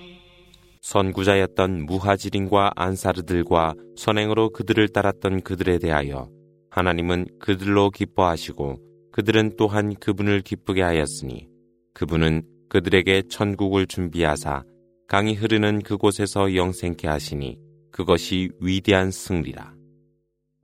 선구자였던 0.91 1.85
무하지린과 1.85 2.71
안사르들과 2.75 3.75
선행으로 3.95 4.49
그들을 4.49 4.89
따랐던 4.89 5.39
그들에 5.39 5.79
대하여 5.79 6.29
하나님은 6.69 7.27
그들로 7.39 7.91
기뻐하시고 7.91 8.77
그들은 9.13 9.53
또한 9.57 9.95
그분을 9.95 10.41
기쁘게 10.41 10.81
하였으니 10.81 11.47
그분은 11.93 12.43
그들에게 12.67 13.23
천국을 13.29 13.87
준비하사 13.87 14.63
강이 15.07 15.33
흐르는 15.35 15.81
그곳에서 15.81 16.55
영생케 16.55 17.07
하시니 17.07 17.57
그것이 17.91 18.49
위대한 18.59 19.11
승리라. 19.11 19.73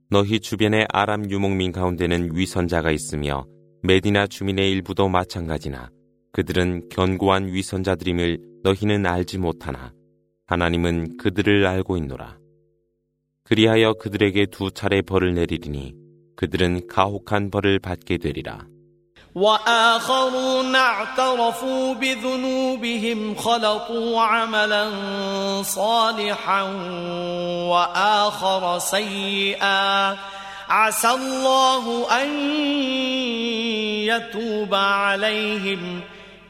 너희 0.10 0.42
주변의 0.42 0.88
아람 0.90 1.30
유목민 1.30 1.72
가운데는 1.72 2.32
위선자가 2.34 2.92
있으며 2.92 3.46
메디나 3.84 4.28
주민의 4.28 4.72
일부도 4.74 5.08
마찬가지나 5.08 5.90
그들은 6.34 6.90
견고한 6.90 7.48
위선자들임을 7.48 8.40
너희는 8.64 9.06
알지 9.06 9.38
못하나 9.38 9.94
하나님은 10.47 11.17
그들을 11.17 11.67
알고 11.67 11.97
있노라. 11.97 12.37
그리하여 13.45 13.95
그들에게 13.95 14.47
두 14.47 14.71
차례 14.71 15.03
벌을 15.03 15.35
내리리니 15.35 15.95
그들은 16.37 16.87
가혹한 16.89 17.51
벌을 17.51 17.79
받게 17.79 18.19
되리라. 18.19 18.67
وآخرون 19.35 20.77
اعترفوا 20.77 21.95
بذنوبهم 21.95 23.35
خلطوا 23.35 24.21
عملا 24.21 24.91
صالحا 25.63 26.63
وآخر 27.73 28.79
سيئا 28.79 30.17
عسى 30.69 31.11
الله 31.11 32.13
أن 32.23 32.29
يتوب 34.05 34.75
عليهم 34.75 36.01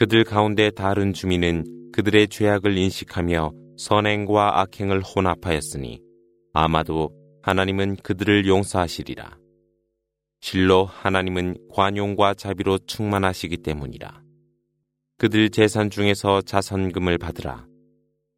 그들 0.00 0.24
가운데 0.24 0.70
다른 0.70 1.12
주민은 1.12 1.90
그들의 1.92 2.28
죄악을 2.28 2.74
인식하며 2.78 3.52
선행과 3.76 4.62
악행을 4.62 5.02
혼합하였으니 5.02 6.00
아마도 6.54 7.10
하나님은 7.42 7.96
그들을 7.96 8.46
용서하시리라. 8.46 9.36
실로 10.40 10.86
하나님은 10.86 11.58
관용과 11.70 12.32
자비로 12.32 12.78
충만하시기 12.86 13.58
때문이라. 13.58 14.22
그들 15.18 15.50
재산 15.50 15.90
중에서 15.90 16.40
자선금을 16.40 17.18
받으라. 17.18 17.66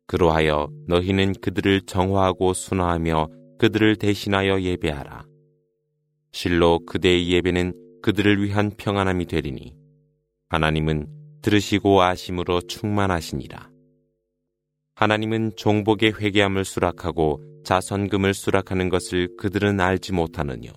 그로하여 0.09 0.69
너희는 0.89 1.35
그들을 1.41 1.83
정화하고 1.83 2.55
순화하며 2.55 3.29
그들을 3.61 3.95
대신하여 3.95 4.63
예배하라. 4.63 5.27
실로 6.33 6.81
그대의 6.87 7.31
예배는 7.31 8.01
그들을 8.03 8.43
위한 8.43 8.73
평안함이 8.77 9.27
되리니 9.27 9.77
하나님은 10.49 11.22
들으시고 11.43 12.03
아심으로 12.03 12.63
충만하시니라. 12.63 13.71
하나님은 14.95 15.57
종복의 15.57 16.15
회개함을 16.21 16.65
수락하고 16.65 17.43
자선금을 17.65 18.35
수락하는 18.35 18.89
것을 18.89 19.37
그들은 19.37 19.81
알지 19.81 20.13
못하느뇨. 20.13 20.73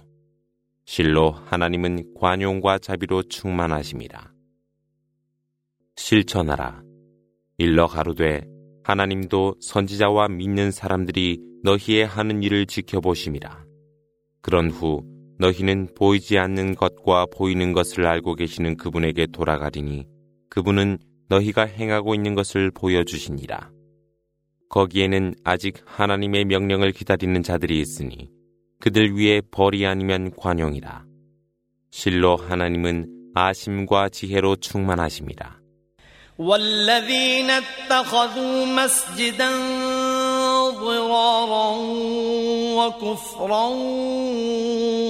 실로 0.85 1.31
하나님은 1.31 2.13
관용과 2.15 2.79
자비로 2.79 3.23
충만하심이라. 3.23 4.31
실천하라. 5.95 6.83
일러 7.57 7.87
가로되 7.87 8.45
하나님도 8.83 9.55
선지자와 9.61 10.27
믿는 10.27 10.71
사람들이 10.71 11.39
너희의 11.63 12.05
하는 12.05 12.43
일을 12.43 12.67
지켜보심이라. 12.67 13.65
그런 14.41 14.69
후 14.69 15.03
너희는 15.39 15.95
보이지 15.95 16.37
않는 16.37 16.75
것과 16.75 17.25
보이는 17.33 17.73
것을 17.73 18.05
알고 18.05 18.35
계시는 18.35 18.77
그분에게 18.77 19.27
돌아가리니 19.27 20.14
그분은 20.49 20.97
너희가 21.29 21.65
행하고 21.65 22.15
있는 22.15 22.35
것을 22.35 22.71
보여주시니라. 22.71 23.71
거기에는 24.69 25.35
아직 25.43 25.81
하나님의 25.85 26.45
명령을 26.45 26.91
기다리는 26.91 27.41
자들이 27.43 27.79
있으니 27.79 28.29
그들 28.79 29.17
위에 29.17 29.41
벌이 29.51 29.85
아니면 29.85 30.31
관용이라. 30.35 31.05
실로 31.91 32.35
하나님은 32.35 33.31
아심과 33.33 34.09
지혜로 34.09 34.57
충만하십니다. 34.57 35.61
ضرارا 40.85 41.77
وكفرا 42.77 43.67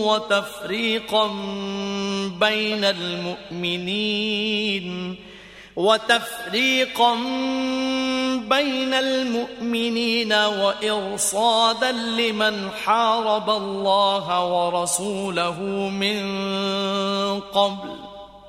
وتفريقا 0.08 1.28
بين 2.40 2.84
المؤمنين 2.96 4.86
وتفريقا 5.76 7.16
بين 8.50 8.94
المؤمنين 8.94 10.34
وإرصادا 10.34 11.92
لمن 11.92 12.70
حارب 12.86 13.50
الله 13.50 14.46
ورسوله 14.46 15.62
من 15.90 16.20
قبل. 17.40 17.90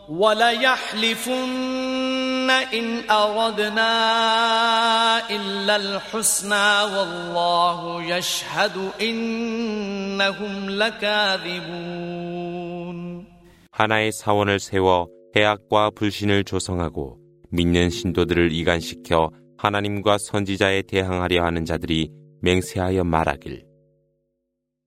وليحلفن 0.09 2.06
إن 2.74 3.10
أردنا 3.10 3.92
إلا 5.30 5.76
الحسنى 5.76 6.84
والله 6.94 8.04
يشهد 8.04 8.92
إنهم 9.02 10.70
لكاذبون 10.70 12.12
하나의 13.72 14.12
사원을 14.12 14.60
세워 14.60 15.08
해악과 15.36 15.92
불신을 15.92 16.44
조성하고 16.44 17.18
믿는 17.50 17.90
신도들을 17.90 18.52
이간시켜 18.52 19.32
하나님과 19.58 20.18
선지자에 20.18 20.84
대항하려 20.84 21.44
하는 21.44 21.66
자들이 21.66 22.12
맹세하여 22.42 23.04
말하길 23.04 23.66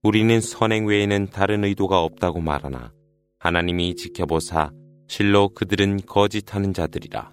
우리는 0.02 0.40
선행 0.40 0.86
외에는 0.86 1.28
다른 1.30 1.64
의도가 1.64 2.00
없다고 2.00 2.40
말하나 2.40 2.92
하나님이 3.38 3.96
지켜보사 3.96 4.70
실로 5.08 5.48
그들은 5.50 6.00
거짓하는 6.06 6.72
자들이라. 6.72 7.32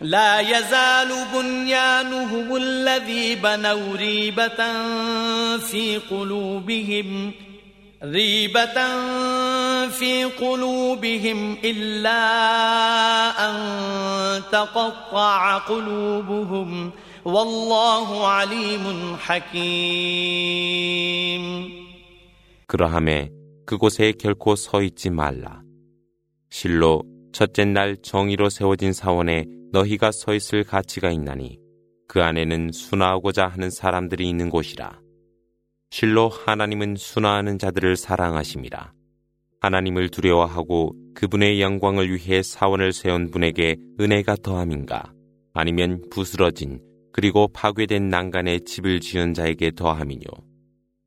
لا 0.00 0.40
يزال 0.40 1.08
بنيانهم 1.34 2.56
الذي 2.56 3.34
بنوا 3.34 3.96
ريبة 3.96 4.56
في 5.58 5.98
قلوبهم 6.10 7.32
ريبة 8.04 8.74
في 9.88 10.24
قلوبهم 10.24 11.56
إلا 11.64 12.20
أن 13.48 13.56
تقطع 14.52 15.58
قلوبهم 15.58 16.90
والله 17.24 18.26
عليم 18.28 19.16
حكيم 19.16 20.86
그러함에 22.66 23.30
그곳에 23.64 24.12
결코 24.12 24.56
서 24.56 24.82
있지 24.82 25.08
말라. 25.10 25.62
실로 26.50 27.02
첫째 27.32 27.64
날 27.64 27.96
정의로 28.02 28.48
세워진 28.50 28.92
사원에 28.92 29.44
너희가 29.71 30.11
서 30.11 30.33
있을 30.33 30.63
가치가 30.63 31.11
있나니 31.11 31.59
그 32.07 32.21
안에는 32.21 32.71
순화하고자 32.71 33.47
하는 33.47 33.69
사람들이 33.69 34.27
있는 34.27 34.49
곳이라. 34.49 34.99
실로 35.91 36.29
하나님은 36.29 36.95
순화하는 36.97 37.57
자들을 37.57 37.95
사랑하심이라. 37.95 38.93
하나님을 39.61 40.09
두려워하고 40.09 40.93
그분의 41.13 41.61
영광을 41.61 42.13
위해 42.13 42.41
사원을 42.41 42.93
세운 42.93 43.29
분에게 43.29 43.77
은혜가 43.99 44.37
더함인가? 44.43 45.13
아니면 45.53 46.01
부스러진 46.09 46.81
그리고 47.13 47.47
파괴된 47.49 48.09
난간에 48.09 48.59
집을 48.59 48.99
지은 48.99 49.33
자에게 49.33 49.71
더함이뇨. 49.71 50.23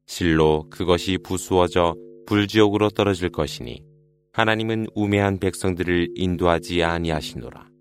실로 0.07 0.69
그것이 0.70 1.19
부수어져 1.23 1.97
불지옥으로 2.27 2.91
떨어질 2.91 3.31
것이니 3.31 3.82
하나님은 4.32 4.86
우매한 4.95 5.39
백성들을 5.39 6.09
인도하지 6.15 6.82
아니하시노라. 6.82 7.73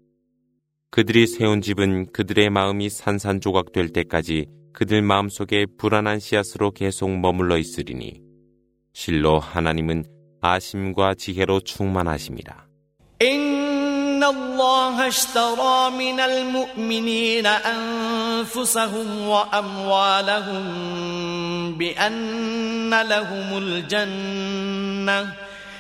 그들이 0.93 1.27
세운 1.27 1.61
집은 1.61 2.13
그들의 2.13 2.51
마음이 2.51 2.89
산산조각 2.89 3.73
될 3.73 3.91
때까지 3.91 4.47
그들 4.73 5.03
마음속에 5.03 5.67
불안한 5.79 6.19
씨앗으로 6.21 6.71
계속 6.71 7.11
머물러 7.11 7.59
있으리니 7.59 8.21
실로 8.93 9.39
하나님은 9.39 10.05
아심과 10.41 11.15
지혜로 11.15 11.61
충만하심이라. 11.61 12.69
إن 13.21 14.23
الله 14.23 15.07
اشترى 15.09 15.91
من 15.91 16.21
المؤمنين 16.21 17.47
أنفسهم 17.47 19.29
وأموالهم 19.29 20.63
بأن 21.79 22.91
لهم 23.03 23.59
الجنة 23.59 25.33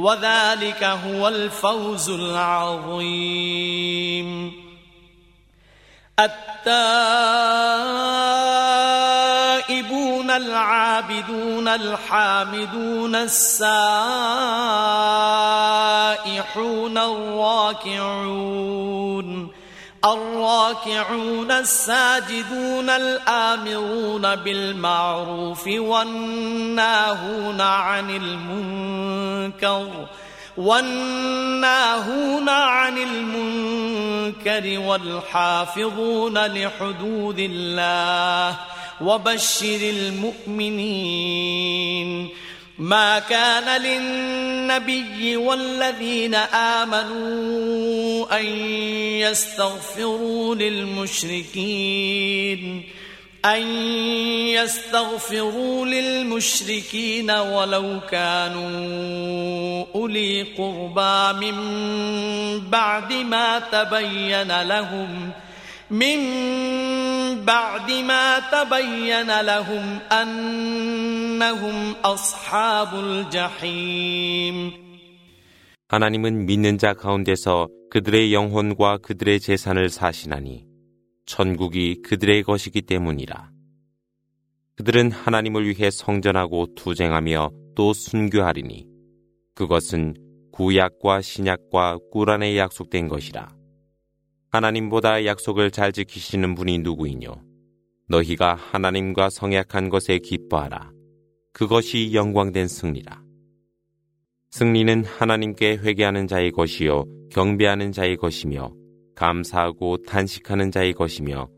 وذلك 0.00 0.84
هو 0.84 1.28
الفوز 1.28 2.10
العظيم. 2.10 3.50
التائبون 6.20 7.10
العابدون 10.30 11.68
الحامدون 11.68 13.14
السائحون 13.14 13.78
الراكعون 16.98 18.40
الراكعون 20.04 21.50
الساجدون 21.50 22.90
الآمرون 22.90 24.36
بالمعروف 24.36 25.66
والناهون 25.66 27.60
عن 27.60 28.10
المنكر 28.10 29.88
والناهون 30.56 32.48
عن 32.48 32.98
المنكر 32.98 34.78
والحافظون 34.80 36.38
لحدود 36.38 37.38
الله 37.38 38.56
وبشر 39.00 39.90
المؤمنين 40.50 41.30
ما 42.80 43.18
كان 43.18 43.82
للنبي 43.82 45.36
والذين 45.36 46.34
آمنوا 46.34 48.40
أن 48.40 48.46
يستغفروا 49.20 50.54
للمشركين 50.54 52.02
أن 53.44 53.62
يستغفروا 54.46 55.86
للمشركين 55.86 57.30
ولو 57.30 58.00
كانوا 58.10 59.84
أولي 59.94 60.42
قربى 60.42 61.46
من 61.46 61.56
بعد 62.70 63.12
ما 63.12 63.58
تبين 63.58 64.62
لهم. 64.62 65.30
من 65.91 67.45
بعد 67.45 67.91
ما 67.91 68.39
تبين 68.39 69.41
لهم 69.41 69.99
أنهم 70.11 71.77
أصحاب 72.03 72.89
الجحيم 72.95 74.85
하나님은 75.87 76.47
믿는 76.47 76.79
자 76.79 76.93
가운데서 76.93 77.67
그들의 77.91 78.33
영혼과 78.33 78.97
그들의 78.97 79.39
재산을 79.39 79.89
사시나니 79.89 80.65
천국이 81.27 82.01
그들의 82.01 82.43
것이기 82.43 82.81
때문이라. 82.81 83.51
그들은 84.75 85.11
하나님을 85.11 85.67
위해 85.67 85.91
성전하고 85.91 86.73
투쟁하며 86.75 87.51
또 87.75 87.93
순교하리니 87.93 88.87
그것은 89.53 90.15
구약과 90.51 91.21
신약과 91.21 91.99
꾸란에 92.11 92.57
약속된 92.57 93.07
것이라. 93.07 93.55
하나님보다 94.52 95.26
약속을 95.26 95.70
잘 95.70 95.92
지키시는 95.92 96.56
분이 96.56 96.80
누구이뇨? 96.80 97.40
너희가 98.08 98.54
하나님과 98.54 99.30
성약한 99.30 99.88
것에 99.88 100.18
기뻐하라. 100.18 100.90
그것이 101.52 102.12
영광된 102.12 102.66
승리라. 102.66 103.22
승리는 104.50 105.04
하나님께 105.04 105.76
회개하는 105.76 106.26
자의 106.26 106.50
것이요 106.50 107.04
경배하는 107.30 107.92
자의 107.92 108.16
것이며 108.16 108.72
감사하고 109.14 109.98
탄식하는 109.98 110.72
자의 110.72 110.92
것이며 110.94 111.48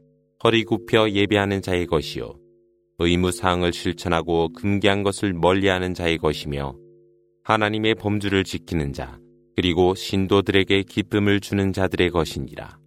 허리 0.45 0.65
굽혀 0.65 1.09
예배하는 1.09 1.63
자의 1.63 1.87
것이요 1.87 2.35
의무 2.99 3.33
사항을 3.33 3.73
실천하고 3.73 4.53
금기한 4.53 5.03
것을 5.03 5.33
멀리하는 5.33 5.95
자의 5.95 6.19
것이며 6.19 6.77
하나님의 7.45 7.95
범주를 7.95 8.45
지키는 8.45 8.93
자 8.93 9.19
그리고 9.57 9.95
신도들에게 9.95 10.83
기쁨을 10.83 11.41
주는 11.41 11.73
자들의 11.73 12.11
것이니라. 12.11 12.82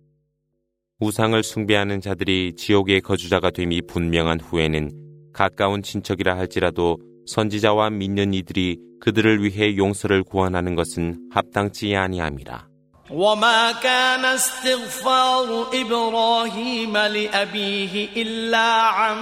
우상을 1.01 1.43
숭배하는 1.43 2.01
자들이 2.01 2.55
지옥의 2.57 3.01
거주자가 3.01 3.51
됨이 3.51 3.83
분명한 3.89 4.41
후에는 4.41 4.91
가까운 5.33 5.83
친척이라 5.83 6.37
할지라도 6.37 6.99
선지자와 7.27 7.91
믿는 7.91 8.35
이들이 8.35 8.79
그들을 9.01 9.43
위해 9.43 9.77
용서를 9.77 10.23
구원하는 10.23 10.75
것은 10.75 11.31
합당치 11.33 11.97
아니함이라. 11.97 12.71
وما 13.11 13.73
كان 13.83 14.25
استغفار 14.25 15.67
ابراهيم 15.75 16.97
لابيه 16.97 18.09
الا 18.17 18.83
عن 18.83 19.19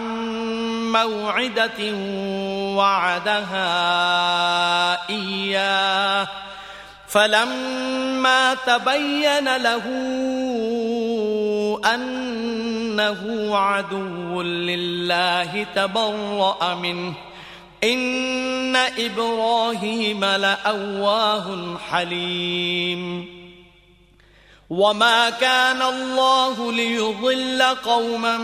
موعده 0.93 1.95
وعدها 2.77 3.73
اياه 5.09 6.29
فلما 7.07 8.55
تبين 8.55 9.57
له 9.57 9.85
أنه 11.94 13.52
عدو 13.58 14.42
لله 14.42 15.66
تبرأ 15.76 16.76
منه. 16.76 17.14
إن 17.84 18.76
إبراهيم 18.76 20.26
لأواه 20.26 21.78
حليم. 21.92 23.26
وما 24.70 25.30
كان 25.30 25.82
الله 25.82 26.72
ليضل 26.72 27.62
قوما 27.62 28.38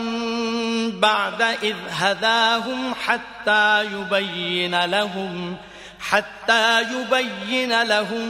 بعد 1.00 1.42
إذ 1.42 1.76
هداهم 1.90 2.94
حتى 3.06 3.86
يبين 3.86 4.86
لهم 4.86 5.56
حتى 6.00 6.82
يبين 6.82 7.84
لهم 7.84 8.28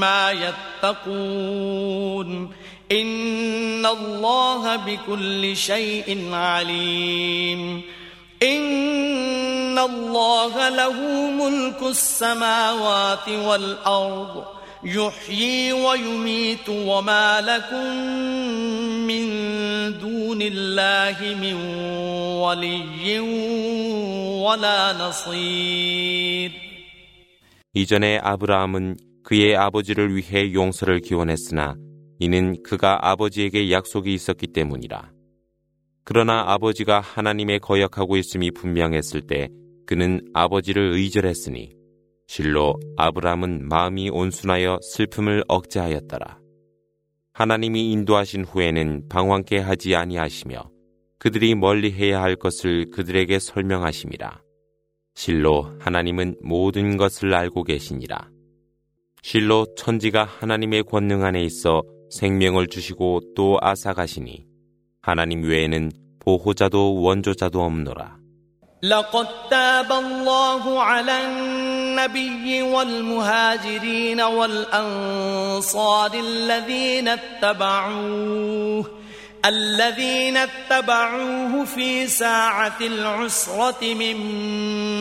ما 0.00 0.52
يتقون. 0.82 2.52
إن 2.91 3.85
الله 3.85 4.75
بكل 4.75 5.55
شيء 5.57 6.33
عليم 6.33 7.81
إن 8.43 9.79
الله 9.79 10.69
له 10.69 10.97
ملك 11.31 11.81
السماوات 11.81 13.29
والأرض 13.29 14.43
يحيي 14.83 15.73
ويميت 15.73 16.69
وما 16.69 17.41
لكم 17.41 17.95
من 19.07 19.25
دون 19.99 20.41
الله 20.41 21.17
من 21.41 21.55
ولي 22.39 23.19
ولا 24.39 24.93
نصير 24.93 26.51
이전에 27.75 28.19
아브라함은 28.23 28.97
그의 29.23 29.55
아버지를 29.55 30.15
위해 30.15 30.53
용서를 30.53 31.01
기원했으나 31.01 31.75
이는 32.24 32.62
그가 32.62 33.10
아버지에게 33.10 33.70
약속이 33.70 34.14
있었기 34.14 34.46
때문이라. 34.46 35.12
그러나 36.04 36.44
아버지가 36.46 37.00
하나님에 37.00 37.58
거역하고 37.58 38.16
있음이 38.16 38.50
분명했을 38.52 39.26
때 39.26 39.50
그는 39.84 40.22
아버지를 40.32 40.94
의절했으니 40.94 41.74
실로 42.26 42.80
아브람은 42.96 43.68
마음이 43.68 44.08
온순하여 44.08 44.78
슬픔을 44.80 45.44
억제하였더라. 45.48 46.38
하나님이 47.34 47.92
인도하신 47.92 48.44
후에는 48.46 49.08
방황케 49.10 49.58
하지 49.58 49.94
아니하시며 49.94 50.70
그들이 51.18 51.54
멀리 51.54 51.92
해야 51.92 52.22
할 52.22 52.36
것을 52.36 52.90
그들에게 52.90 53.38
설명하심이라. 53.38 54.40
실로 55.14 55.76
하나님은 55.78 56.36
모든 56.42 56.96
것을 56.96 57.34
알고 57.34 57.64
계시니라. 57.64 58.30
실로 59.20 59.66
천지가 59.76 60.24
하나님의 60.24 60.84
권능 60.84 61.22
안에 61.22 61.42
있어 61.42 61.82
생명을 62.13 62.67
주시고 62.67 63.21
또 63.35 63.57
아사가시니 63.61 64.45
하나님 65.01 65.43
외에는 65.43 65.91
보호자도 66.19 67.01
원조자도 67.01 67.61
없노라. 67.61 68.19
لقد 68.81 69.27
تاب 69.49 69.91
الله 69.91 70.81
على 70.81 71.25
النبي 71.25 72.61
والمهاجرين 72.61 74.21
والأنصار 74.21 76.11
الذين 76.13 77.07
اتبعوه 77.07 78.85
الذين 79.45 80.37
اتبعوه 80.37 81.65
في 81.65 82.07
ساعة 82.07 82.77
العسرة 82.81 83.93
من 83.93 84.17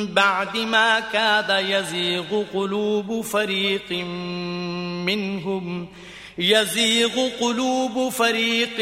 بعد 0.06 0.56
ما 0.56 1.00
كاد 1.00 1.64
يزيغ 1.64 2.44
قلوب 2.54 3.20
فريق 3.20 3.92
منهم 5.06 5.88
يزيغ 6.37 7.29
قلوب 7.41 8.09
فريق 8.09 8.79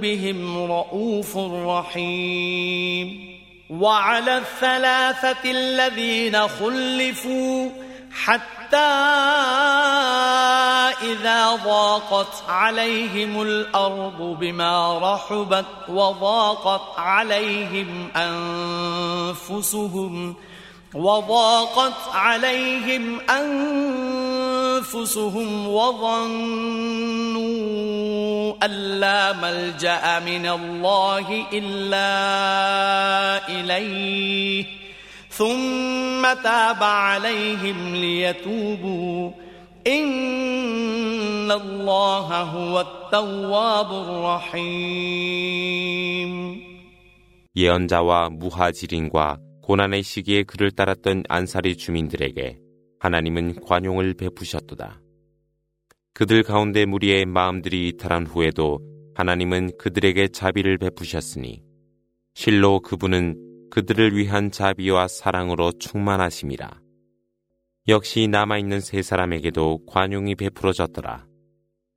بهم 0.00 0.58
رؤوف 0.58 1.36
رحيم. 1.66 3.38
وعلى 3.70 4.38
الثلاثة 4.38 5.50
الذين 5.50 6.48
خلفوا 6.48 7.87
حتى 8.24 8.76
إذا 11.02 11.54
ضاقت 11.64 12.42
عليهم 12.48 13.42
الأرض 13.42 14.36
بما 14.40 14.98
رحبت 14.98 15.66
وضاقت 15.88 16.98
عليهم 16.98 18.08
أنفسهم 19.36 20.34
وضاقت 20.94 22.14
عليهم 22.14 23.20
أنفسهم 24.80 25.68
وظنوا 25.68 27.38
أن 28.64 28.70
لا 29.00 29.32
ملجأ 29.32 30.18
من 30.18 30.46
الله 30.46 31.46
إلا 31.52 32.08
إليه. 33.48 34.77
ثم 35.37 36.21
تاب 36.43 36.83
عليهم 36.83 37.95
ليتوبوا 37.95 39.31
إن 39.87 41.51
الله 41.51 42.41
هو 42.41 42.81
التواب 42.81 43.91
الرحيم 44.03 45.53
예언자와 47.55 48.29
무하지린과 48.29 49.37
고난의 49.61 50.01
시기에 50.03 50.43
그를 50.43 50.71
따랐던 50.71 51.23
안사리 51.29 51.77
주민들에게 51.77 52.57
하나님은 52.99 53.61
관용을 53.61 54.15
베푸셨도다. 54.15 54.99
그들 56.13 56.43
가운데 56.43 56.85
무리의 56.85 57.25
마음들이 57.25 57.89
이탈한 57.89 58.25
후에도 58.25 58.79
하나님은 59.15 59.77
그들에게 59.77 60.29
자비를 60.29 60.77
베푸셨으니 60.79 61.61
실로 62.33 62.79
그분은 62.79 63.46
그들을 63.70 64.16
위한 64.16 64.50
자비와 64.50 65.08
사랑으로 65.08 65.72
충만하심이라. 65.72 66.80
역시 67.88 68.28
남아있는 68.28 68.80
세 68.80 69.02
사람에게도 69.02 69.86
관용이 69.86 70.34
베풀어졌더라. 70.34 71.26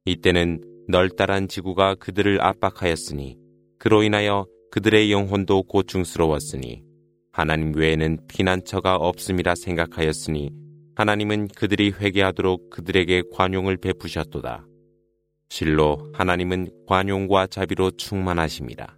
이때는 0.06 0.64
널따란 0.88 1.48
지구가 1.48 1.96
그들을 1.96 2.42
압박하였으니 2.42 3.38
그로 3.78 4.04
인하여 4.04 4.46
그들의 4.72 5.12
영혼도 5.12 5.64
고충스러웠으니 5.64 6.84
하나님 7.32 7.76
외에는 7.76 8.20
피난처가 8.28 8.96
없음이라 8.96 9.56
생각하였으니 9.56 10.52
하나님은 10.96 11.48
그들이 11.50 11.92
회개하도록 11.92 12.70
그들에게 12.70 13.24
관용을 13.34 13.78
베푸셨도다. 13.78 14.66
실로 15.50 16.12
하나님은 16.14 16.70
관용과 16.88 17.48
자비로 17.48 17.92
충만하십니다. 17.92 18.98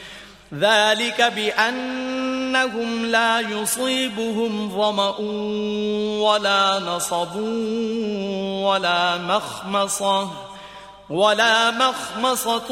ذلك 0.53 1.21
بأنهم 1.35 3.05
لا 3.05 3.39
يصيبهم 3.39 4.69
ظمأ 4.69 5.15
ولا 6.19 6.79
نصب 6.79 7.35
ولا 8.65 9.17
مخمصة 9.17 10.29
ولا 11.09 11.71
مخمصة 11.71 12.67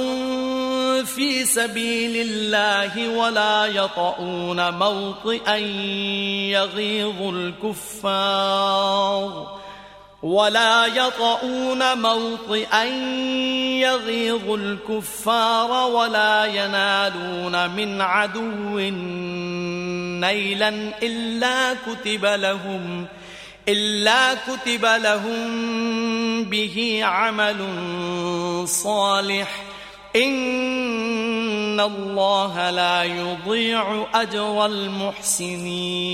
في 1.03 1.45
سبيل 1.45 2.27
الله 2.29 3.17
ولا 3.17 3.65
يطؤون 3.65 4.69
موطئا 4.73 5.55
يغيظ 6.55 7.21
الكفار 7.21 8.89
ولا 10.22 10.86
يطؤون 10.86 11.98
موطئا 11.98 12.84
يغيظ 13.84 14.50
الكفار 14.50 15.90
ولا 15.90 16.44
ينالون 16.44 17.70
من 17.70 18.00
عدو 18.00 18.78
نيلا 20.20 20.68
إلا 21.02 21.74
كتب 21.74 22.24
لهم 22.24 23.06
إلا 23.68 24.34
كتب 24.34 24.84
لهم 24.84 25.44
به 26.44 27.00
عمل 27.04 27.60
صالح 28.68 29.62
إن 30.16 31.80
الله 31.80 32.70
لا 32.70 33.04
يضيع 33.04 34.06
أجر 34.14 34.66
المحسنين 34.66 36.04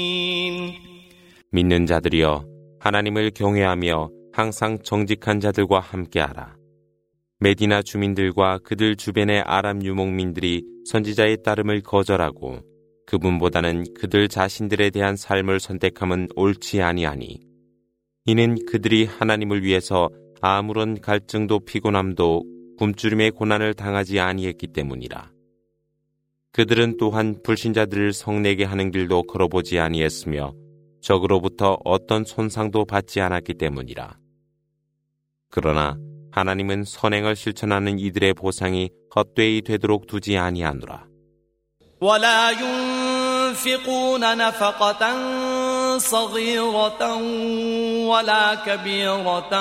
믿는 1.52 1.84
자들이여 1.86 2.44
하나님을 2.85 3.31
경외하며 3.31 4.11
항상 4.31 4.77
정직한 4.83 5.39
자들과 5.39 5.79
함께하라. 5.79 6.55
메디나 7.39 7.81
주민들과 7.81 8.59
그들 8.59 8.95
주변의 8.95 9.41
아람 9.41 9.83
유목민들이 9.83 10.63
선지자의 10.85 11.41
따름을 11.43 11.81
거절하고 11.81 12.59
그분보다는 13.07 13.85
그들 13.95 14.27
자신들에 14.27 14.91
대한 14.91 15.15
삶을 15.15 15.59
선택함은 15.59 16.27
옳지 16.35 16.83
아니하니 16.83 17.39
이는 18.25 18.55
그들이 18.67 19.05
하나님을 19.05 19.63
위해서 19.63 20.11
아무런 20.39 21.01
갈증도 21.01 21.61
피곤함도 21.61 22.43
굶주림의 22.77 23.31
고난을 23.31 23.73
당하지 23.73 24.19
아니했기 24.19 24.67
때문이라. 24.67 25.31
그들은 26.51 26.97
또한 26.99 27.41
불신자들을 27.41 28.13
성내게 28.13 28.63
하는 28.63 28.91
길도 28.91 29.23
걸어보지 29.23 29.79
아니했으며 29.79 30.53
적으로부터 31.04 31.78
어떤 31.84 32.24
손상도 32.24 32.84
받지 32.84 33.20
않았기 33.20 33.54
때문이라. 33.54 34.16
그러나 35.50 35.96
하나님은 36.32 36.84
선행을 36.84 37.34
실천하는 37.36 37.98
이들의 37.98 38.34
보상이 38.34 38.90
헛되이 39.14 39.62
되도록 39.62 40.06
두지 40.06 40.36
아니하노라. 40.38 41.10
ولا 42.02 42.50
ينفقون 42.52 44.20
نفقة 44.20 45.02
صغيرة 45.98 47.02
ولا 48.08 48.54
كبيرة 48.54 49.52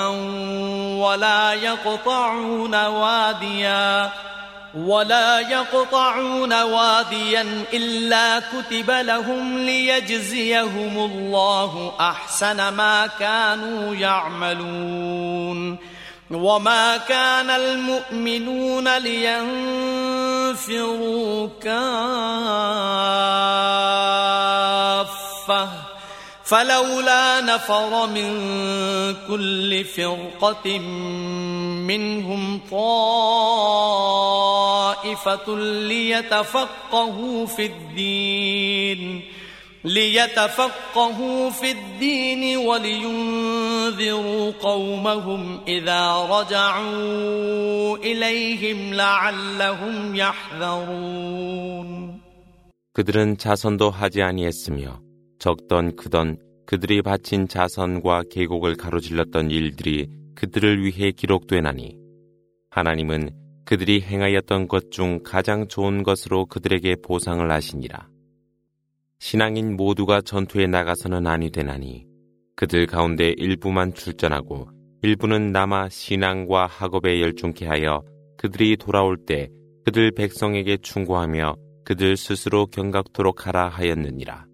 ولا 1.04 1.54
يقطعون 1.54 2.76
واديا 2.86 4.12
ولا 4.77 5.41
يقطعون 5.41 6.63
واديا 6.63 7.65
إلا 7.73 8.41
كتب 8.41 8.91
لهم 8.91 9.59
ليجزيهم 9.59 10.99
الله 10.99 11.93
أحسن 12.01 12.69
ما 12.69 13.07
كانوا 13.07 13.95
يعملون 13.95 15.79
وما 16.31 16.97
كان 16.97 17.51
المؤمنون 17.51 18.99
لينفروا 18.99 19.39
كافة 21.63 22.75
فلولا 26.44 27.42
نفر 27.42 28.08
من 28.08 28.30
كل 29.28 29.86
فرقة 29.86 30.80
منهم 31.88 32.62
طائفة 32.72 33.88
ليتفقهوا 35.88 37.46
في 37.46 37.66
الدين 37.66 39.22
ليتفقهوا 39.84 41.50
في 41.50 41.72
الدين 41.72 42.58
ولينذروا 42.58 44.52
قومهم 44.62 45.62
إذا 45.68 46.28
رجعوا 46.30 47.98
إليهم 47.98 48.94
لعلهم 48.94 50.16
يحذرون 50.16 51.90
그들은 52.94 53.38
자선도 53.38 53.92
하지 53.92 54.22
아니했으며 54.22 55.00
적던 55.45 55.97
크던 55.97 56.39
그들이 56.65 57.03
바친 57.03 57.49
자선과 57.49 58.23
계곡을 58.31 58.77
가로질렀던 58.77 59.51
일들이 59.51 60.09
그들을 60.35 60.83
위해 60.83 61.11
기록되나니 61.11 61.99
하나님은 62.71 63.29
그들이 63.67 64.01
행하였던 64.01 64.69
것 64.69 64.91
중 64.91 65.21
가장 65.23 65.69
좋은 65.69 66.03
것으로 66.03 66.47
그들에게 66.47 66.97
보상을 67.05 67.51
하시니라. 67.51 68.09
신앙인 69.19 69.77
모두가 69.77 70.23
전투에 70.23 70.67
나가서는 70.67 71.27
아니 71.27 71.51
되나니 71.51 72.07
그들 72.57 72.87
가운데 72.87 73.35
일부만 73.37 73.93
출전하고 73.93 74.71
일부는 75.03 75.53
남아 75.53 75.91
신앙과 75.91 76.67
학업에 76.69 77.21
열중케 77.21 77.67
하여 77.67 78.03
그들이 78.39 78.79
돌아올 78.79 79.19
때 79.27 79.51
그들 79.85 80.11
백성에게 80.13 80.79
충고하며 80.79 81.57
그들 81.85 82.17
스스로 82.17 82.65
경각토록 82.65 83.47
하라 83.47 83.69
하였느니라. 83.69 84.54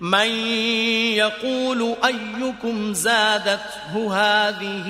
من 0.00 0.30
يقول 1.16 1.96
أيكم 2.04 2.94
زادته 2.94 4.14
هذه 4.14 4.86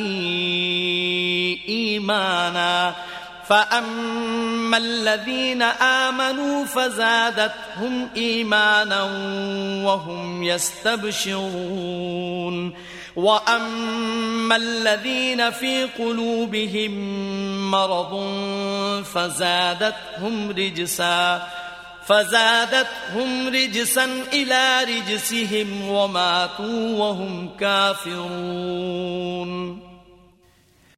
إيمانا 1.68 2.94
فأما 3.48 4.76
الذين 4.76 5.62
آمنوا 5.62 6.64
فزادتهم 6.64 8.08
إيمانا 8.16 9.02
وهم 9.84 10.42
يستبشرون 10.42 11.50
وأما 13.16 14.56
الذين 14.56 15.50
في 15.50 15.84
قلوبهم 15.84 16.90
مرض 17.70 18.32
فزادتهم 19.14 20.50
رجساً 20.50 21.42
فزادتهم 22.09 23.47
رجسا 23.47 24.05
إلى 24.33 24.83
رجسهم 24.83 25.89
وماتوا 25.89 26.99
وهم 26.99 27.57
كافرون 27.57 29.15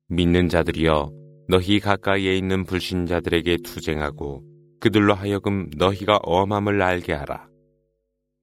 믿는 0.09 0.47
자들이여 0.49 1.11
너희 1.49 1.79
가까이에 1.79 2.35
있는 2.37 2.63
불신자들에게 2.65 3.57
투쟁하고 3.63 4.43
그들로 4.79 5.13
하여금 5.13 5.69
너희가 5.75 6.19
엄함을 6.23 6.81
알게 6.81 7.13
하라. 7.13 7.47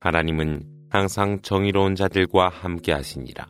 하나님은 0.00 0.64
항상 0.90 1.40
정의로운 1.42 1.94
자들과 1.94 2.48
함께 2.48 2.92
하시니라. 2.92 3.46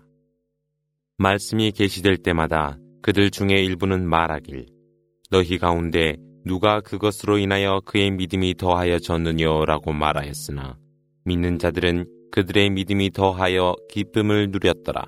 말씀이 1.19 1.73
계시될 1.73 2.19
때마다 2.19 2.79
그들 3.03 3.31
중에 3.31 3.63
일부는 3.63 4.09
말하길 4.09 4.67
너희 5.31 5.59
가운데 5.59 6.17
누가 6.45 6.81
그것으로 6.81 7.39
인하여 7.39 7.81
그의 7.85 8.11
믿음이 8.11 8.55
더하여 8.57 8.99
졌느냐라고 8.99 9.93
말하였으나 9.93 10.77
믿는 11.25 11.59
자들은 11.59 12.07
그들의 12.33 12.71
믿음이 12.71 13.11
더하여 13.13 13.75
기쁨을 13.91 14.51
누렸더라. 14.51 15.07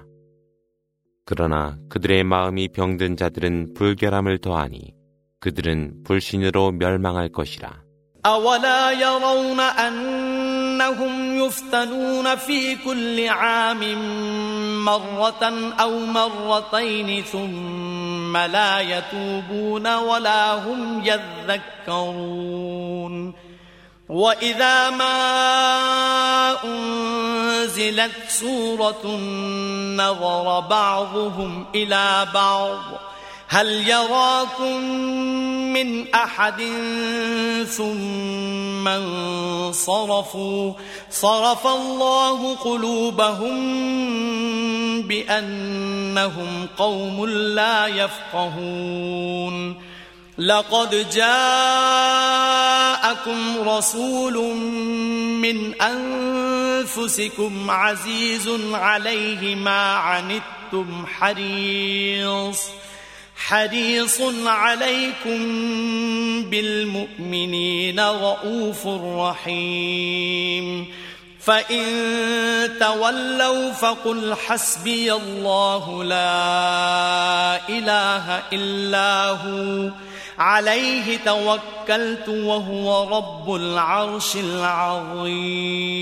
그러나 1.25 1.79
그들의 1.89 2.25
마음이 2.25 2.69
병든 2.69 3.17
자들은 3.17 3.75
불결함을 3.75 4.39
더하니 4.39 4.95
그들은 5.41 6.05
불신으로 6.05 6.73
멸망할 6.73 7.29
것이라. 7.29 7.87
أنهم 10.87 11.39
يفتنون 11.39 12.37
في 12.37 12.77
كل 12.77 13.29
عام 13.29 13.81
مرة 14.85 15.43
أو 15.81 16.07
مرتين 16.07 17.23
ثم 17.23 18.00
لا 18.38 18.80
يتوبون 18.80 19.96
ولا 19.96 20.54
هم 20.54 21.06
يذكرون. 21.88 23.34
وإذا 24.10 24.90
ما 24.90 25.14
أنزلت 26.64 28.12
سورة 28.28 29.08
نظر 29.96 30.60
بعضهم 30.60 31.66
إلى 31.76 32.28
بعض 32.34 32.80
هل 33.52 33.88
يراكم 33.88 34.82
من 35.74 36.14
أحد 36.14 36.62
ثم 37.68 38.88
انصرفوا؟ 38.88 40.74
صرف 41.10 41.68
الله 41.68 42.56
قلوبهم 42.56 43.58
بأنهم 45.02 46.68
قوم 46.78 47.26
لا 47.26 47.88
يفقهون. 47.88 49.76
لقد 50.38 51.10
جاءكم 51.14 52.10
رسول 53.70 54.56
من 55.42 55.82
أنفسكم 55.82 57.72
عزيز 57.72 58.50
عليه 58.74 59.56
ما 59.56 59.94
عنتم 59.94 61.06
حريص. 61.06 62.81
حريص 63.41 64.21
عليكم 64.47 65.39
بالمؤمنين 66.51 68.01
رؤوف 68.01 68.87
رحيم 69.21 70.87
فإن 71.41 71.85
تولوا 72.81 73.73
فقل 73.73 74.35
حسبي 74.35 75.13
الله 75.13 76.05
لا 76.05 77.69
إله 77.69 78.39
إلا 78.53 79.31
هو 79.31 79.91
عليه 80.39 81.17
توكلت 81.17 82.29
وهو 82.29 83.17
رب 83.17 83.55
العرش 83.55 84.37
العظيم 84.37 85.97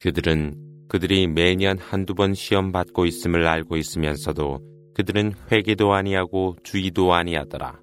그들은 0.00 0.56
그들이 0.88 1.26
매년 1.26 1.78
한두 1.78 2.14
번 2.14 2.32
시험 2.34 2.72
받고 2.72 3.04
있음을 3.06 3.46
알고 3.46 3.76
있으면서도 3.76 4.60
그들은 4.95 5.33
회개도 5.51 5.93
아니하고 5.93 6.55
주의도 6.63 7.13
아니하더라. 7.13 7.79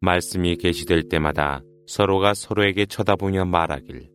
말씀이 0.00 0.56
계시될 0.56 1.08
때마다 1.08 1.62
서로가 1.86 2.34
서로에게 2.34 2.86
쳐다보며 2.86 3.44
말하길 3.44 4.10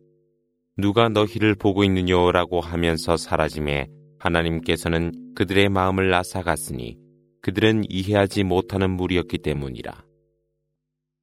누가 0.76 1.08
너희를 1.08 1.54
보고 1.54 1.82
있느냐라고 1.84 2.60
하면서 2.60 3.16
사라짐에 3.16 3.88
하나님께서는 4.18 5.34
그들의 5.34 5.70
마음을 5.70 6.12
앗아갔으니 6.12 6.98
그들은 7.40 7.84
이해하지 7.88 8.44
못하는 8.44 8.90
무리였기 8.90 9.38
때문이라. 9.38 10.04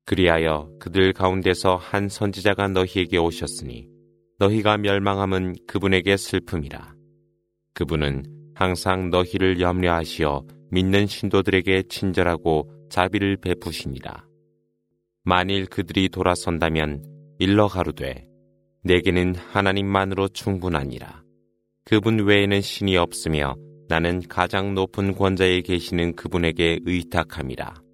그리하여 0.06 0.70
그들 0.80 1.14
가운데서 1.14 1.76
한 1.76 2.10
선지자가 2.10 2.70
너희에게 2.70 3.18
오셨으니 3.18 3.88
너희가 4.40 4.78
멸망함은 4.78 5.56
그분에게 5.68 6.18
슬픔이라. 6.18 6.96
그분은 7.74 8.24
항상 8.56 9.10
너희를 9.10 9.60
염려하시어 9.60 10.46
믿는 10.76 11.08
신도들에게 11.08 11.84
친절하고 11.88 12.70
자비를 12.90 13.38
베푸시니라. 13.38 14.26
만일 15.24 15.68
그들이 15.68 16.10
돌아선다면 16.10 17.02
일러 17.40 17.70
가루되 17.70 18.28
내게는 18.84 19.36
하나님만으로 19.36 20.28
충분하니라. 20.28 21.24
그분 21.86 22.26
외에는 22.26 22.60
신이 22.60 22.98
없으며 22.98 23.56
나는 23.88 24.22
가장 24.28 24.76
높은 24.76 25.16
권자에 25.16 25.62
계시는 25.62 26.18
그분에게 26.18 26.80
의탁함이라. 26.84 27.85